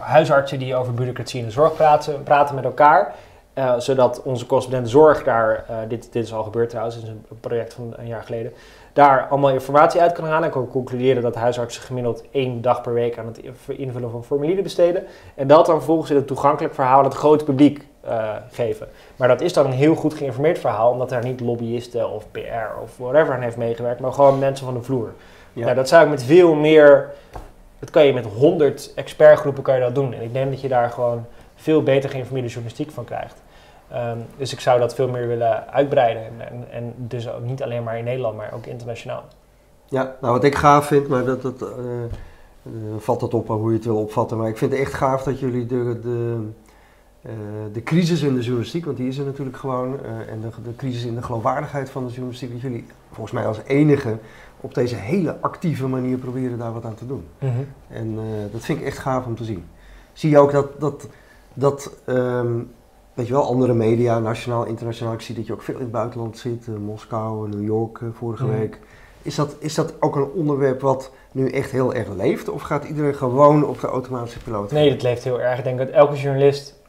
huisartsen 0.00 0.58
die 0.58 0.76
over 0.76 0.94
bureaucratie 0.94 1.44
de 1.44 1.50
zorg 1.50 1.74
praten, 1.74 2.22
praten 2.22 2.54
met 2.54 2.64
elkaar. 2.64 3.14
eh, 3.54 3.74
zodat 3.78 4.22
onze 4.22 4.46
correspondent 4.46 4.90
zorg 4.90 5.24
daar, 5.24 5.64
dit, 5.88 6.12
dit 6.12 6.24
is 6.24 6.32
al 6.32 6.42
gebeurd 6.42 6.68
trouwens, 6.68 6.94
dit 6.94 7.04
is 7.04 7.10
een 7.10 7.40
project 7.40 7.74
van 7.74 7.92
een 7.96 8.06
jaar 8.06 8.22
geleden, 8.22 8.52
daar 8.92 9.26
allemaal 9.30 9.50
informatie 9.50 10.00
uit 10.00 10.12
kan 10.12 10.24
halen. 10.24 10.44
En 10.44 10.50
kan 10.50 10.68
concluderen 10.68 11.22
dat 11.22 11.34
huisartsen 11.34 11.82
gemiddeld 11.82 12.24
één 12.30 12.62
dag 12.62 12.82
per 12.82 12.92
week 12.92 13.18
aan 13.18 13.26
het 13.26 13.40
invullen 13.66 14.10
van 14.10 14.24
formulieren 14.24 14.62
besteden. 14.62 15.04
En 15.34 15.46
dat 15.46 15.66
dan 15.66 15.76
vervolgens 15.76 16.10
in 16.10 16.16
een 16.16 16.24
toegankelijk 16.24 16.74
verhaal 16.74 16.98
aan 16.98 17.04
het 17.04 17.14
grote 17.14 17.44
publiek 17.44 17.86
geven. 18.50 18.88
Maar 19.16 19.28
dat 19.28 19.40
is 19.40 19.52
dan 19.52 19.66
een 19.66 19.72
heel 19.72 19.94
goed 19.94 20.14
geïnformeerd 20.14 20.58
verhaal, 20.58 20.90
omdat 20.90 21.08
daar 21.08 21.24
niet 21.24 21.40
lobbyisten 21.40 22.10
of 22.10 22.30
PR 22.30 22.80
of 22.82 22.96
whatever 22.96 23.34
aan 23.34 23.42
heeft 23.42 23.56
meegewerkt, 23.56 24.00
maar 24.00 24.12
gewoon 24.12 24.38
mensen 24.38 24.66
van 24.66 24.74
de 24.74 24.82
vloer. 24.82 25.12
Ja. 25.52 25.64
Nou, 25.64 25.76
dat 25.76 25.88
zou 25.88 26.04
ik 26.04 26.10
met 26.10 26.22
veel 26.22 26.54
meer, 26.54 27.10
dat 27.78 27.90
kan 27.90 28.06
je 28.06 28.12
met 28.12 28.26
honderd 28.26 28.92
expertgroepen 28.94 29.62
kan 29.62 29.74
je 29.74 29.80
dat 29.80 29.94
doen. 29.94 30.12
En 30.12 30.22
ik 30.22 30.32
denk 30.32 30.50
dat 30.50 30.60
je 30.60 30.68
daar 30.68 30.90
gewoon 30.90 31.24
veel 31.54 31.82
beter 31.82 32.10
geïnformeerde 32.10 32.48
journalistiek 32.48 32.90
van 32.90 33.04
krijgt. 33.04 33.42
Ehm, 33.90 34.18
dus 34.36 34.52
ik 34.52 34.60
zou 34.60 34.80
dat 34.80 34.94
veel 34.94 35.08
meer 35.08 35.28
willen 35.28 35.72
uitbreiden. 35.72 36.22
En, 36.22 36.48
en, 36.50 36.66
en 36.70 36.94
dus 36.96 37.30
ook 37.30 37.44
niet 37.44 37.62
alleen 37.62 37.82
maar 37.82 37.98
in 37.98 38.04
Nederland, 38.04 38.36
maar 38.36 38.52
ook 38.54 38.66
internationaal. 38.66 39.24
Ja, 39.88 40.16
nou 40.20 40.32
wat 40.32 40.44
ik 40.44 40.54
gaaf 40.54 40.86
vind, 40.86 41.08
maar 41.08 41.24
dat, 41.24 41.42
dat, 41.42 41.62
eh, 41.62 41.68
vat 42.98 43.20
dat 43.20 43.34
op 43.34 43.48
hoe 43.48 43.70
je 43.70 43.76
het 43.76 43.84
wil 43.84 43.96
opvatten. 43.96 44.38
Maar 44.38 44.48
ik 44.48 44.56
vind 44.56 44.72
het 44.72 44.80
echt 44.80 44.94
gaaf 44.94 45.22
dat 45.22 45.40
jullie 45.40 45.66
de, 45.66 45.98
de, 46.02 46.48
de 47.72 47.82
crisis 47.82 48.22
in 48.22 48.34
de 48.34 48.40
journalistiek, 48.40 48.84
want 48.84 48.96
die 48.96 49.08
is 49.08 49.18
er 49.18 49.24
natuurlijk 49.24 49.56
gewoon, 49.56 50.04
en 50.04 50.40
de, 50.40 50.48
de 50.62 50.76
crisis 50.76 51.04
in 51.04 51.14
de 51.14 51.22
geloofwaardigheid 51.22 51.90
van 51.90 52.04
de 52.04 52.10
journalistiek, 52.10 52.52
dat 52.52 52.60
jullie 52.60 52.86
volgens 53.10 53.32
mij 53.32 53.46
als 53.46 53.60
enige 53.66 54.18
op 54.62 54.74
deze 54.74 54.94
hele 54.96 55.36
actieve 55.40 55.86
manier 55.86 56.18
proberen 56.18 56.58
daar 56.58 56.72
wat 56.72 56.84
aan 56.84 56.94
te 56.94 57.06
doen. 57.06 57.24
Mhm. 57.38 57.52
En 57.88 58.18
dat 58.52 58.60
vind 58.60 58.78
ik 58.80 58.84
echt 58.86 58.98
gaaf 58.98 59.26
om 59.26 59.36
te 59.36 59.44
zien. 59.44 59.64
Zie 60.12 60.30
je 60.30 60.38
ook 60.38 60.52
dat, 60.52 60.80
dat, 60.80 61.08
dat 61.54 61.96
ehm, 62.04 62.58
weet 63.14 63.26
je 63.26 63.32
wel, 63.32 63.44
andere 63.46 63.74
media, 63.74 64.18
nationaal, 64.18 64.64
internationaal, 64.64 65.12
ik 65.12 65.20
zie 65.20 65.34
dat 65.34 65.46
je 65.46 65.52
ook 65.52 65.62
veel 65.62 65.74
in 65.74 65.80
het 65.80 65.90
buitenland 65.90 66.38
zit, 66.38 66.66
Moskou, 66.84 67.48
New 67.48 67.64
York 67.64 68.00
vorige 68.12 68.44
Mhm. 68.46 68.58
week. 68.58 68.78
Is 69.22 69.34
dat, 69.34 69.56
is 69.58 69.74
dat 69.74 69.94
ook 70.00 70.16
een 70.16 70.30
onderwerp 70.34 70.80
wat 70.80 71.10
nu 71.32 71.50
echt 71.50 71.70
heel 71.70 71.94
erg 71.94 72.08
leeft? 72.08 72.48
Of 72.48 72.62
gaat 72.62 72.84
iedereen 72.84 73.14
gewoon 73.14 73.64
op 73.66 73.80
de 73.80 73.86
automatische 73.86 74.38
piloot? 74.42 74.70
Nee, 74.72 74.90
dat 74.90 75.02
leeft 75.02 75.24
heel 75.24 75.40
erg. 75.40 75.58
Ik 75.58 75.64
denk 75.64 75.78
dat 75.78 75.88
elke 75.88 76.16
journalist 76.16 76.80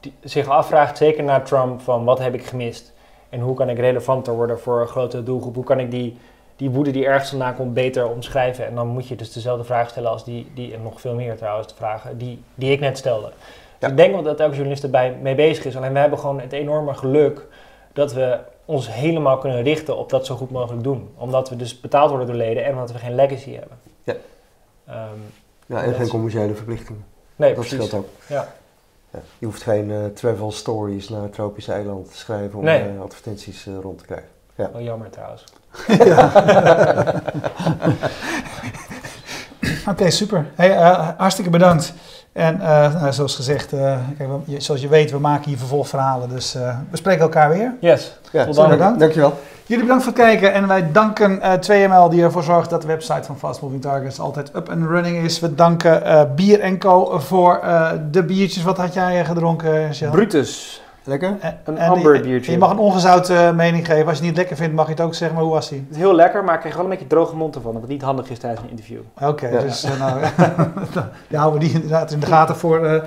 die 0.00 0.12
zich 0.20 0.48
afvraagt, 0.48 0.96
zeker 0.96 1.24
na 1.24 1.40
Trump, 1.40 1.80
van 1.80 2.04
wat 2.04 2.18
heb 2.18 2.34
ik 2.34 2.44
gemist? 2.44 2.92
En 3.28 3.40
hoe 3.40 3.54
kan 3.54 3.68
ik 3.68 3.78
relevanter 3.78 4.34
worden 4.34 4.60
voor 4.60 4.80
een 4.80 4.86
grote 4.86 5.22
doelgroep? 5.22 5.54
Hoe 5.54 5.64
kan 5.64 5.78
ik 5.80 5.90
die, 5.90 6.18
die 6.60 6.70
woede 6.70 6.90
die 6.90 7.06
ergens 7.06 7.30
vandaan 7.30 7.56
komt 7.56 7.74
beter 7.74 8.08
omschrijven? 8.08 8.66
En 8.66 8.74
dan 8.74 8.86
moet 8.86 9.08
je 9.08 9.16
dus 9.16 9.32
dezelfde 9.32 9.64
vraag 9.64 9.90
stellen 9.90 10.10
als 10.10 10.24
die, 10.24 10.50
die 10.54 10.74
en 10.74 10.82
nog 10.82 11.00
veel 11.00 11.14
meer 11.14 11.36
trouwens, 11.36 11.68
de 11.68 11.74
vragen 11.74 12.18
die, 12.18 12.42
die 12.54 12.72
ik 12.72 12.80
net 12.80 12.98
stelde. 12.98 13.30
Dus 13.78 13.90
ik 13.90 13.96
denk 13.96 14.12
wel 14.12 14.22
dat 14.22 14.40
elke 14.40 14.52
journalist 14.54 14.82
erbij 14.82 15.16
mee 15.22 15.34
bezig 15.34 15.64
is. 15.64 15.76
Alleen 15.76 15.92
we 15.92 15.98
hebben 15.98 16.18
gewoon 16.18 16.40
het 16.40 16.52
enorme 16.52 16.94
geluk 16.94 17.46
dat 17.92 18.12
we 18.12 18.38
ons 18.64 18.92
helemaal 18.94 19.38
kunnen 19.38 19.62
richten 19.62 19.96
op 19.96 20.10
dat 20.10 20.26
zo 20.26 20.36
goed 20.36 20.50
mogelijk 20.50 20.82
doen. 20.82 21.08
Omdat 21.16 21.48
we 21.48 21.56
dus 21.56 21.80
betaald 21.80 22.08
worden 22.08 22.26
door 22.26 22.36
leden 22.36 22.64
en 22.64 22.72
omdat 22.72 22.92
we 22.92 22.98
geen 22.98 23.14
legacy 23.14 23.52
hebben. 23.54 23.76
Ja. 24.04 24.14
Ehm, 24.86 24.96
Ja, 25.66 25.82
en 25.82 25.94
geen 25.94 26.08
commerciële 26.08 26.54
verplichtingen. 26.54 27.04
nee, 27.36 27.54
dat 27.54 27.66
precies. 27.66 27.94
ook. 27.94 28.06
Ja. 28.26 28.48
Ja. 29.12 29.18
Je 29.38 29.46
hoeft 29.46 29.62
geen 29.62 29.90
eh, 29.90 30.04
travel 30.14 30.52
stories 30.52 31.08
naar 31.08 31.30
tropische 31.30 31.72
eiland 31.72 32.10
te 32.10 32.16
schrijven 32.16 32.58
om 32.58 32.64
Nee. 32.64 32.80
eh, 32.82 33.00
advertenties 33.00 33.66
eh, 33.66 33.72
rond 33.82 33.98
te 33.98 34.04
krijgen. 34.04 34.28
Wel 34.72 34.82
jammer 34.82 35.10
trouwens. 35.10 35.44
Oké, 39.88 40.10
super. 40.10 40.46
Hey, 40.54 40.76
eh, 40.76 41.08
hartstikke 41.16 41.50
bedankt. 41.50 41.92
En 42.32 42.60
eh, 42.60 42.94
nou, 43.00 43.12
zoals 43.12 43.34
gezegd, 43.36 43.72
eh, 43.72 43.96
kijk, 44.18 44.28
we- 44.28 44.52
je- 44.52 44.60
zoals 44.60 44.80
je 44.80 44.88
weet, 44.88 45.10
we 45.10 45.18
maken 45.18 45.48
hier 45.48 45.58
vervolgverhalen. 45.58 46.28
Dus 46.28 46.54
eh, 46.54 46.76
we 46.90 46.96
spreken 46.96 47.22
elkaar 47.22 47.48
weer. 47.48 47.74
Yes. 47.80 48.18
Ja, 48.32 48.44
Tot 48.44 48.54
dan. 48.54 48.68
Bedankt. 48.68 49.00
Dankjewel. 49.00 49.38
Jullie 49.66 49.84
bedankt 49.84 50.04
voor 50.04 50.12
het 50.12 50.22
kijken 50.22 50.52
en 50.52 50.66
wij 50.68 50.92
danken 50.92 51.40
eh 51.40 51.52
2ML 51.52 52.08
die 52.10 52.22
ervoor 52.22 52.42
zorgt 52.42 52.70
dat 52.70 52.80
de 52.80 52.86
website 52.86 53.22
van 53.22 53.38
Fast 53.38 53.62
Moving 53.62 53.82
Targets 53.82 54.20
altijd 54.20 54.50
up 54.56 54.68
and 54.70 54.84
running 54.86 55.24
is. 55.24 55.40
We 55.40 55.54
danken 55.54 56.04
eh, 56.04 56.22
Bier 56.34 56.78
Co 56.78 57.18
voor 57.18 57.58
eh, 57.62 57.90
de 58.10 58.22
biertjes. 58.24 58.62
Wat 58.62 58.76
had 58.76 58.94
jij 58.94 59.24
gedronken, 59.24 59.94
Sjel? 59.94 60.10
Brutus. 60.10 60.82
Lekker? 61.04 61.36
En- 61.40 61.58
Een 61.64 61.78
en- 61.78 61.88
amber 61.90 62.14
en- 62.14 62.22
biertje. 62.22 62.52
Je 62.52 62.58
mag 62.58 62.70
een 62.70 62.78
ongezouten 62.78 63.36
eh, 63.46 63.54
mening 63.54 63.86
geven. 63.86 64.06
Als 64.06 64.12
je 64.18 64.18
het 64.18 64.24
niet 64.24 64.36
lekker 64.36 64.56
vindt, 64.56 64.74
mag 64.74 64.84
je 64.86 64.92
het 64.92 65.00
ook 65.00 65.14
zeggen. 65.14 65.36
Maar 65.36 65.44
hoe 65.46 65.54
was 65.54 65.68
die? 65.68 65.78
Het 65.78 65.90
is 65.96 65.96
heel 66.02 66.14
lekker, 66.14 66.44
maar 66.44 66.54
ik 66.54 66.60
kreeg 66.60 66.74
wel 66.74 66.84
een 66.84 66.90
beetje 66.90 67.06
droge 67.06 67.36
mond 67.36 67.54
ervan. 67.54 67.72
Wat 67.72 67.88
niet 67.88 68.02
handig 68.02 68.30
is 68.30 68.38
tijdens 68.38 68.62
een 68.62 68.70
interview. 68.70 69.00
Oké, 69.22 69.48
Ja. 69.48 69.60
dus 69.60 69.84
eh, 69.84 69.98
nou, 70.04 70.20
die 71.28 71.38
houden 71.38 71.60
we 71.60 71.66
die 71.66 71.74
inderdaad 71.74 72.10
in 72.12 72.20
de 72.20 72.26
gaten 72.26 72.56
voor, 72.56 72.84
eh, 72.86 73.02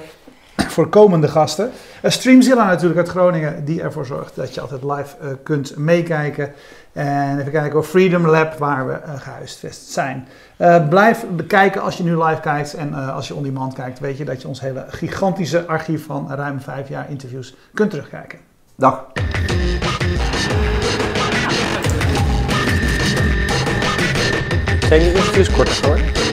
voor 0.73 0.89
komende 0.89 1.27
gasten. 1.27 1.71
Uh, 2.01 2.11
Streamzilla 2.11 2.65
natuurlijk 2.65 2.99
uit 2.99 3.09
Groningen, 3.09 3.65
die 3.65 3.81
ervoor 3.81 4.05
zorgt 4.05 4.35
dat 4.35 4.53
je 4.53 4.61
altijd 4.61 4.83
live 4.83 5.15
eh, 5.21 5.27
kunt 5.43 5.77
meekijken. 5.77 6.53
En 6.93 7.39
even 7.39 7.51
kijken, 7.51 7.71
hoor, 7.71 7.83
Freedom 7.83 8.25
Lab, 8.25 8.57
waar 8.57 8.87
we 8.87 8.93
eh, 8.93 9.13
gehuisvest 9.21 9.89
zijn. 9.89 10.27
Eh, 10.57 10.87
blijf 10.87 11.25
bekijken 11.31 11.81
als 11.81 11.97
je 11.97 12.03
nu 12.03 12.23
live 12.23 12.41
kijkt 12.41 12.73
en 12.73 12.93
eh, 12.93 13.15
als 13.15 13.27
je 13.27 13.35
on 13.35 13.43
demand 13.43 13.73
kijkt, 13.73 13.99
weet 13.99 14.17
je 14.17 14.25
dat 14.25 14.41
je 14.41 14.47
ons 14.47 14.61
hele 14.61 14.85
gigantische 14.87 15.65
archief 15.65 16.05
van 16.05 16.31
ruim 16.31 16.61
vijf 16.61 16.89
jaar 16.89 17.09
interviews 17.09 17.55
kunt 17.73 17.89
terugkijken. 17.89 18.39
Dag. 18.75 19.05
Zijn 24.87 24.99
die 24.99 25.13
interviews 25.13 25.51
korter 25.51 25.73
geworden? 25.73 26.32